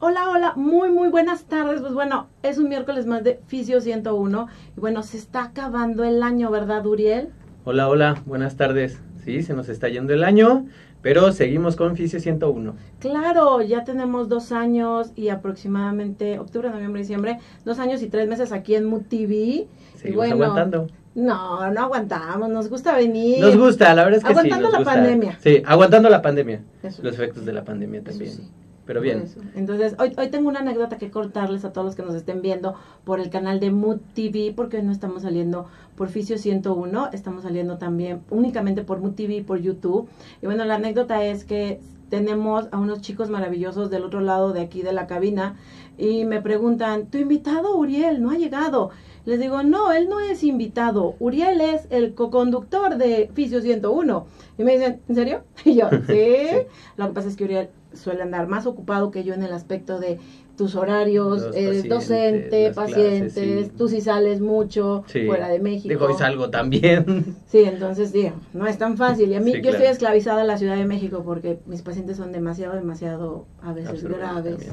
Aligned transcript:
Hola, 0.00 0.30
hola, 0.30 0.52
muy, 0.54 0.90
muy 0.90 1.08
buenas 1.08 1.46
tardes. 1.46 1.80
Pues 1.80 1.92
bueno, 1.92 2.28
es 2.44 2.56
un 2.58 2.68
miércoles 2.68 3.06
más 3.06 3.24
de 3.24 3.40
Fisio 3.48 3.80
101. 3.80 4.46
Y 4.76 4.80
bueno, 4.80 5.02
se 5.02 5.16
está 5.16 5.42
acabando 5.42 6.04
el 6.04 6.22
año, 6.22 6.52
¿verdad, 6.52 6.86
Uriel? 6.86 7.30
Hola, 7.64 7.88
hola, 7.88 8.22
buenas 8.24 8.56
tardes. 8.56 9.00
Sí, 9.24 9.42
se 9.42 9.54
nos 9.54 9.68
está 9.68 9.88
yendo 9.88 10.14
el 10.14 10.22
año, 10.22 10.66
pero 11.02 11.32
seguimos 11.32 11.74
con 11.74 11.96
Fisio 11.96 12.20
101. 12.20 12.76
Claro, 13.00 13.60
ya 13.60 13.82
tenemos 13.82 14.28
dos 14.28 14.52
años 14.52 15.10
y 15.16 15.30
aproximadamente 15.30 16.38
octubre, 16.38 16.70
noviembre, 16.70 17.00
diciembre, 17.00 17.40
dos 17.64 17.80
años 17.80 18.00
y 18.00 18.06
tres 18.06 18.28
meses 18.28 18.52
aquí 18.52 18.76
en 18.76 18.84
MUTV. 18.84 19.66
Seguimos 19.96 20.30
aguantando. 20.30 20.86
No, 21.16 21.72
no 21.72 21.80
aguantamos, 21.80 22.48
nos 22.48 22.68
gusta 22.68 22.94
venir. 22.94 23.40
Nos 23.40 23.56
gusta, 23.56 23.92
la 23.96 24.04
verdad 24.04 24.18
es 24.18 24.24
que 24.24 24.30
aguantando 24.30 24.68
sí. 24.68 24.76
Aguantando 24.76 24.78
la 24.78 25.02
pandemia. 25.02 25.38
Sí, 25.40 25.62
aguantando 25.66 26.08
la 26.08 26.22
pandemia. 26.22 26.62
Los 27.02 27.14
efectos 27.14 27.44
de 27.44 27.52
la 27.52 27.64
pandemia 27.64 28.04
también. 28.04 28.30
sí 28.30 28.48
pero 28.88 29.02
bien. 29.02 29.26
Entonces, 29.54 29.94
hoy, 29.98 30.14
hoy 30.16 30.28
tengo 30.30 30.48
una 30.48 30.60
anécdota 30.60 30.96
que 30.96 31.10
contarles 31.10 31.62
a 31.66 31.74
todos 31.74 31.84
los 31.84 31.94
que 31.94 32.02
nos 32.02 32.14
estén 32.14 32.40
viendo 32.40 32.74
por 33.04 33.20
el 33.20 33.28
canal 33.28 33.60
de 33.60 33.70
Mood 33.70 33.98
TV, 34.14 34.54
porque 34.56 34.78
hoy 34.78 34.82
no 34.82 34.92
estamos 34.92 35.24
saliendo 35.24 35.66
por 35.94 36.08
Fisio 36.08 36.38
101, 36.38 37.10
estamos 37.12 37.42
saliendo 37.42 37.76
también 37.76 38.22
únicamente 38.30 38.82
por 38.82 39.00
Mood 39.00 39.12
TV 39.12 39.34
y 39.34 39.42
por 39.42 39.60
YouTube. 39.60 40.08
Y 40.40 40.46
bueno, 40.46 40.64
la 40.64 40.76
anécdota 40.76 41.22
es 41.22 41.44
que 41.44 41.80
tenemos 42.08 42.68
a 42.72 42.78
unos 42.78 43.02
chicos 43.02 43.28
maravillosos 43.28 43.90
del 43.90 44.04
otro 44.04 44.22
lado 44.22 44.54
de 44.54 44.62
aquí 44.62 44.80
de 44.80 44.94
la 44.94 45.06
cabina 45.06 45.56
y 45.98 46.24
me 46.24 46.40
preguntan, 46.40 47.08
¿tu 47.10 47.18
invitado 47.18 47.76
Uriel 47.76 48.22
no 48.22 48.30
ha 48.30 48.38
llegado? 48.38 48.88
Les 49.26 49.38
digo, 49.38 49.62
no, 49.62 49.92
él 49.92 50.08
no 50.08 50.20
es 50.20 50.42
invitado, 50.42 51.14
Uriel 51.18 51.60
es 51.60 51.86
el 51.90 52.14
co-conductor 52.14 52.96
de 52.96 53.30
Fisio 53.34 53.60
101. 53.60 54.26
Y 54.56 54.64
me 54.64 54.72
dicen, 54.72 55.02
¿en 55.06 55.14
serio? 55.14 55.42
Y 55.66 55.74
yo, 55.74 55.90
¿sí? 56.06 56.66
Lo 56.96 57.08
que 57.08 57.12
pasa 57.12 57.28
es 57.28 57.36
que 57.36 57.44
Uriel 57.44 57.68
suele 57.98 58.22
andar 58.22 58.46
más 58.46 58.66
ocupado 58.66 59.10
que 59.10 59.24
yo 59.24 59.34
en 59.34 59.42
el 59.42 59.52
aspecto 59.52 59.98
de 59.98 60.18
tus 60.56 60.74
horarios, 60.74 61.48
eh, 61.54 61.84
docente, 61.88 62.72
pacientes, 62.74 63.72
tú 63.76 63.88
sí 63.88 64.00
sales 64.00 64.40
mucho 64.40 65.04
fuera 65.26 65.48
de 65.48 65.60
México. 65.60 65.88
Digo, 65.88 66.10
y 66.10 66.14
salgo 66.14 66.50
también. 66.50 67.36
Sí, 67.48 67.60
entonces, 67.64 68.12
digo, 68.12 68.32
no 68.52 68.66
es 68.66 68.76
tan 68.76 68.98
fácil. 68.98 69.30
Y 69.30 69.34
a 69.34 69.40
mí, 69.40 69.52
yo 69.62 69.70
estoy 69.70 69.86
esclavizada 69.86 70.42
a 70.42 70.44
la 70.44 70.58
Ciudad 70.58 70.76
de 70.76 70.84
México 70.84 71.22
porque 71.24 71.60
mis 71.64 71.80
pacientes 71.80 72.18
son 72.18 72.30
demasiado, 72.30 72.74
demasiado, 72.74 73.46
a 73.62 73.72
veces 73.72 74.04
graves. 74.04 74.68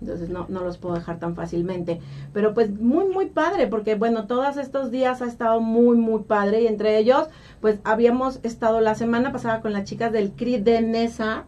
Entonces 0.00 0.28
no, 0.28 0.46
no 0.48 0.62
los 0.62 0.78
puedo 0.78 0.94
dejar 0.94 1.18
tan 1.18 1.34
fácilmente. 1.34 2.00
Pero 2.32 2.54
pues 2.54 2.70
muy, 2.70 3.08
muy 3.08 3.26
padre, 3.26 3.66
porque 3.66 3.94
bueno, 3.94 4.26
todos 4.26 4.56
estos 4.56 4.90
días 4.90 5.22
ha 5.22 5.26
estado 5.26 5.60
muy, 5.60 5.96
muy 5.96 6.22
padre. 6.22 6.62
Y 6.62 6.66
entre 6.66 6.98
ellos, 6.98 7.28
pues 7.60 7.80
habíamos 7.84 8.40
estado 8.42 8.80
la 8.80 8.94
semana 8.94 9.32
pasada 9.32 9.60
con 9.60 9.72
las 9.72 9.84
chicas 9.84 10.12
del 10.12 10.32
CRI 10.32 10.58
de 10.58 10.80
NESA, 10.80 11.46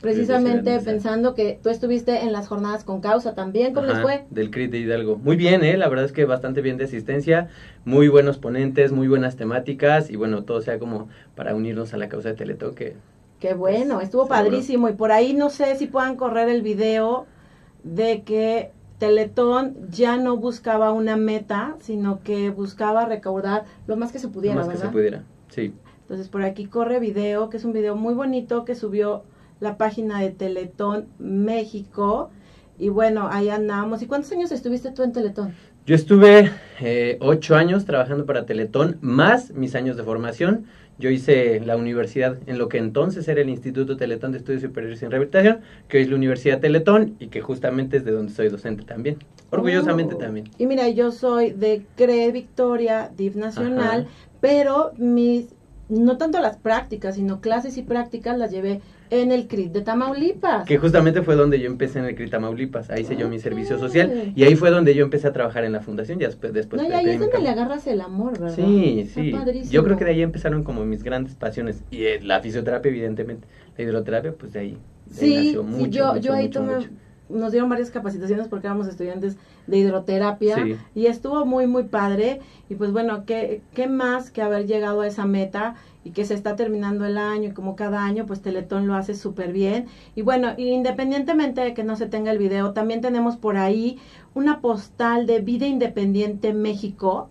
precisamente 0.00 0.78
pensando 0.80 1.34
que 1.34 1.58
tú 1.62 1.68
estuviste 1.68 2.22
en 2.22 2.32
las 2.32 2.48
jornadas 2.48 2.84
con 2.84 3.00
causa 3.00 3.34
también. 3.34 3.74
¿Cómo 3.74 3.86
les 3.86 4.00
fue? 4.00 4.24
Del 4.30 4.50
CRIT 4.50 4.70
de 4.72 4.78
Hidalgo. 4.78 5.18
Muy 5.18 5.36
bien, 5.36 5.62
¿eh? 5.62 5.76
La 5.76 5.88
verdad 5.88 6.06
es 6.06 6.12
que 6.12 6.24
bastante 6.24 6.62
bien 6.62 6.76
de 6.78 6.84
asistencia, 6.84 7.48
muy 7.84 8.08
buenos 8.08 8.38
ponentes, 8.38 8.92
muy 8.92 9.08
buenas 9.08 9.36
temáticas 9.36 10.10
y 10.10 10.16
bueno, 10.16 10.44
todo 10.44 10.62
sea 10.62 10.78
como 10.78 11.08
para 11.34 11.54
unirnos 11.54 11.92
a 11.94 11.98
la 11.98 12.08
causa 12.08 12.30
de 12.30 12.34
Teletón 12.34 12.74
que... 12.74 12.96
Qué 13.38 13.54
bueno, 13.54 13.94
pues, 13.94 14.06
estuvo 14.06 14.26
padrísimo 14.26 14.88
y 14.88 14.92
por 14.92 15.12
ahí 15.12 15.32
no 15.32 15.48
sé 15.50 15.76
si 15.76 15.86
puedan 15.86 16.16
correr 16.16 16.48
el 16.48 16.62
video 16.62 17.26
de 17.84 18.22
que 18.22 18.70
Teletón 18.98 19.76
ya 19.90 20.18
no 20.18 20.36
buscaba 20.36 20.92
una 20.92 21.16
meta, 21.16 21.76
sino 21.80 22.20
que 22.22 22.50
buscaba 22.50 23.06
recaudar 23.06 23.64
lo 23.86 23.96
más 23.96 24.12
que 24.12 24.18
se 24.18 24.28
pudiera, 24.28 24.56
lo 24.56 24.66
más 24.66 24.74
que 24.74 24.80
se 24.80 24.88
pudiera, 24.88 25.24
sí. 25.48 25.72
Entonces 26.02 26.28
por 26.28 26.42
aquí 26.42 26.66
corre 26.66 27.00
video, 27.00 27.48
que 27.48 27.56
es 27.56 27.64
un 27.64 27.72
video 27.72 27.96
muy 27.96 28.12
bonito 28.12 28.66
que 28.66 28.74
subió 28.74 29.22
la 29.60 29.76
página 29.76 30.20
de 30.20 30.30
Teletón 30.30 31.06
México. 31.18 32.30
Y 32.78 32.88
bueno, 32.88 33.28
ahí 33.30 33.50
andamos. 33.50 34.02
¿Y 34.02 34.06
cuántos 34.06 34.32
años 34.32 34.50
estuviste 34.52 34.90
tú 34.90 35.02
en 35.02 35.12
Teletón? 35.12 35.54
Yo 35.86 35.94
estuve 35.94 36.50
eh, 36.80 37.18
ocho 37.20 37.56
años 37.56 37.84
trabajando 37.84 38.26
para 38.26 38.46
Teletón, 38.46 38.98
más 39.00 39.52
mis 39.52 39.74
años 39.74 39.96
de 39.96 40.02
formación. 40.02 40.66
Yo 40.98 41.08
hice 41.08 41.60
la 41.60 41.78
universidad 41.78 42.36
en 42.46 42.58
lo 42.58 42.68
que 42.68 42.76
entonces 42.76 43.26
era 43.26 43.40
el 43.40 43.48
Instituto 43.48 43.96
Teletón 43.96 44.32
de 44.32 44.38
Estudios 44.38 44.60
Superiores 44.60 45.02
en 45.02 45.10
Rehabilitación, 45.10 45.60
que 45.88 45.96
hoy 45.96 46.04
es 46.04 46.10
la 46.10 46.16
Universidad 46.16 46.60
Teletón 46.60 47.16
y 47.18 47.28
que 47.28 47.40
justamente 47.40 47.96
es 47.96 48.04
de 48.04 48.12
donde 48.12 48.32
soy 48.32 48.50
docente 48.50 48.84
también. 48.84 49.16
Orgullosamente 49.50 50.14
oh. 50.14 50.18
también. 50.18 50.50
Y 50.58 50.66
mira, 50.66 50.88
yo 50.90 51.10
soy 51.10 51.52
de 51.52 51.82
CRE 51.96 52.30
Victoria, 52.32 53.10
DIF 53.16 53.34
Nacional, 53.34 54.08
pero 54.42 54.92
mis, 54.98 55.54
no 55.88 56.18
tanto 56.18 56.38
las 56.40 56.58
prácticas, 56.58 57.14
sino 57.14 57.40
clases 57.40 57.78
y 57.78 57.82
prácticas 57.82 58.36
las 58.36 58.50
llevé 58.50 58.82
en 59.10 59.32
el 59.32 59.48
CRIT 59.48 59.72
de 59.72 59.82
Tamaulipas. 59.82 60.66
Que 60.66 60.78
justamente 60.78 61.22
fue 61.22 61.34
donde 61.34 61.60
yo 61.60 61.66
empecé 61.66 61.98
en 61.98 62.06
el 62.06 62.14
CRIT 62.14 62.30
Tamaulipas. 62.30 62.90
Ahí 62.90 63.02
hice 63.02 63.16
yo 63.16 63.28
mi 63.28 63.38
servicio 63.38 63.78
social 63.78 64.32
y 64.34 64.44
ahí 64.44 64.54
fue 64.54 64.70
donde 64.70 64.94
yo 64.94 65.04
empecé 65.04 65.26
a 65.26 65.32
trabajar 65.32 65.64
en 65.64 65.72
la 65.72 65.80
fundación. 65.80 66.18
Ya 66.18 66.28
después, 66.28 66.52
después 66.52 66.80
no, 66.80 66.88
y 66.88 66.92
ahí 66.92 67.08
es 67.10 67.20
donde 67.20 67.40
le 67.40 67.48
agarras 67.48 67.86
el 67.86 68.00
amor, 68.00 68.38
¿verdad? 68.38 68.54
Sí, 68.54 69.10
sí. 69.12 69.32
Yo 69.68 69.84
creo 69.84 69.96
que 69.96 70.04
de 70.04 70.12
ahí 70.12 70.22
empezaron 70.22 70.62
como 70.62 70.84
mis 70.84 71.02
grandes 71.02 71.34
pasiones. 71.34 71.82
Y 71.90 72.04
eh, 72.04 72.20
la 72.22 72.40
fisioterapia, 72.40 72.88
evidentemente. 72.88 73.46
La 73.76 73.84
hidroterapia, 73.84 74.32
pues 74.32 74.52
de 74.52 74.60
ahí, 74.60 74.78
sí, 75.10 75.36
nació 75.36 75.62
mucho. 75.62 75.84
Sí, 75.84 75.90
yo, 75.90 76.16
yo 76.16 76.32
ahí 76.32 76.48
tomé. 76.48 76.74
Nos 77.28 77.52
dieron 77.52 77.70
varias 77.70 77.90
capacitaciones 77.90 78.48
porque 78.48 78.66
éramos 78.66 78.88
estudiantes 78.88 79.36
de 79.68 79.78
hidroterapia 79.78 80.66
y 80.96 81.06
estuvo 81.06 81.46
muy, 81.46 81.68
muy 81.68 81.84
padre. 81.84 82.40
Y 82.68 82.74
pues 82.74 82.90
bueno, 82.90 83.24
¿qué, 83.24 83.62
¿qué 83.72 83.86
más 83.86 84.30
que 84.30 84.42
haber 84.42 84.66
llegado 84.66 85.00
a 85.00 85.06
esa 85.06 85.26
meta? 85.26 85.76
Y 86.04 86.10
que 86.10 86.24
se 86.24 86.34
está 86.34 86.56
terminando 86.56 87.04
el 87.04 87.18
año 87.18 87.50
y 87.50 87.52
como 87.52 87.76
cada 87.76 88.04
año 88.04 88.26
pues 88.26 88.40
Teletón 88.40 88.86
lo 88.86 88.94
hace 88.94 89.14
súper 89.14 89.52
bien. 89.52 89.86
Y 90.14 90.22
bueno, 90.22 90.54
independientemente 90.56 91.60
de 91.60 91.74
que 91.74 91.84
no 91.84 91.96
se 91.96 92.06
tenga 92.06 92.30
el 92.30 92.38
video, 92.38 92.72
también 92.72 93.00
tenemos 93.00 93.36
por 93.36 93.56
ahí 93.56 93.98
una 94.34 94.60
postal 94.60 95.26
de 95.26 95.40
Vida 95.40 95.66
Independiente 95.66 96.52
México. 96.52 97.28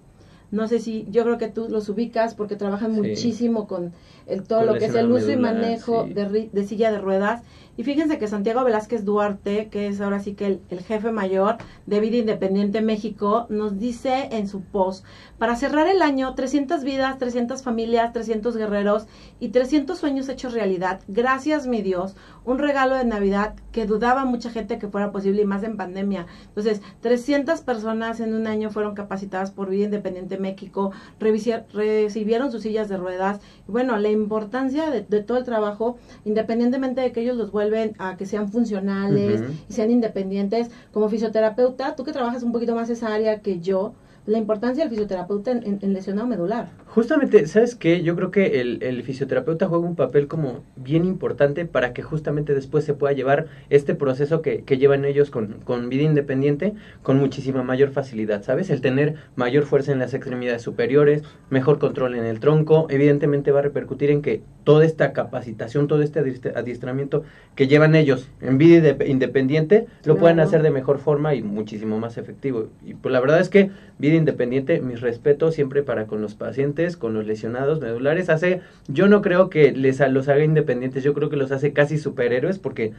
No 0.51 0.67
sé 0.67 0.79
si, 0.79 1.05
yo 1.11 1.23
creo 1.23 1.37
que 1.37 1.47
tú 1.47 1.67
los 1.69 1.89
ubicas 1.89 2.33
porque 2.33 2.55
trabajan 2.55 2.93
muchísimo 2.93 3.67
con 3.67 3.93
el, 4.25 4.43
todo 4.43 4.63
lo 4.63 4.75
que 4.75 4.85
es 4.85 4.95
el 4.95 5.11
uso 5.11 5.31
y 5.31 5.37
manejo 5.37 6.05
de, 6.05 6.49
de 6.51 6.63
silla 6.63 6.91
de 6.91 6.99
ruedas 6.99 7.43
y 7.79 7.83
fíjense 7.85 8.19
que 8.19 8.27
Santiago 8.27 8.65
Velázquez 8.65 9.05
Duarte, 9.05 9.69
que 9.69 9.87
es 9.87 10.01
ahora 10.01 10.19
sí 10.19 10.33
que 10.33 10.59
el, 10.69 10.81
jefe 10.81 11.13
mayor 11.13 11.55
de 11.85 12.01
Vida 12.01 12.17
Independiente 12.17 12.81
México, 12.81 13.45
nos 13.47 13.79
dice 13.79 14.27
en 14.33 14.49
su 14.49 14.59
post, 14.59 15.05
para 15.39 15.55
cerrar 15.55 15.87
el 15.87 16.01
año, 16.01 16.35
300 16.35 16.83
vidas, 16.83 17.17
300 17.17 17.63
familias, 17.63 18.11
300 18.13 18.57
guerreros 18.57 19.07
y 19.39 19.49
300 19.49 19.97
sueños 19.97 20.27
hechos 20.27 20.53
realidad. 20.53 20.99
Gracias, 21.07 21.65
mi 21.65 21.81
Dios. 21.81 22.15
Un 22.43 22.59
regalo 22.59 22.95
de 22.95 23.05
Navidad 23.05 23.55
que 23.71 23.85
dudaba 23.85 24.25
mucha 24.25 24.49
gente 24.49 24.77
que 24.79 24.89
fuera 24.89 25.11
posible 25.11 25.41
y 25.41 25.45
más 25.45 25.63
en 25.63 25.77
pandemia. 25.77 26.27
Entonces, 26.49 26.81
300 27.01 27.61
personas 27.61 28.19
en 28.19 28.33
un 28.33 28.47
año 28.47 28.69
fueron 28.69 28.95
capacitadas 28.95 29.51
por 29.51 29.69
Vida 29.69 29.85
Independiente 29.85 30.37
México, 30.37 30.91
recibieron 31.19 32.51
sus 32.51 32.63
sillas 32.63 32.89
de 32.89 32.97
ruedas. 32.97 33.39
Y 33.67 33.71
bueno, 33.71 33.97
la 33.97 34.09
importancia 34.09 34.89
de, 34.89 35.01
de 35.01 35.23
todo 35.23 35.37
el 35.37 35.45
trabajo, 35.45 35.97
independientemente 36.25 36.99
de 36.99 37.13
que 37.13 37.21
ellos 37.21 37.37
los 37.37 37.51
vuelvan 37.51 37.93
a 37.97 38.17
que 38.17 38.25
sean 38.25 38.51
funcionales 38.51 39.41
y 39.69 39.73
sean 39.73 39.89
independientes. 39.89 40.69
Como 40.91 41.07
fisioterapeuta, 41.07 41.95
tú 41.95 42.03
que 42.03 42.11
trabajas 42.11 42.43
un 42.43 42.51
poquito 42.51 42.75
más 42.75 42.89
esa 42.89 43.13
área 43.13 43.39
que 43.39 43.59
yo, 43.61 43.93
la 44.29 44.37
importancia 44.37 44.83
del 44.83 44.91
fisioterapeuta 44.91 45.51
en, 45.51 45.79
en, 45.81 45.93
lesionado 45.93 46.27
medular. 46.27 46.69
Justamente, 46.85 47.47
¿sabes 47.47 47.75
qué? 47.75 48.03
Yo 48.03 48.15
creo 48.15 48.29
que 48.29 48.61
el, 48.61 48.83
el, 48.83 49.01
fisioterapeuta 49.01 49.67
juega 49.67 49.85
un 49.85 49.95
papel 49.95 50.27
como 50.27 50.63
bien 50.75 51.03
importante 51.03 51.65
para 51.65 51.93
que 51.93 52.03
justamente 52.03 52.53
después 52.53 52.85
se 52.85 52.93
pueda 52.93 53.13
llevar 53.13 53.47
este 53.71 53.95
proceso 53.95 54.43
que, 54.43 54.63
que 54.63 54.77
llevan 54.77 55.03
ellos 55.03 55.31
con, 55.31 55.61
con, 55.63 55.89
vida 55.89 56.03
independiente 56.03 56.75
con 57.01 57.17
muchísima 57.17 57.63
mayor 57.63 57.89
facilidad, 57.89 58.43
¿sabes? 58.43 58.69
El 58.69 58.81
tener 58.81 59.15
mayor 59.35 59.63
fuerza 59.63 59.91
en 59.91 59.99
las 59.99 60.13
extremidades 60.13 60.61
superiores, 60.61 61.23
mejor 61.49 61.79
control 61.79 62.13
en 62.13 62.25
el 62.25 62.39
tronco, 62.39 62.85
evidentemente 62.91 63.51
va 63.51 63.59
a 63.59 63.63
repercutir 63.63 64.11
en 64.11 64.21
que 64.21 64.43
toda 64.63 64.85
esta 64.85 65.13
capacitación, 65.13 65.87
todo 65.87 66.03
este 66.03 66.19
adiestramiento 66.19 67.23
que 67.55 67.67
llevan 67.67 67.95
ellos 67.95 68.29
en 68.41 68.59
vida 68.59 68.95
independiente, 69.07 69.87
lo 70.03 70.17
puedan 70.17 70.39
hacer 70.39 70.61
de 70.61 70.69
mejor 70.69 70.99
forma 70.99 71.33
y 71.33 71.41
muchísimo 71.41 71.97
más 71.97 72.19
efectivo. 72.19 72.67
Y 72.85 72.93
pues 72.93 73.11
la 73.11 73.19
verdad 73.19 73.39
es 73.39 73.49
que 73.49 73.71
vida 73.97 74.18
independiente, 74.19 74.81
mis 74.81 75.01
respetos 75.01 75.55
siempre 75.55 75.81
para 75.81 76.05
con 76.05 76.21
los 76.21 76.35
pacientes, 76.35 76.95
con 76.95 77.13
los 77.15 77.25
lesionados 77.25 77.81
medulares, 77.81 78.29
hace, 78.29 78.61
yo 78.87 79.07
no 79.07 79.21
creo 79.21 79.49
que 79.49 79.71
les 79.71 79.99
los 80.11 80.29
haga 80.29 80.43
independientes, 80.43 81.03
yo 81.03 81.13
creo 81.13 81.29
que 81.29 81.37
los 81.37 81.51
hace 81.51 81.73
casi 81.73 81.97
superhéroes 81.97 82.59
porque 82.59 82.93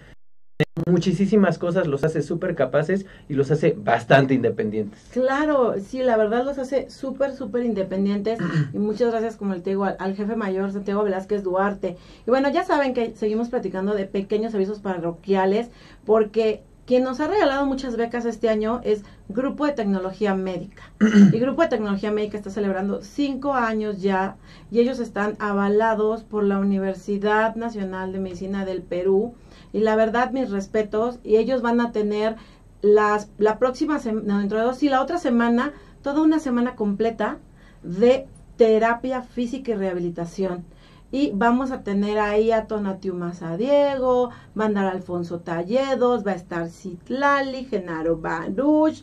muchísimas 0.87 1.59
cosas 1.59 1.87
los 1.87 2.05
hace 2.05 2.23
súper 2.23 2.55
capaces 2.55 3.07
y 3.29 3.35
los 3.35 3.51
hace 3.51 3.75
bastante 3.77 4.35
independientes. 4.35 5.09
Claro, 5.13 5.75
sí, 5.81 6.03
la 6.03 6.17
verdad 6.17 6.45
los 6.45 6.59
hace 6.59 6.91
súper, 6.91 7.35
súper 7.35 7.65
independientes 7.65 8.39
y 8.73 8.79
muchas 8.79 9.11
gracias, 9.11 9.37
como 9.37 9.55
le 9.55 9.61
digo, 9.61 9.85
al, 9.85 10.15
jefe 10.15 10.37
mayor 10.37 10.73
Santiago 10.73 11.03
Velázquez 11.03 11.43
Duarte. 11.43 11.97
Y 12.27 12.31
bueno, 12.31 12.51
ya 12.51 12.65
saben 12.65 12.95
que 12.95 13.15
seguimos 13.17 13.49
platicando 13.49 13.95
de 13.95 14.07
pequeños 14.07 14.55
avisos 14.55 14.81
parroquiales 14.81 15.71
porque 16.05 16.63
quien 16.91 17.05
nos 17.05 17.21
ha 17.21 17.29
regalado 17.29 17.67
muchas 17.67 17.97
becas 17.97 18.25
este 18.25 18.49
año 18.49 18.81
es 18.83 19.05
Grupo 19.29 19.65
de 19.65 19.75
Tecnología 19.75 20.35
Médica. 20.35 20.83
Y 21.33 21.39
Grupo 21.39 21.63
de 21.63 21.69
Tecnología 21.69 22.11
Médica 22.11 22.37
está 22.37 22.51
celebrando 22.51 23.01
cinco 23.05 23.55
años 23.55 24.03
ya 24.03 24.39
y 24.73 24.81
ellos 24.81 24.99
están 24.99 25.37
avalados 25.39 26.25
por 26.25 26.43
la 26.43 26.59
Universidad 26.59 27.55
Nacional 27.55 28.13
de 28.13 28.19
Medicina 28.19 28.65
del 28.65 28.83
Perú. 28.83 29.35
Y 29.73 29.79
la 29.79 29.95
verdad, 29.95 30.33
mis 30.33 30.51
respetos, 30.51 31.21
y 31.23 31.37
ellos 31.37 31.63
van 31.63 31.81
a 31.81 31.93
tener 31.93 32.35
las, 32.83 33.31
la 33.39 33.61
próxima 33.61 34.01
semana, 34.01 34.41
dentro 34.41 34.59
de 34.59 34.65
dos, 34.65 34.83
y 34.83 34.89
la 34.89 35.01
otra 35.01 35.19
semana, 35.19 35.73
toda 36.03 36.23
una 36.23 36.41
semana 36.41 36.75
completa 36.75 37.39
de 37.85 38.27
terapia 38.57 39.23
física 39.23 39.71
y 39.71 39.75
rehabilitación 39.77 40.65
y 41.13 41.33
vamos 41.35 41.71
a 41.73 41.83
tener 41.83 42.19
ahí 42.19 42.53
a 42.53 42.67
Tonatiu 42.67 43.15
Diego, 43.59 44.31
va 44.59 44.65
a 44.65 44.67
andar 44.67 44.87
Alfonso 44.87 45.41
Talledos, 45.41 46.27
va 46.27 46.33
a 46.33 46.37
estar 46.37 46.69
Citlali, 46.69 47.65
Genaro 47.65 48.17
Baruch, 48.17 49.03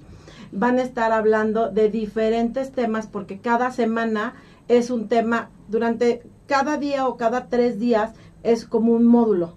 van 0.52 0.80
a 0.80 0.84
estar 0.84 1.12
hablando 1.12 1.70
de 1.70 1.90
diferentes 1.90 2.72
temas 2.72 3.08
porque 3.08 3.40
cada 3.40 3.72
semana 3.72 4.36
es 4.68 4.90
un 4.90 5.08
tema, 5.08 5.50
durante 5.68 6.24
cada 6.46 6.78
día 6.78 7.08
o 7.08 7.18
cada 7.18 7.48
tres 7.48 7.80
días 7.80 8.14
es 8.44 8.66
como 8.66 8.94
un 8.94 9.06
módulo 9.06 9.57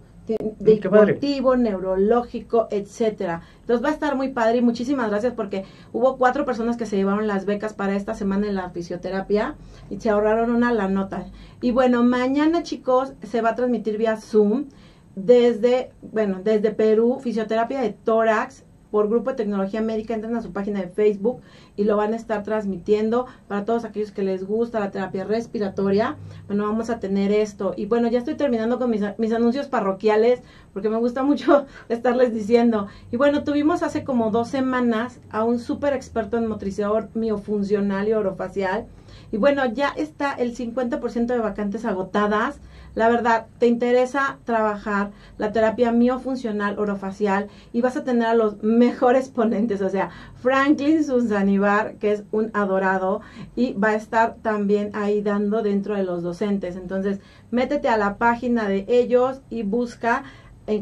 deportivo, 0.59 1.57
neurológico, 1.57 2.69
etcétera. 2.71 3.43
Entonces 3.61 3.85
va 3.85 3.91
a 3.91 3.93
estar 3.93 4.17
muy 4.17 4.29
padre 4.29 4.59
y 4.59 4.63
muchísimas 4.63 5.11
gracias 5.11 5.35
porque 5.35 5.65
hubo 5.93 6.17
cuatro 6.17 6.45
personas 6.45 6.77
que 6.77 6.87
se 6.87 6.97
llevaron 6.97 7.27
las 7.27 7.47
becas 7.47 7.75
para 7.75 7.97
esta 7.97 8.15
semana 8.15 8.49
en 8.49 8.55
la 8.55 8.71
fisioterapia 8.71 9.57
y 9.91 10.01
se 10.01 10.11
ahorraron 10.11 10.51
una 10.51 10.73
la 10.73 10.89
nota. 10.89 11.27
Y 11.61 11.71
bueno, 11.71 12.03
mañana 12.03 12.63
chicos 12.63 13.13
se 13.23 13.43
va 13.43 13.51
a 13.51 13.55
transmitir 13.55 13.99
vía 13.99 14.17
Zoom 14.17 14.67
desde, 15.15 15.91
bueno, 16.03 16.41
desde 16.43 16.71
Perú, 16.71 17.19
fisioterapia 17.21 17.81
de 17.81 17.91
tórax 17.91 18.65
por 18.91 19.09
Grupo 19.09 19.31
de 19.31 19.37
Tecnología 19.37 19.81
Médica, 19.81 20.15
entran 20.15 20.37
a 20.37 20.43
su 20.43 20.53
página 20.53 20.81
de 20.81 20.89
Facebook 20.89 21.41
y 21.77 21.85
lo 21.85 21.97
van 21.97 22.13
a 22.13 22.17
estar 22.17 22.43
transmitiendo 22.43 23.27
para 23.49 23.65
todos 23.65 23.85
aquellos 23.85 24.13
que 24.13 24.23
les 24.23 24.45
gusta 24.45 24.81
la 24.81 24.91
terapia 24.91 25.25
respiratoria. 25.25 26.17
Bueno, 26.47 26.65
vamos 26.65 26.91
a 26.91 27.01
tener 27.01 27.33
esto. 27.33 27.75
Y 27.77 27.87
bueno, 27.87 28.09
ya 28.09 28.19
estoy 28.19 28.35
terminando 28.35 28.79
con 28.79 28.91
mis, 28.91 29.03
mis 29.19 29.33
anuncios 29.33 29.67
parroquiales 29.67 30.43
porque 30.73 30.89
me 30.89 30.99
gusta 30.99 31.23
mucho 31.23 31.67
estarles 31.89 32.35
diciendo. 32.35 32.89
Y 33.11 33.17
bueno, 33.17 33.45
tuvimos 33.45 33.83
hace 33.83 34.05
como 34.05 34.31
dos 34.31 34.49
semanas 34.49 35.21
a 35.31 35.45
un 35.45 35.59
súper 35.59 35.95
experto 35.95 36.37
en 36.39 36.47
motricidad 36.47 37.11
miofuncional 37.15 38.09
y 38.09 38.13
orofacial. 38.13 38.87
Y 39.33 39.37
bueno, 39.37 39.65
ya 39.67 39.89
está 39.89 40.33
el 40.33 40.57
50% 40.57 41.27
de 41.27 41.39
vacantes 41.39 41.85
agotadas 41.85 42.61
la 42.95 43.09
verdad, 43.09 43.47
te 43.59 43.67
interesa 43.67 44.39
trabajar 44.45 45.11
la 45.39 45.53
terapia 45.53 45.93
miofuncional 45.93 46.79
orofacial 46.79 47.49
y 47.73 47.81
vas 47.81 47.97
a 47.97 48.05
tener 48.05 48.27
a 48.27 48.35
los 48.35 48.63
mejores 48.63 49.29
ponentes, 49.29 49.81
o 49.83 49.91
sea, 49.91 50.11
Franklin 50.37 51.05
Susanibar, 51.05 51.95
que 51.97 52.13
es 52.13 52.25
un 52.33 52.51
adorado 52.55 53.21
y 53.57 53.75
va 53.75 53.89
a 53.89 53.95
estar 53.95 54.37
también 54.43 54.91
ahí 54.95 55.23
dando 55.23 55.63
dentro 55.63 55.95
de 55.95 56.05
los 56.05 56.23
docentes. 56.23 56.77
Entonces, 56.77 57.21
métete 57.51 57.89
a 57.89 57.97
la 57.97 58.17
página 58.17 58.69
de 58.69 58.85
ellos 58.89 59.41
y 59.51 59.63
busca 59.63 60.25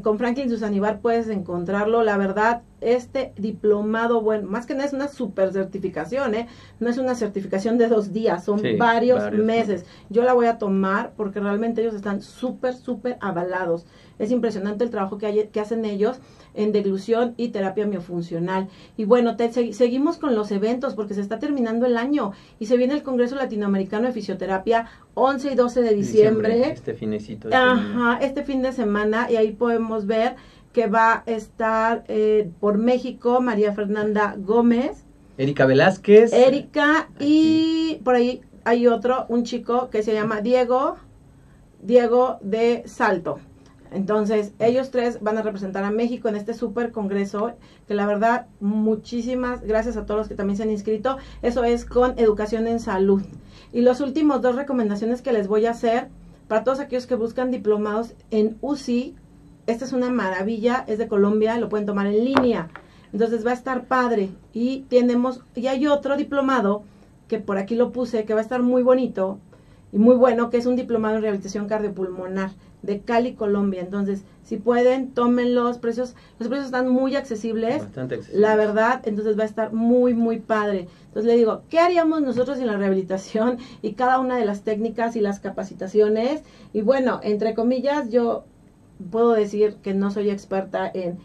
con 0.02 0.18
Franklin 0.18 0.50
Susanibar 0.50 1.00
puedes 1.00 1.28
encontrarlo. 1.28 2.02
La 2.02 2.18
verdad, 2.18 2.62
este 2.80 3.32
diplomado, 3.36 4.20
bueno, 4.20 4.48
más 4.48 4.66
que 4.66 4.74
nada 4.74 4.86
es 4.86 4.92
una 4.92 5.08
super 5.08 5.52
certificación, 5.52 6.34
¿eh? 6.34 6.48
No 6.80 6.88
es 6.88 6.98
una 6.98 7.14
certificación 7.14 7.78
de 7.78 7.88
dos 7.88 8.12
días, 8.12 8.44
son 8.44 8.62
varios, 8.78 9.32
meses. 9.32 9.84
Yo 10.08 10.22
la 10.22 10.32
voy 10.32 10.46
a 10.46 10.58
tomar 10.58 11.12
porque 11.16 11.40
realmente 11.40 11.80
ellos 11.80 11.94
están 11.94 12.22
súper, 12.22 12.74
súper 12.74 13.16
avalados. 13.20 13.86
Es 14.18 14.30
impresionante 14.30 14.84
el 14.84 14.90
trabajo 14.90 15.18
que, 15.18 15.26
hay, 15.26 15.48
que 15.48 15.60
hacen 15.60 15.84
ellos 15.84 16.18
en 16.54 16.72
deglución 16.72 17.34
y 17.36 17.48
terapia 17.48 17.86
miofuncional. 17.86 18.68
Y 18.96 19.04
bueno, 19.04 19.36
te, 19.36 19.52
seguimos 19.72 20.18
con 20.18 20.34
los 20.34 20.50
eventos 20.50 20.94
porque 20.94 21.14
se 21.14 21.20
está 21.20 21.38
terminando 21.38 21.86
el 21.86 21.96
año 21.96 22.32
y 22.58 22.66
se 22.66 22.76
viene 22.76 22.94
el 22.94 23.02
Congreso 23.02 23.36
Latinoamericano 23.36 24.08
de 24.08 24.12
Fisioterapia 24.12 24.86
11 25.14 25.52
y 25.52 25.54
12 25.54 25.82
de 25.82 25.94
diciembre. 25.94 26.70
este 26.70 26.94
finecito. 26.94 27.48
Ajá, 27.52 28.18
este 28.20 28.42
fin 28.42 28.62
de 28.62 28.72
semana 28.72 29.30
y 29.30 29.36
ahí 29.36 29.52
podemos 29.52 30.06
ver 30.06 30.36
que 30.78 30.86
va 30.86 31.24
a 31.26 31.30
estar 31.32 32.04
eh, 32.06 32.52
por 32.60 32.78
México 32.78 33.40
María 33.40 33.72
Fernanda 33.72 34.36
Gómez. 34.38 35.02
Erika 35.36 35.66
Velázquez. 35.66 36.32
Erika 36.32 37.08
y 37.18 38.00
por 38.04 38.14
ahí 38.14 38.42
hay 38.62 38.86
otro, 38.86 39.26
un 39.28 39.42
chico 39.42 39.90
que 39.90 40.04
se 40.04 40.12
llama 40.14 40.40
Diego, 40.40 40.94
Diego 41.82 42.38
de 42.42 42.84
Salto. 42.86 43.40
Entonces, 43.90 44.52
ellos 44.60 44.92
tres 44.92 45.20
van 45.20 45.36
a 45.36 45.42
representar 45.42 45.82
a 45.82 45.90
México 45.90 46.28
en 46.28 46.36
este 46.36 46.54
super 46.54 46.92
congreso, 46.92 47.54
que 47.88 47.94
la 47.94 48.06
verdad, 48.06 48.46
muchísimas 48.60 49.62
gracias 49.62 49.96
a 49.96 50.06
todos 50.06 50.18
los 50.18 50.28
que 50.28 50.36
también 50.36 50.58
se 50.58 50.62
han 50.62 50.70
inscrito. 50.70 51.18
Eso 51.42 51.64
es 51.64 51.86
con 51.86 52.16
educación 52.20 52.68
en 52.68 52.78
salud. 52.78 53.24
Y 53.72 53.80
los 53.80 54.00
últimos 54.00 54.42
dos 54.42 54.54
recomendaciones 54.54 55.22
que 55.22 55.32
les 55.32 55.48
voy 55.48 55.66
a 55.66 55.72
hacer 55.72 56.06
para 56.46 56.62
todos 56.62 56.78
aquellos 56.78 57.08
que 57.08 57.16
buscan 57.16 57.50
diplomados 57.50 58.14
en 58.30 58.58
UCI, 58.60 59.16
esta 59.68 59.84
es 59.84 59.92
una 59.92 60.08
maravilla, 60.08 60.82
es 60.86 60.96
de 60.96 61.08
Colombia, 61.08 61.58
lo 61.58 61.68
pueden 61.68 61.84
tomar 61.84 62.06
en 62.06 62.24
línea. 62.24 62.70
Entonces 63.12 63.46
va 63.46 63.50
a 63.50 63.54
estar 63.54 63.84
padre. 63.84 64.30
Y 64.54 64.80
tenemos, 64.88 65.42
y 65.54 65.66
hay 65.66 65.86
otro 65.86 66.16
diplomado 66.16 66.84
que 67.28 67.38
por 67.38 67.58
aquí 67.58 67.74
lo 67.74 67.92
puse, 67.92 68.24
que 68.24 68.32
va 68.32 68.40
a 68.40 68.42
estar 68.42 68.62
muy 68.62 68.82
bonito 68.82 69.38
y 69.92 69.98
muy 69.98 70.16
bueno, 70.16 70.48
que 70.48 70.56
es 70.56 70.64
un 70.64 70.74
diplomado 70.74 71.16
en 71.16 71.22
rehabilitación 71.22 71.68
cardiopulmonar 71.68 72.52
de 72.80 73.00
Cali, 73.00 73.34
Colombia. 73.34 73.82
Entonces, 73.82 74.24
si 74.42 74.56
pueden, 74.56 75.10
tomen 75.10 75.54
los 75.54 75.76
precios. 75.76 76.14
Los 76.38 76.48
precios 76.48 76.66
están 76.66 76.88
muy 76.88 77.14
accesibles. 77.14 77.82
La 78.32 78.56
verdad, 78.56 79.02
entonces 79.04 79.38
va 79.38 79.42
a 79.42 79.46
estar 79.46 79.74
muy, 79.74 80.14
muy 80.14 80.38
padre. 80.38 80.88
Entonces 81.08 81.26
le 81.26 81.36
digo, 81.36 81.64
¿qué 81.68 81.78
haríamos 81.78 82.22
nosotros 82.22 82.58
en 82.58 82.68
la 82.68 82.78
rehabilitación 82.78 83.58
y 83.82 83.92
cada 83.92 84.18
una 84.18 84.38
de 84.38 84.46
las 84.46 84.62
técnicas 84.62 85.14
y 85.14 85.20
las 85.20 85.40
capacitaciones? 85.40 86.42
Y 86.72 86.80
bueno, 86.80 87.20
entre 87.22 87.52
comillas, 87.52 88.08
yo 88.08 88.44
puedo 89.10 89.32
decir 89.32 89.76
que 89.82 89.94
no 89.94 90.10
soy 90.10 90.30
experta 90.30 90.90
en, 90.92 91.18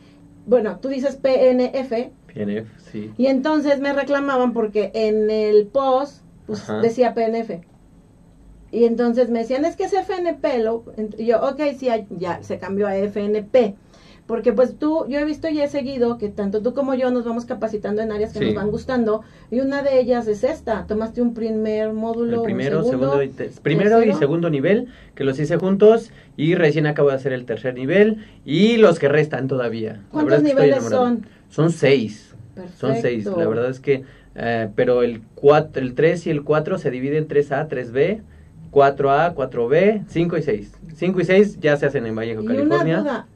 bueno, 0.46 0.80
tú 0.80 0.89
dices 0.89 1.15
PNF. 1.15 2.12
PNF, 2.34 2.68
sí. 2.92 3.12
Y 3.18 3.27
entonces 3.27 3.80
me 3.80 3.94
reclamaban 3.94 4.53
porque 4.53 4.92
en 4.94 5.30
el 5.30 5.68
post 5.68 6.24
pues, 6.46 6.68
decía 6.82 7.13
PNF. 7.13 7.62
Y 8.72 8.86
entonces 8.86 9.30
me 9.30 9.39
decían, 9.39 9.65
es 9.65 9.75
que 9.75 9.84
es 9.84 9.94
FNP. 9.94 10.60
Lo, 10.60 10.84
y 11.18 11.25
yo, 11.27 11.48
ok, 11.48 11.62
sí, 11.77 11.88
ya 12.10 12.42
se 12.42 12.58
cambió 12.58 12.88
a 12.88 12.96
FNP. 12.96 13.75
Porque 14.25 14.53
pues 14.53 14.77
tú, 14.77 15.06
yo 15.10 15.20
he 15.20 15.25
visto 15.25 15.50
y 15.50 15.60
he 15.60 15.68
seguido 15.68 16.18
que 16.18 16.30
tanto 16.30 16.62
tú 16.62 16.74
como 16.74 16.94
yo 16.96 17.12
nos 17.12 17.25
vamos 17.25 17.46
capacitando 17.46 18.01
en 18.01 18.12
áreas 18.12 18.32
que 18.32 18.46
nos 18.46 18.56
van 18.56 18.72
gustando. 18.72 19.22
Y 19.51 19.60
una 19.60 19.84
de 19.84 20.00
ellas 20.00 20.27
es 20.27 20.46
esta. 20.46 20.86
Tomaste 20.88 21.22
un 21.22 21.34
primer 21.34 21.92
módulo. 21.92 22.38
El 22.38 22.44
primero, 22.44 22.84
segundo, 22.84 23.22
y 23.22 23.30
primero 23.62 24.01
y 24.01 24.13
segundo 24.13 24.50
nivel, 24.50 24.88
que 25.15 25.25
los 25.25 25.38
hice 25.39 25.58
juntos. 25.58 26.12
Y 26.38 26.56
recién 26.56 26.88
acabo 26.88 27.10
de 27.10 27.15
hacer 27.15 27.34
el 27.34 27.46
tercer 27.46 27.74
nivel. 27.74 28.25
Y 28.46 28.77
los 28.77 28.98
que 28.98 29.10
restan 29.10 29.50
todavía. 29.50 30.01
¿Cuántos 30.12 30.42
niveles 30.42 30.84
son? 30.86 31.25
Son 31.50 31.72
seis. 31.72 32.34
Son 32.77 32.96
seis. 33.01 33.25
La 33.25 33.48
verdad 33.48 33.70
es 33.70 33.80
que... 33.80 34.03
Eh, 34.36 34.70
pero 34.74 35.03
el, 35.03 35.22
cuatro, 35.36 35.80
el 35.80 35.94
3 35.94 36.25
y 36.25 36.32
el 36.32 36.44
4 36.44 36.80
se 36.80 36.89
dividen 36.89 37.25
en 37.25 37.27
3A, 37.27 37.70
3B 37.70 38.22
4A, 38.74 39.36
4B, 39.36 40.03
5 40.08 40.38
y 40.38 40.42
6. 40.42 40.72
5 40.96 41.22
y 41.22 41.25
6 41.25 41.60
ya 41.60 41.77
se 41.77 41.86
hacen 41.86 42.06
en 42.08 42.15
Vallejo, 42.15 42.42
y 42.42 42.48
California. 42.48 43.01
Una 43.01 43.01
duda, 43.01 43.27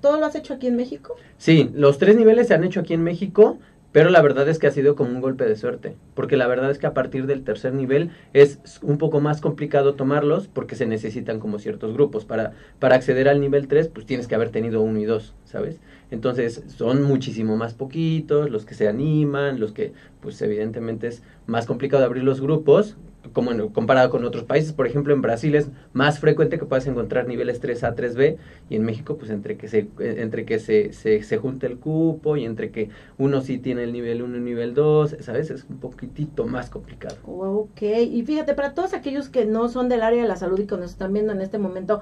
¿todo 0.00 0.18
lo 0.18 0.26
has 0.26 0.34
hecho 0.34 0.54
aquí 0.54 0.66
en 0.66 0.76
México? 0.76 1.14
Sí, 1.38 1.70
los 1.74 1.98
tres 1.98 2.16
niveles 2.16 2.48
se 2.48 2.54
han 2.54 2.64
hecho 2.64 2.80
aquí 2.80 2.94
en 2.94 3.02
México, 3.02 3.58
pero 3.92 4.10
la 4.10 4.20
verdad 4.22 4.48
es 4.48 4.58
que 4.58 4.66
ha 4.66 4.72
sido 4.72 4.96
como 4.96 5.10
un 5.10 5.20
golpe 5.20 5.44
de 5.44 5.54
suerte, 5.54 5.94
porque 6.14 6.36
la 6.36 6.48
verdad 6.48 6.72
es 6.72 6.78
que 6.78 6.88
a 6.88 6.94
partir 6.94 7.26
del 7.26 7.44
tercer 7.44 7.74
nivel 7.74 8.10
es 8.32 8.58
un 8.82 8.98
poco 8.98 9.20
más 9.20 9.40
complicado 9.40 9.94
tomarlos 9.94 10.48
porque 10.48 10.74
se 10.74 10.86
necesitan 10.86 11.38
como 11.38 11.60
ciertos 11.60 11.92
grupos. 11.92 12.24
Para, 12.24 12.54
para 12.80 12.96
acceder 12.96 13.28
al 13.28 13.40
nivel 13.40 13.68
3, 13.68 13.86
pues 13.88 14.04
tienes 14.04 14.26
que 14.26 14.34
haber 14.34 14.50
tenido 14.50 14.82
uno 14.82 14.98
y 14.98 15.04
dos, 15.04 15.34
¿sabes? 15.44 15.78
Entonces 16.10 16.64
son 16.66 17.04
muchísimo 17.04 17.56
más 17.56 17.74
poquitos 17.74 18.50
los 18.50 18.64
que 18.64 18.74
se 18.74 18.88
animan, 18.88 19.60
los 19.60 19.70
que 19.70 19.92
pues 20.20 20.42
evidentemente 20.42 21.06
es 21.06 21.22
más 21.46 21.66
complicado 21.66 22.04
abrir 22.04 22.24
los 22.24 22.40
grupos 22.40 22.96
como 23.32 23.52
en, 23.52 23.68
comparado 23.68 24.10
con 24.10 24.24
otros 24.24 24.44
países. 24.44 24.72
Por 24.72 24.86
ejemplo, 24.86 25.14
en 25.14 25.22
Brasil 25.22 25.54
es 25.54 25.68
más 25.92 26.18
frecuente 26.18 26.58
que 26.58 26.66
puedas 26.66 26.86
encontrar 26.86 27.26
niveles 27.26 27.62
3A, 27.62 27.94
3B 27.94 28.36
y 28.68 28.76
en 28.76 28.84
México 28.84 29.16
pues 29.16 29.30
entre 29.30 29.56
que 29.56 29.68
se 29.68 29.88
entre 29.98 30.44
que 30.44 30.58
se, 30.58 30.92
se, 30.92 31.22
se 31.22 31.36
junte 31.38 31.66
el 31.66 31.78
cupo 31.78 32.36
y 32.36 32.44
entre 32.44 32.70
que 32.70 32.90
uno 33.18 33.40
sí 33.40 33.58
tiene 33.58 33.84
el 33.84 33.92
nivel 33.92 34.22
1 34.22 34.36
y 34.36 34.40
nivel 34.40 34.74
2, 34.74 35.16
¿sabes? 35.20 35.50
Es 35.50 35.64
un 35.68 35.78
poquitito 35.78 36.46
más 36.46 36.70
complicado. 36.70 37.16
Ok, 37.26 37.82
y 37.82 38.22
fíjate, 38.22 38.54
para 38.54 38.74
todos 38.74 38.94
aquellos 38.94 39.28
que 39.28 39.44
no 39.44 39.68
son 39.68 39.88
del 39.88 40.02
área 40.02 40.22
de 40.22 40.28
la 40.28 40.36
salud 40.36 40.58
y 40.60 40.66
que 40.66 40.76
nos 40.76 40.90
están 40.90 41.12
viendo 41.12 41.32
en 41.32 41.40
este 41.40 41.58
momento, 41.58 42.00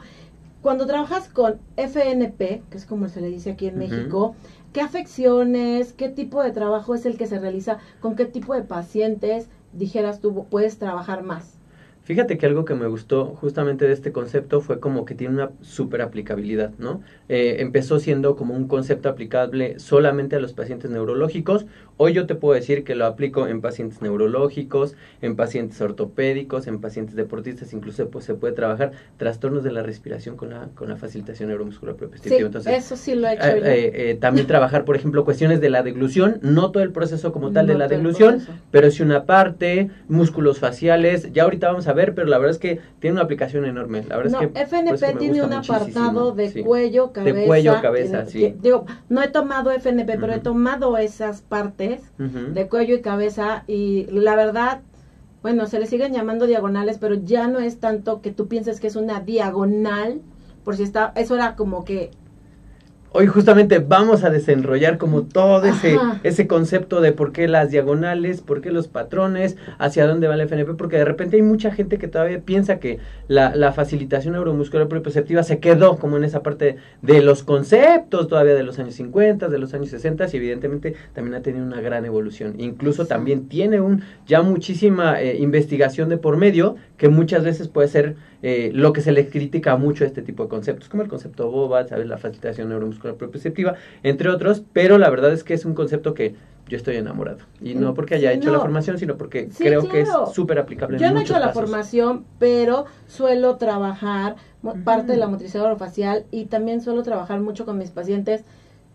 cuando 0.63 0.87
trabajas 0.87 1.29
con 1.29 1.59
FNP, 1.77 2.63
que 2.71 2.77
es 2.77 2.87
como 2.87 3.09
se 3.09 3.21
le 3.21 3.29
dice 3.29 3.51
aquí 3.51 3.67
en 3.67 3.79
México, 3.79 4.37
¿qué 4.73 4.81
afecciones, 4.81 5.93
qué 5.93 6.09
tipo 6.09 6.41
de 6.41 6.53
trabajo 6.53 6.95
es 6.95 7.05
el 7.05 7.19
que 7.19 7.27
se 7.27 7.41
realiza, 7.41 7.79
con 8.01 8.15
qué 8.15 8.27
tipo 8.27 8.55
de 8.55 8.63
pacientes? 8.63 9.49
Dijeras 9.73 10.21
tú 10.21 10.49
puedes 10.49 10.79
trabajar 10.79 11.23
más? 11.23 11.62
Fíjate 12.05 12.37
que 12.37 12.47
algo 12.47 12.65
que 12.65 12.75
me 12.75 12.89
gustó 12.89 13.27
justamente 13.27 13.87
de 13.87 13.93
este 13.93 14.11
concepto 14.11 14.61
fue 14.61 14.81
como 14.81 15.05
que 15.05 15.15
tiene 15.15 15.35
una 15.35 15.51
super 15.61 16.03
aplicabilidad, 16.03 16.73
¿no? 16.79 17.01
Eh, 17.29 17.57
empezó 17.61 18.01
siendo 18.01 18.35
como 18.35 18.55
un 18.55 18.67
concepto 18.67 19.09
aplicable 19.09 19.79
solamente 19.79 20.35
a 20.35 20.41
los 20.41 20.53
pacientes 20.53 20.91
neurológicos. 20.91 21.67
Hoy 21.99 22.15
yo 22.15 22.27
te 22.27 22.35
puedo 22.35 22.55
decir 22.55 22.83
que 22.83 22.97
lo 22.97 23.07
aplico 23.07 23.47
en 23.47 23.61
pacientes 23.61 24.03
neurológicos, 24.03 24.97
en 25.21 25.37
pacientes 25.37 25.81
ortopédicos, 25.81 26.67
en 26.67 26.81
pacientes 26.81 27.15
deportistas, 27.15 27.73
incluso 27.73 28.09
pues, 28.09 28.25
se 28.25 28.35
puede 28.35 28.55
trabajar 28.55 28.91
trastornos 29.17 29.63
de 29.63 29.71
la 29.71 29.85
respiración 29.85 30.37
con 30.37 30.51
la, 30.51 30.71
con 30.75 30.89
la 30.89 30.97
facilitación 30.97 31.51
neuromuscular 31.51 31.95
propioceptiva. 31.95 32.39
Sí, 32.39 32.45
Entonces, 32.45 32.85
eso 32.85 32.97
sí 32.97 33.15
lo 33.15 33.29
he 33.29 33.35
hecho. 33.35 33.47
Eh, 33.47 34.11
eh, 34.11 34.19
también 34.21 34.49
trabajar, 34.49 34.85
por 34.85 34.97
ejemplo, 34.97 35.25
cuestiones 35.25 35.61
de 35.61 35.71
la 35.71 35.85
deglución, 35.85 36.41
no 36.43 36.73
todo 36.73 36.83
el 36.83 36.91
proceso 36.91 37.33
como 37.33 37.53
tal 37.53 37.69
de 37.69 37.75
la 37.75 37.87
deglución, 37.87 38.41
pero 38.73 38.91
sí 38.91 39.05
una 39.05 39.25
parte, 39.25 39.91
músculos 40.09 40.59
faciales. 40.59 41.33
Ya 41.33 41.45
ahorita 41.45 41.69
vamos 41.69 41.87
a 41.87 41.92
ver, 41.93 42.15
pero 42.15 42.29
la 42.29 42.39
verdad 42.39 42.53
es 42.53 42.59
que 42.59 42.81
tiene 43.01 43.15
una 43.15 43.23
aplicación 43.23 43.65
enorme. 43.65 44.05
La 44.09 44.17
verdad 44.17 44.43
es 44.43 44.49
que 44.49 44.61
FNP 44.61 45.15
tiene 45.19 45.43
un 45.43 45.53
apartado 45.53 46.33
de 46.33 46.63
cuello, 46.63 47.13
cabeza. 47.13 47.39
De 47.39 47.47
cuello, 47.47 47.81
cabeza, 47.81 48.27
sí. 48.27 48.55
digo, 48.61 48.87
no 49.09 49.23
he 49.23 49.29
tomado 49.29 49.71
FNP, 49.71 50.19
pero 50.19 50.33
he 50.33 50.41
tomado 50.41 50.97
esas 50.99 51.43
partes 51.43 52.03
de 52.19 52.69
cuello 52.69 52.95
y 52.95 53.01
cabeza 53.01 53.65
y 53.67 54.07
la 54.11 54.37
verdad, 54.37 54.81
bueno, 55.43 55.67
se 55.67 55.79
le 55.79 55.87
siguen 55.87 56.13
llamando 56.13 56.47
diagonales, 56.47 56.99
pero 56.99 57.15
ya 57.15 57.49
no 57.49 57.59
es 57.59 57.79
tanto 57.79 58.21
que 58.21 58.31
tú 58.31 58.49
pienses 58.49 58.81
que 58.81 58.87
es 58.87 58.97
una 58.97 59.21
diagonal, 59.21 60.21
por 60.65 60.77
si 60.77 60.85
está, 60.85 61.13
eso 61.17 61.35
era 61.35 61.57
como 61.57 61.85
que 61.85 62.11
Hoy 63.15 63.27
justamente 63.27 63.79
vamos 63.79 64.25
a 64.25 64.31
desenrollar 64.31 64.97
como 64.97 65.25
todo 65.25 65.67
ese, 65.67 65.99
ese 66.23 66.47
concepto 66.47 67.03
de 67.03 67.13
por 67.13 67.33
qué 67.33 67.47
las 67.47 67.71
diagonales, 67.71 68.41
por 68.41 68.63
qué 68.63 68.73
los 68.73 68.89
patrones, 68.89 69.59
hacia 69.79 70.07
dónde 70.07 70.29
va 70.29 70.35
el 70.35 70.41
FNP, 70.41 70.75
porque 70.75 70.97
de 70.97 71.05
repente 71.05 71.37
hay 71.37 71.43
mucha 71.43 71.71
gente 71.73 71.99
que 71.99 72.09
todavía 72.09 72.41
piensa 72.41 72.79
que 72.79 73.01
la, 73.29 73.55
la 73.55 73.73
facilitación 73.75 74.33
neuromuscular 74.33 74.89
propioceptiva 74.89 75.43
se 75.43 75.59
quedó 75.59 75.99
como 75.99 76.17
en 76.17 76.25
esa 76.25 76.43
parte 76.43 76.77
de 77.03 77.21
los 77.21 77.43
conceptos 77.43 78.29
todavía 78.29 78.55
de 78.55 78.63
los 78.63 78.79
años 78.79 78.95
50, 78.95 79.49
de 79.49 79.59
los 79.59 79.75
años 79.75 79.91
60 79.91 80.29
y 80.33 80.37
evidentemente 80.37 80.95
también 81.13 81.35
ha 81.35 81.43
tenido 81.43 81.67
una 81.67 81.83
gran 81.83 82.07
evolución. 82.07 82.55
Incluso 82.57 83.07
también 83.07 83.47
tiene 83.47 83.83
un 83.83 84.03
ya 84.27 84.41
muchísima 84.41 85.21
eh, 85.21 85.37
investigación 85.37 86.09
de 86.09 86.17
por 86.17 86.39
medio 86.39 86.77
que 87.03 87.09
muchas 87.09 87.43
veces 87.43 87.67
puede 87.67 87.89
ser 87.89 88.15
eh, 88.43 88.71
lo 88.73 88.93
que 88.93 89.01
se 89.01 89.11
le 89.11 89.29
critica 89.29 89.77
mucho 89.77 90.05
a 90.05 90.07
este 90.07 90.23
tipo 90.23 90.45
de 90.45 90.49
conceptos, 90.49 90.89
como 90.89 91.03
el 91.03 91.09
concepto 91.09 91.51
BOBA, 91.51 91.89
¿sabes? 91.89 92.07
La 92.07 92.17
facilitación 92.17 92.69
neuromuscular 92.69 93.17
propioceptiva, 93.17 93.75
entre 94.05 94.29
otros, 94.29 94.63
pero 94.73 94.99
la 94.99 95.11
verdad 95.11 95.33
es 95.33 95.43
que 95.43 95.53
es 95.53 95.65
un 95.65 95.75
concepto 95.75 96.15
que 96.15 96.37
yo 96.69 96.77
estoy 96.77 96.95
enamorado. 96.95 97.39
Y 97.61 97.75
no 97.75 97.93
porque 97.95 98.15
haya 98.15 98.31
hecho 98.31 98.53
la 98.53 98.61
formación, 98.61 98.99
sino 98.99 99.17
porque 99.17 99.49
creo 99.59 99.89
que 99.89 100.03
es 100.03 100.09
súper 100.33 100.61
aplicable. 100.61 100.97
Yo 100.97 101.11
no 101.11 101.19
he 101.19 101.23
hecho 101.23 101.41
la 101.41 101.49
formación, 101.49 102.25
pero 102.39 102.85
suelo 103.09 103.57
trabajar 103.57 104.37
parte 104.85 105.11
de 105.11 105.19
la 105.19 105.27
motricidad 105.27 105.65
orofacial 105.65 106.25
y 106.31 106.45
también 106.45 106.83
suelo 106.83 107.03
trabajar 107.03 107.41
mucho 107.41 107.65
con 107.65 107.79
mis 107.79 107.91
pacientes 107.91 108.45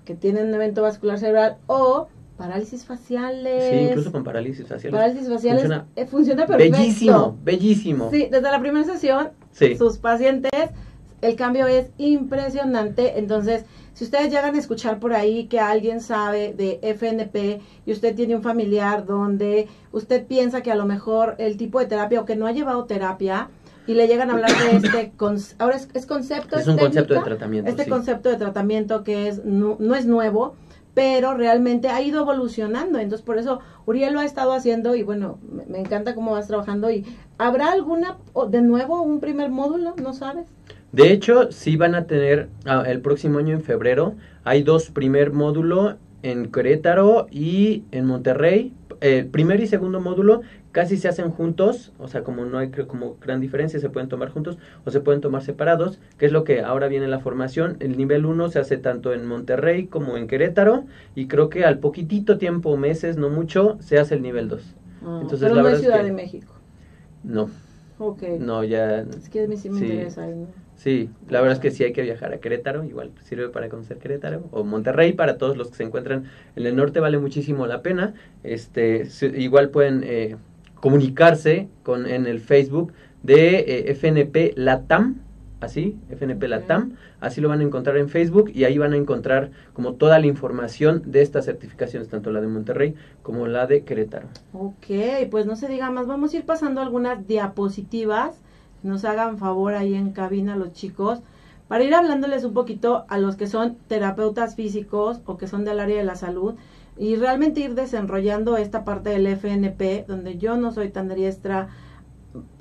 que 0.06 0.16
tienen 0.16 0.48
un 0.48 0.54
evento 0.54 0.82
vascular 0.82 1.20
cerebral 1.20 1.58
o 1.68 2.08
parálisis 2.38 2.86
faciales. 2.86 3.64
Sí, 3.70 3.88
incluso 3.90 4.12
con 4.12 4.24
parálisis 4.24 4.68
faciales. 4.68 5.00
Parálisis 5.00 5.30
faciales 5.30 5.62
funciona, 5.64 5.88
eh, 5.96 6.06
funciona 6.06 6.46
perfecto. 6.46 6.78
Bellísimo, 6.78 7.38
bellísimo. 7.44 8.12
Sí, 8.12 8.28
desde 8.32 8.52
la 8.52 8.60
primera 8.60 8.86
sesión, 8.86 9.30
sus 9.78 9.98
pacientes, 9.98 10.52
el 11.22 11.36
cambio 11.36 11.68
es 11.68 11.90
impresionante. 11.98 13.18
Entonces, 13.20 13.66
si 13.94 14.04
ustedes 14.04 14.32
llegan 14.32 14.54
a 14.54 14.60
escuchar 14.60 15.00
por 15.00 15.14
ahí 15.14 15.48
que 15.48 15.60
alguien 15.60 16.00
sabe 16.00 16.54
de 16.54 16.80
FNP 16.84 17.62
y 17.86 17.92
usted 17.92 18.16
tiene 18.16 18.36
un 18.36 18.44
familiar 18.44 19.06
donde 19.06 19.68
usted 19.92 20.26
piensa 20.28 20.62
que 20.62 20.72
a 20.72 20.76
lo 20.76 20.86
mejor 20.86 21.36
el 21.40 21.58
tipo 21.58 21.80
de 21.80 21.88
terapia 21.88 22.22
o 22.22 22.26
que 22.26 22.36
no 22.36 22.46
ha 22.46 22.52
llevado 22.52 22.86
terapia, 22.86 23.50
y 23.88 23.94
le 23.94 24.06
llegan 24.08 24.30
a 24.30 24.34
hablar 24.34 24.52
de 24.52 24.76
este 24.78 25.14
ahora 25.58 25.78
es, 25.78 26.06
concepto 26.06 26.58
es 26.58 26.68
un 26.68 26.78
concepto 26.78 27.14
de 27.14 27.22
tratamiento 27.22 27.72
este 27.72 27.88
concepto 27.88 28.30
de 28.30 28.36
tratamiento 28.36 29.04
que 29.04 29.30
es 29.30 29.46
no, 29.46 29.78
no 29.80 29.96
es 29.96 30.06
nuevo 30.06 30.56
pero 30.98 31.36
realmente 31.36 31.90
ha 31.90 32.02
ido 32.02 32.24
evolucionando. 32.24 32.98
Entonces, 32.98 33.24
por 33.24 33.38
eso 33.38 33.60
Uriel 33.86 34.16
lo 34.16 34.20
ha 34.20 34.26
estado 34.26 34.52
haciendo 34.52 34.96
y 34.96 35.04
bueno, 35.04 35.38
me, 35.68 35.78
encanta 35.78 36.16
cómo 36.16 36.32
vas 36.32 36.48
trabajando. 36.48 36.90
¿Y 36.90 37.06
habrá 37.38 37.72
alguna, 37.72 38.18
de 38.50 38.64
nuevo, 38.64 39.04
un 39.04 39.20
primer 39.20 39.52
módulo? 39.52 39.94
¿No 40.02 40.14
sabes? 40.14 40.48
De 40.92 41.12
hecho, 41.12 41.52
sí 41.52 41.78
van 41.78 41.94
a 41.94 42.08
tener 42.08 42.50
ah, 42.66 42.84
el 42.88 43.00
próximo 43.02 43.38
año 43.38 43.54
en 43.54 43.62
febrero. 43.62 44.16
Hay 44.44 44.64
dos 44.64 44.90
primer 44.90 45.34
módulo 45.34 45.98
en 46.24 46.52
Querétaro 46.52 47.28
y 47.30 47.84
en 47.92 48.08
Monterrey. 48.08 48.74
El 49.00 49.28
primer 49.28 49.60
y 49.60 49.68
segundo 49.68 50.00
módulo 50.00 50.42
casi 50.78 50.96
se 50.96 51.08
hacen 51.08 51.32
juntos, 51.32 51.92
o 51.98 52.08
sea, 52.08 52.24
como 52.24 52.46
no 52.46 52.60
hay 52.60 52.70
como 52.70 53.18
gran 53.20 53.42
diferencia, 53.42 53.80
se 53.80 53.90
pueden 53.90 54.10
tomar 54.10 54.30
juntos 54.30 54.60
o 54.86 54.92
se 54.92 55.00
pueden 55.00 55.22
tomar 55.22 55.42
separados, 55.42 55.98
que 56.20 56.28
es 56.28 56.32
lo 56.32 56.44
que 56.44 56.62
ahora 56.62 56.88
viene 56.88 57.08
la 57.08 57.18
formación. 57.18 57.78
El 57.80 57.98
nivel 57.98 58.28
1 58.28 58.50
se 58.50 58.60
hace 58.60 58.78
tanto 58.78 59.12
en 59.12 59.26
Monterrey 59.26 59.88
como 59.88 60.18
en 60.18 60.28
Querétaro 60.28 60.86
y 61.16 61.26
creo 61.26 61.50
que 61.50 61.66
al 61.66 61.80
poquitito 61.80 62.38
tiempo, 62.38 62.78
meses, 62.78 63.18
no 63.18 63.32
mucho, 63.32 63.80
se 63.80 63.98
hace 63.98 64.14
el 64.14 64.22
nivel 64.22 64.50
2. 64.50 64.76
Ah, 65.02 65.20
Entonces, 65.24 65.50
pero 65.50 65.56
la 65.56 65.64
no 65.64 65.70
es 65.70 65.80
Ciudad 65.80 66.04
de 66.04 66.12
México. 66.12 66.54
No. 67.24 67.50
Ok. 67.98 68.22
No, 68.40 68.64
ya. 68.64 69.00
Es 69.00 69.30
que 69.30 69.46
a 69.46 69.48
mí 69.48 69.58
sí 69.58 69.72
me 69.72 69.80
interesa. 69.80 70.28
Sí, 70.76 71.10
la 71.28 71.42
verdad 71.42 71.56
es 71.56 71.60
que 71.60 71.72
sí 71.72 71.86
hay 71.86 71.92
que 71.92 72.04
viajar 72.04 72.34
a 72.34 72.38
Querétaro, 72.38 72.84
igual 72.84 73.10
sirve 73.24 73.50
para 73.50 73.68
conocer 73.68 73.98
Querétaro, 73.98 74.44
o 74.52 74.64
Monterrey 74.64 75.14
para 75.14 75.40
todos 75.40 75.58
los 75.58 75.72
que 75.72 75.78
se 75.78 75.84
encuentran 75.84 76.26
en 76.56 76.68
el 76.68 76.76
norte 76.76 77.00
vale 77.00 77.18
muchísimo 77.18 77.66
la 77.66 77.82
pena. 77.82 78.14
Este, 78.44 79.08
igual 79.36 79.70
pueden 79.72 80.04
eh, 80.04 80.36
comunicarse 80.88 81.68
con 81.84 82.06
en 82.06 82.28
el 82.28 82.40
Facebook 82.40 82.94
de 83.22 83.60
eh, 83.60 83.92
FNP 83.92 84.54
Latam, 84.56 85.18
así, 85.60 85.98
FNP 86.10 86.48
Latam, 86.48 86.94
así 87.20 87.42
lo 87.42 87.50
van 87.50 87.60
a 87.60 87.64
encontrar 87.64 87.98
en 87.98 88.08
Facebook 88.08 88.52
y 88.56 88.64
ahí 88.64 88.78
van 88.78 88.94
a 88.94 88.96
encontrar 88.96 89.52
como 89.74 89.96
toda 89.96 90.18
la 90.18 90.28
información 90.28 91.04
de 91.06 91.24
estas 91.24 91.44
certificaciones, 91.44 92.08
tanto 92.08 92.32
la 92.32 92.40
de 92.40 92.48
Monterrey 92.48 92.96
como 93.22 93.48
la 93.48 93.68
de 93.68 93.84
Querétaro. 93.84 94.30
Ok, 94.54 95.28
pues 95.30 95.46
no 95.46 95.58
se 95.58 95.68
diga 95.68 95.92
más, 95.92 96.08
vamos 96.08 96.34
a 96.34 96.38
ir 96.38 96.46
pasando 96.46 96.80
algunas 96.80 97.28
diapositivas, 97.28 98.40
nos 98.82 99.04
hagan 99.04 99.38
favor 99.38 99.74
ahí 99.74 99.94
en 99.94 100.14
cabina 100.14 100.56
los 100.56 100.72
chicos, 100.72 101.20
para 101.68 101.84
ir 101.84 101.94
hablándoles 101.94 102.46
un 102.46 102.54
poquito 102.54 103.04
a 103.10 103.18
los 103.18 103.36
que 103.36 103.48
son 103.48 103.76
terapeutas 103.90 104.56
físicos 104.56 105.20
o 105.26 105.36
que 105.36 105.48
son 105.48 105.66
del 105.66 105.82
área 105.82 105.98
de 105.98 106.06
la 106.06 106.16
salud 106.16 106.56
y 106.98 107.16
realmente 107.16 107.62
ir 107.62 107.76
desarrollando 107.76 108.58
esta 108.58 108.84
parte 108.84 109.10
del 109.10 109.28
FNP, 109.28 110.06
donde 110.08 110.38
yo 110.38 110.58
no 110.58 110.72
soy 110.72 110.90
tan 110.90 111.10
diestra 111.10 111.70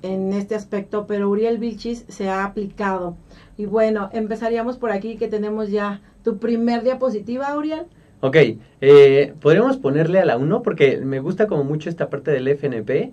en 0.03 0.33
este 0.33 0.55
aspecto, 0.55 1.07
pero 1.07 1.29
Uriel 1.29 1.59
Vilchis 1.59 2.05
se 2.09 2.29
ha 2.29 2.45
aplicado. 2.45 3.17
Y 3.57 3.67
bueno, 3.67 4.11
empezaríamos 4.13 4.79
por 4.79 4.93
aquí 4.93 5.17
que 5.17 5.29
tenemos 5.29 5.71
ya 5.71 6.01
tu 6.23 6.39
primer 6.39 6.83
diapositiva, 6.83 7.57
Uriel. 7.57 7.87
Ok, 8.21 8.37
eh, 8.81 9.35
podríamos 9.41 9.77
ponerle 9.77 10.21
a 10.21 10.25
la 10.25 10.37
1 10.37 10.63
porque 10.63 10.99
me 10.99 11.21
gusta 11.21 11.47
como 11.47 11.65
mucho 11.65 11.91
esta 11.91 12.09
parte 12.09 12.31
del 12.31 12.49
FNP, 12.49 13.13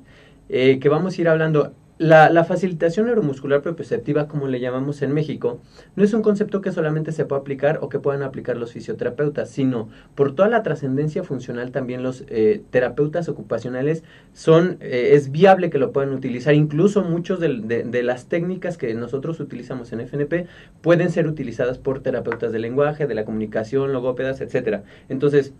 eh, 0.50 0.80
que 0.80 0.90
vamos 0.90 1.18
a 1.18 1.22
ir 1.22 1.30
hablando. 1.30 1.74
La, 2.00 2.32
la, 2.32 2.44
facilitación 2.44 3.06
neuromuscular 3.06 3.62
propioceptiva, 3.62 4.28
como 4.28 4.48
le 4.48 4.60
llamamos 4.60 5.04
en 5.04 5.14
México, 5.14 5.62
no 5.96 6.04
es 6.04 6.14
un 6.16 6.24
concepto 6.24 6.60
que 6.60 6.72
solamente 6.72 7.12
se 7.12 7.26
pueda 7.26 7.42
aplicar 7.42 7.80
o 7.82 7.90
que 7.90 8.00
puedan 8.00 8.24
aplicar 8.24 8.58
los 8.58 8.72
fisioterapeutas, 8.72 9.52
sino 9.52 9.90
por 10.16 10.34
toda 10.34 10.50
la 10.50 10.64
trascendencia 10.64 11.24
funcional 11.24 11.72
también 11.72 12.02
los 12.02 12.24
eh, 12.30 12.64
terapeutas 12.72 13.30
ocupacionales 13.30 14.04
son, 14.34 14.78
eh, 14.80 15.12
es 15.14 15.32
viable 15.32 15.70
que 15.70 15.78
lo 15.78 15.92
puedan 15.92 16.14
utilizar. 16.14 16.56
Incluso 16.56 17.04
muchos 17.04 17.40
de, 17.40 17.84
de, 17.86 18.04
las 18.04 18.26
técnicas 18.26 18.78
que 18.78 18.92
nosotros 18.96 19.40
utilizamos 19.40 19.94
en 19.94 20.02
FNP 20.02 20.48
pueden 20.82 21.12
ser 21.12 21.28
utilizadas 21.28 21.78
por 21.78 22.02
terapeutas 22.02 22.52
del 22.52 22.64
lenguaje, 22.64 23.06
de 23.06 23.14
la 23.14 23.24
comunicación, 23.24 23.94
logópedas, 23.94 24.42
etcétera. 24.42 24.84
Entonces, 25.10 25.54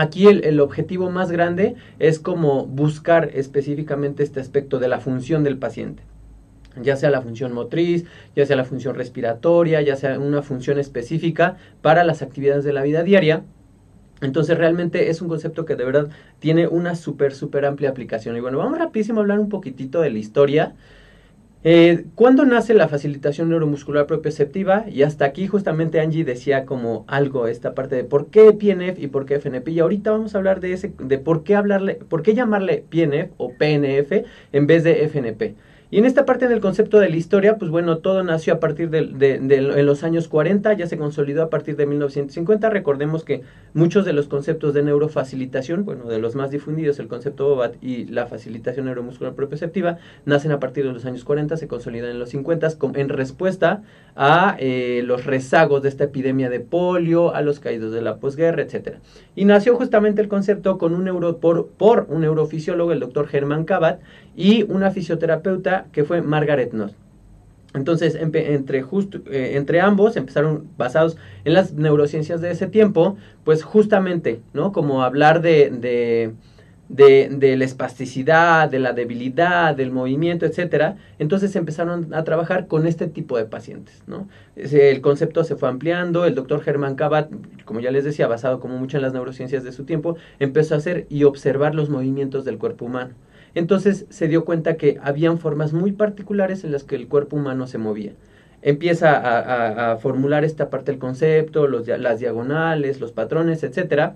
Aquí 0.00 0.28
el, 0.28 0.60
objetivo 0.60 1.10
más 1.10 1.32
grande 1.32 1.74
es 1.98 2.20
como 2.20 2.66
buscar 2.66 3.30
específicamente 3.34 4.22
este 4.22 4.38
aspecto 4.38 4.78
de 4.78 4.86
la 4.86 5.00
función 5.00 5.42
del 5.42 5.58
paciente 5.58 6.04
ya 6.80 6.94
sea 6.94 7.10
la 7.10 7.20
función 7.20 7.52
motriz, 7.52 8.04
ya 8.36 8.46
sea 8.46 8.54
la 8.54 8.64
función 8.64 8.94
respiratoria, 8.94 9.82
ya 9.82 9.96
sea 9.96 10.16
una 10.20 10.42
función 10.42 10.78
específica 10.78 11.56
para 11.82 12.04
las 12.04 12.22
actividades 12.22 12.62
de 12.62 12.72
la 12.72 12.84
vida 12.84 13.02
diaria. 13.02 13.42
Entonces 14.20 14.56
realmente 14.56 15.10
es 15.10 15.20
un 15.20 15.26
concepto 15.26 15.64
que 15.64 15.74
de 15.74 15.84
verdad 15.84 16.10
tiene 16.38 16.68
una 16.68 16.94
súper, 16.94 17.34
súper 17.34 17.64
amplia 17.64 17.90
aplicación. 17.90 18.36
Y 18.36 18.40
bueno, 18.40 18.58
vamos 18.58 18.78
rapidísimo 18.78 19.18
a 19.18 19.22
hablar 19.22 19.40
un 19.40 19.48
poquitito 19.48 20.00
de 20.00 20.10
la 20.10 20.18
historia 20.18 20.76
eh, 21.70 22.06
¿Cuándo 22.14 22.46
nace 22.46 22.72
la 22.72 22.88
facilitación 22.88 23.50
neuromuscular 23.50 24.06
propioceptiva? 24.06 24.86
Y 24.88 25.02
hasta 25.02 25.26
aquí 25.26 25.46
justamente 25.46 26.00
Angie 26.00 26.24
decía 26.24 26.64
como 26.64 27.04
algo 27.08 27.46
esta 27.46 27.74
parte 27.74 27.94
de 27.94 28.04
por 28.04 28.28
qué 28.30 28.52
PNF 28.52 28.98
y 28.98 29.08
por 29.08 29.26
qué 29.26 29.34
FNP. 29.34 29.72
Y 29.72 29.80
ahorita 29.80 30.12
vamos 30.12 30.34
a 30.34 30.38
hablar 30.38 30.60
de 30.60 30.72
ese, 30.72 30.94
de 30.98 31.18
por 31.18 31.44
qué 31.44 31.56
hablarle, 31.56 31.96
por 31.96 32.22
qué 32.22 32.32
llamarle 32.32 32.84
PNF 32.88 33.32
o 33.36 33.52
PNF 33.52 34.24
en 34.52 34.66
vez 34.66 34.82
de 34.82 35.04
FNP. 35.04 35.56
Y 35.90 35.96
en 35.96 36.04
esta 36.04 36.26
parte 36.26 36.48
del 36.48 36.60
concepto 36.60 37.00
de 37.00 37.08
la 37.08 37.16
historia, 37.16 37.56
pues 37.56 37.70
bueno, 37.70 37.98
todo 37.98 38.22
nació 38.22 38.52
a 38.52 38.60
partir 38.60 38.90
de, 38.90 39.06
de, 39.06 39.82
los 39.82 40.04
años 40.04 40.28
40, 40.28 40.74
ya 40.74 40.86
se 40.86 40.98
consolidó 40.98 41.42
a 41.42 41.48
partir 41.48 41.76
de 41.76 41.86
1950. 41.86 42.68
Recordemos 42.68 43.24
que 43.24 43.40
muchos 43.72 44.04
de 44.04 44.12
los 44.12 44.28
conceptos 44.28 44.74
de 44.74 44.82
neurofacilitación, 44.82 45.86
bueno, 45.86 46.04
de 46.04 46.18
los 46.18 46.34
más 46.34 46.50
difundidos, 46.50 46.98
el 46.98 47.08
concepto 47.08 47.48
BOBAT 47.48 47.82
y 47.82 48.04
la 48.04 48.26
facilitación 48.26 48.84
neuromuscular 48.84 49.32
propioceptiva, 49.32 49.96
nacen 50.26 50.52
a 50.52 50.60
partir 50.60 50.84
de 50.84 50.92
los 50.92 51.06
años 51.06 51.24
40, 51.24 51.56
se 51.56 51.68
consolidan 51.68 52.10
en 52.10 52.18
los 52.18 52.28
50 52.28 52.68
en 52.94 53.08
respuesta 53.08 53.82
a 54.14 54.56
eh, 54.58 55.02
los 55.06 55.24
rezagos 55.24 55.82
de 55.82 55.88
esta 55.88 56.04
epidemia 56.04 56.50
de 56.50 56.60
polio, 56.60 57.34
a 57.34 57.40
los 57.40 57.60
caídos 57.60 57.92
de 57.92 58.02
la 58.02 58.16
posguerra, 58.16 58.60
etcétera. 58.60 58.98
Y 59.34 59.46
nació 59.46 59.74
justamente 59.74 60.20
el 60.20 60.28
concepto 60.28 60.76
con 60.76 60.92
un 60.92 61.04
neuro, 61.04 61.38
por, 61.38 61.68
por 61.68 62.06
un 62.10 62.20
neurofisiólogo, 62.20 62.92
el 62.92 63.00
doctor 63.00 63.26
Germán 63.26 63.64
Cabat, 63.64 64.00
y 64.38 64.62
una 64.62 64.92
fisioterapeuta 64.92 65.86
que 65.90 66.04
fue 66.04 66.22
Margaret 66.22 66.72
Noss. 66.72 66.94
Entonces, 67.74 68.14
entre, 68.14 68.54
eh, 68.54 69.56
entre 69.56 69.80
ambos 69.80 70.16
empezaron 70.16 70.68
basados 70.78 71.16
en 71.44 71.54
las 71.54 71.74
neurociencias 71.74 72.40
de 72.40 72.52
ese 72.52 72.68
tiempo, 72.68 73.16
pues 73.42 73.64
justamente, 73.64 74.40
¿no? 74.54 74.70
Como 74.70 75.02
hablar 75.02 75.42
de, 75.42 75.70
de, 75.70 76.34
de, 76.88 77.28
de, 77.32 77.56
la 77.56 77.64
espasticidad, 77.64 78.70
de 78.70 78.78
la 78.78 78.92
debilidad, 78.92 79.74
del 79.74 79.90
movimiento, 79.90 80.46
etcétera. 80.46 80.96
Entonces 81.18 81.56
empezaron 81.56 82.14
a 82.14 82.22
trabajar 82.22 82.68
con 82.68 82.86
este 82.86 83.08
tipo 83.08 83.36
de 83.36 83.44
pacientes, 83.44 84.04
¿no? 84.06 84.28
El 84.54 85.00
concepto 85.00 85.42
se 85.42 85.56
fue 85.56 85.68
ampliando, 85.68 86.26
el 86.26 86.36
doctor 86.36 86.62
Germán 86.62 86.94
Cabat, 86.94 87.28
como 87.64 87.80
ya 87.80 87.90
les 87.90 88.04
decía, 88.04 88.28
basado 88.28 88.60
como 88.60 88.78
mucho 88.78 88.98
en 88.98 89.02
las 89.02 89.12
neurociencias 89.12 89.64
de 89.64 89.72
su 89.72 89.82
tiempo, 89.82 90.16
empezó 90.38 90.76
a 90.76 90.78
hacer 90.78 91.06
y 91.10 91.24
observar 91.24 91.74
los 91.74 91.90
movimientos 91.90 92.44
del 92.44 92.56
cuerpo 92.56 92.84
humano. 92.84 93.14
Entonces 93.58 94.06
se 94.08 94.28
dio 94.28 94.44
cuenta 94.44 94.76
que 94.76 94.98
habían 95.02 95.38
formas 95.38 95.72
muy 95.72 95.90
particulares 95.90 96.62
en 96.62 96.70
las 96.70 96.84
que 96.84 96.94
el 96.94 97.08
cuerpo 97.08 97.34
humano 97.34 97.66
se 97.66 97.76
movía. 97.76 98.12
Empieza 98.62 99.90
a, 99.92 99.96
formular 99.96 100.44
esta 100.44 100.70
parte 100.70 100.92
del 100.92 101.00
concepto, 101.00 101.66
las 101.66 102.20
diagonales, 102.20 103.00
los 103.00 103.10
patrones, 103.10 103.64
etcétera. 103.64 104.14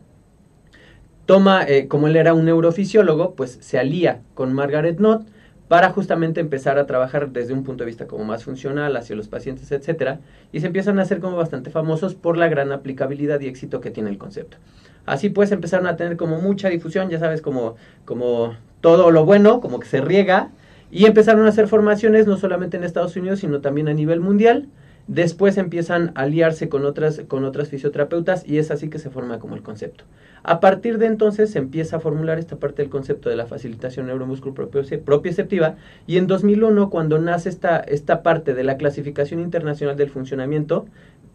Toma, 1.27 1.65
eh, 1.67 1.89
como 1.89 2.07
él 2.07 2.15
era 2.15 2.35
un 2.35 2.45
neurofisiólogo, 2.45 3.35
pues 3.35 3.59
se 3.61 3.81
alía 3.81 4.21
con 4.35 4.53
Margaret 4.53 4.99
Knott 4.99 5.27
para 5.67 5.91
justamente 5.91 6.41
empezar 6.41 6.79
a 6.79 6.87
trabajar 6.87 7.31
desde 7.31 7.53
un 7.53 7.65
punto 7.65 7.83
de 7.83 7.87
vista 7.87 8.07
como 8.07 8.25
más 8.25 8.45
funcional 8.45 8.97
hacia 8.97 9.17
los 9.17 9.27
pacientes, 9.27 9.73
etcétera, 9.73 10.21
y 10.53 10.61
se 10.61 10.69
empiezan 10.69 11.01
a 11.01 11.03
hacer 11.03 11.19
como 11.19 11.37
bastante 11.37 11.71
famosos 11.71 12.15
por 12.15 12.37
la 12.37 12.47
gran 12.47 12.71
aplicabilidad 12.71 13.41
y 13.41 13.49
éxito 13.49 13.81
que 13.81 13.91
tiene 13.91 14.11
el 14.11 14.19
concepto. 14.19 14.59
Así 15.05 15.31
pues 15.31 15.51
empezaron 15.51 15.89
a 15.89 15.97
tener 15.97 16.17
como 16.17 16.41
mucha 16.41 16.69
difusión, 16.69 17.11
ya 17.11 17.19
sabes, 17.19 17.43
como, 17.43 17.75
como 18.05 18.55
todo 18.83 19.11
lo 19.11 19.25
bueno, 19.25 19.61
como 19.61 19.81
que 19.81 19.89
se 19.89 20.03
riega, 20.03 20.51
y 20.91 21.07
empezaron 21.07 21.47
a 21.47 21.49
hacer 21.49 21.69
formaciones 21.69 22.27
no 22.27 22.37
solamente 22.37 22.77
en 22.77 22.85
Estados 22.85 23.17
Unidos, 23.17 23.39
sino 23.39 23.63
también 23.63 23.89
a 23.89 23.95
nivel 23.95 24.21
mundial. 24.21 24.69
Después 25.07 25.57
empiezan 25.57 26.13
a 26.15 26.23
aliarse 26.23 26.69
con 26.69 26.85
otras, 26.85 27.23
con 27.27 27.45
otras 27.45 27.71
fisioterapeutas 27.71 28.47
y 28.47 28.59
es 28.59 28.71
así 28.71 28.89
que 28.89 28.99
se 28.99 29.09
forma 29.11 29.39
como 29.39 29.57
el 29.57 29.63
concepto. 29.63 30.05
A 30.43 30.61
partir 30.61 30.99
de 30.99 31.07
entonces 31.07 31.51
se 31.51 31.59
empieza 31.59 31.97
a 31.97 32.01
formular 32.01 32.39
esta 32.39 32.57
parte 32.57 32.83
del 32.83 32.91
concepto 32.91 33.31
de 33.31 33.37
la 33.37 33.47
facilitación 33.47 34.07
neuromúsculo 34.07 34.55
propioceptiva 34.55 35.77
y 36.07 36.19
en 36.19 36.27
2001 36.27 36.91
cuando 36.91 37.19
nace 37.19 37.49
esta, 37.49 37.79
esta 37.79 38.23
parte 38.23 38.55
de 38.55 38.63
la 38.63 38.77
clasificación 38.77 39.41
internacional 39.41 39.97
del 39.97 40.11
funcionamiento 40.11 40.87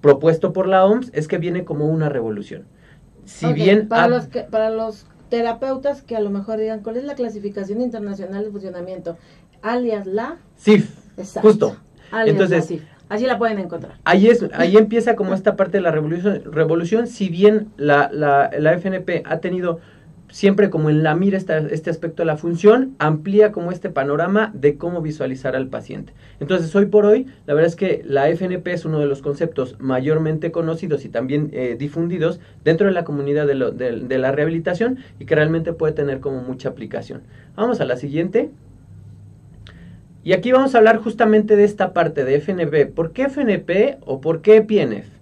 propuesto 0.02 0.54
por 0.54 0.68
la 0.68 0.86
OMS 0.86 1.10
es 1.14 1.28
que 1.28 1.38
viene 1.38 1.66
como 1.66 1.88
una 1.88 2.10
revolución 2.10 2.66
si 3.28 3.52
bien... 3.52 3.88
Para, 3.88 4.08
los 4.08 4.28
que, 4.28 4.44
para 4.44 4.70
los 4.70 5.06
terapeutas 5.30 6.02
que 6.02 6.16
a 6.16 6.20
lo 6.20 6.30
mejor 6.30 6.60
digan, 6.60 6.82
¿cuál 6.82 6.98
es 6.98 7.04
la 7.04 7.16
clasificación 7.16 7.82
internacional 7.82 8.44
de 8.46 8.52
funcionamiento? 8.52 9.18
Alias 9.62 10.06
la... 10.08 10.38
CIF, 10.58 10.90
justo. 11.42 11.78
Entonces, 12.26 12.82
Así 13.10 13.26
la 13.26 13.38
pueden 13.38 13.60
encontrar. 13.60 13.98
Ahí, 14.04 14.28
es, 14.28 14.46
ahí 14.54 14.76
empieza 14.76 15.16
como 15.16 15.34
esta 15.34 15.56
parte 15.56 15.78
de 15.78 15.82
la 15.82 15.92
revolución, 15.92 16.42
revolución 16.52 17.08
si 17.08 17.30
bien 17.30 17.70
la, 17.78 18.10
la, 18.12 18.50
la 18.58 18.78
FNP 18.78 19.24
ha 19.26 19.38
tenido 19.38 19.80
siempre 20.30 20.70
como 20.70 20.90
en 20.90 21.04
la 21.04 21.16
mira 21.16 21.38
este 21.38 21.90
aspecto 21.90 22.22
de 22.22 22.26
la 22.28 22.38
función, 22.38 22.96
amplía 23.00 23.52
como 23.52 23.72
este 23.72 23.90
panorama 23.90 24.52
de 24.54 24.78
cómo 24.78 25.02
visualizar 25.02 25.56
al 25.56 25.68
paciente. 25.68 26.14
Entonces, 26.40 26.76
hoy 26.76 26.88
por 26.88 27.06
hoy, 27.06 27.28
la 27.46 27.54
verdad 27.54 27.70
es 27.70 27.76
que 27.76 28.04
la 28.06 28.30
FNP 28.30 28.72
es 28.72 28.86
uno 28.86 29.00
de 29.00 29.06
los 29.06 29.22
conceptos 29.22 29.76
mayormente 29.80 30.52
conocidos 30.52 31.06
y 31.06 31.10
también 31.10 31.50
eh, 31.54 31.76
difundidos 31.80 32.40
dentro 32.64 32.88
de 32.88 32.94
la 32.94 33.04
comunidad 33.04 33.48
de, 33.48 33.56
de 33.56 34.18
la 34.18 34.32
rehabilitación 34.32 35.00
y 35.20 35.26
que 35.26 35.36
realmente 35.36 35.74
puede 35.74 35.94
tener 35.94 36.20
como 36.20 36.42
mucha 36.42 36.70
aplicación. 36.70 37.22
Vamos 37.56 37.80
a 37.82 37.86
la 37.86 37.96
siguiente. 37.96 38.52
Y 40.24 40.34
aquí 40.34 40.52
vamos 40.52 40.76
a 40.76 40.80
hablar 40.80 40.98
justamente 40.98 41.56
de 41.56 41.64
esta 41.64 41.94
parte 41.94 42.26
de 42.26 42.36
FNP. 42.42 42.88
¿Por 42.88 43.14
qué 43.14 43.30
FNP 43.30 44.00
o 44.06 44.20
por 44.20 44.42
qué 44.42 44.62
PNF? 44.62 45.17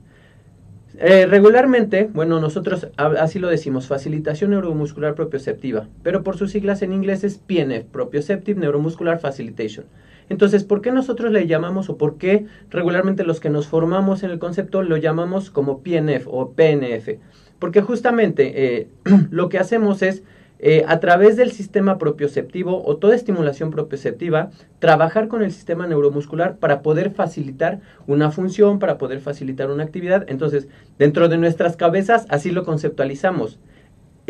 Eh, 0.99 1.25
regularmente, 1.25 2.09
bueno, 2.13 2.39
nosotros 2.39 2.87
así 2.97 3.39
lo 3.39 3.49
decimos, 3.49 3.87
facilitación 3.87 4.51
neuromuscular 4.51 5.15
propioceptiva, 5.15 5.87
pero 6.03 6.23
por 6.23 6.37
sus 6.37 6.51
siglas 6.51 6.81
en 6.81 6.93
inglés 6.93 7.23
es 7.23 7.37
PNF, 7.37 7.85
Propioceptive 7.85 8.59
Neuromuscular 8.59 9.19
Facilitation. 9.19 9.85
Entonces, 10.29 10.63
¿por 10.63 10.81
qué 10.81 10.91
nosotros 10.91 11.31
le 11.31 11.47
llamamos 11.47 11.89
o 11.89 11.97
por 11.97 12.17
qué 12.17 12.45
regularmente 12.69 13.23
los 13.23 13.39
que 13.39 13.49
nos 13.49 13.67
formamos 13.67 14.23
en 14.23 14.31
el 14.31 14.39
concepto 14.39 14.81
lo 14.83 14.97
llamamos 14.97 15.49
como 15.49 15.81
PNF 15.81 16.27
o 16.27 16.51
PNF? 16.51 17.19
Porque 17.59 17.81
justamente 17.81 18.77
eh, 18.77 18.87
lo 19.31 19.49
que 19.49 19.59
hacemos 19.59 20.01
es 20.01 20.23
eh, 20.59 20.83
a 20.87 20.99
través 20.99 21.35
del 21.35 21.51
sistema 21.51 21.97
propioceptivo 21.97 22.83
o 22.85 22.97
toda 22.97 23.15
estimulación 23.15 23.71
propioceptiva, 23.71 24.51
trabajar 24.79 25.27
con 25.27 25.43
el 25.43 25.51
sistema 25.51 25.87
neuromuscular 25.87 26.57
para 26.57 26.81
poder 26.81 27.11
facilitar 27.11 27.81
una 28.07 28.31
función, 28.31 28.79
para 28.79 28.97
poder 28.97 29.19
facilitar 29.19 29.69
una 29.69 29.83
actividad. 29.83 30.25
Entonces, 30.27 30.67
dentro 30.97 31.27
de 31.29 31.37
nuestras 31.37 31.75
cabezas, 31.75 32.25
así 32.29 32.51
lo 32.51 32.63
conceptualizamos 32.63 33.59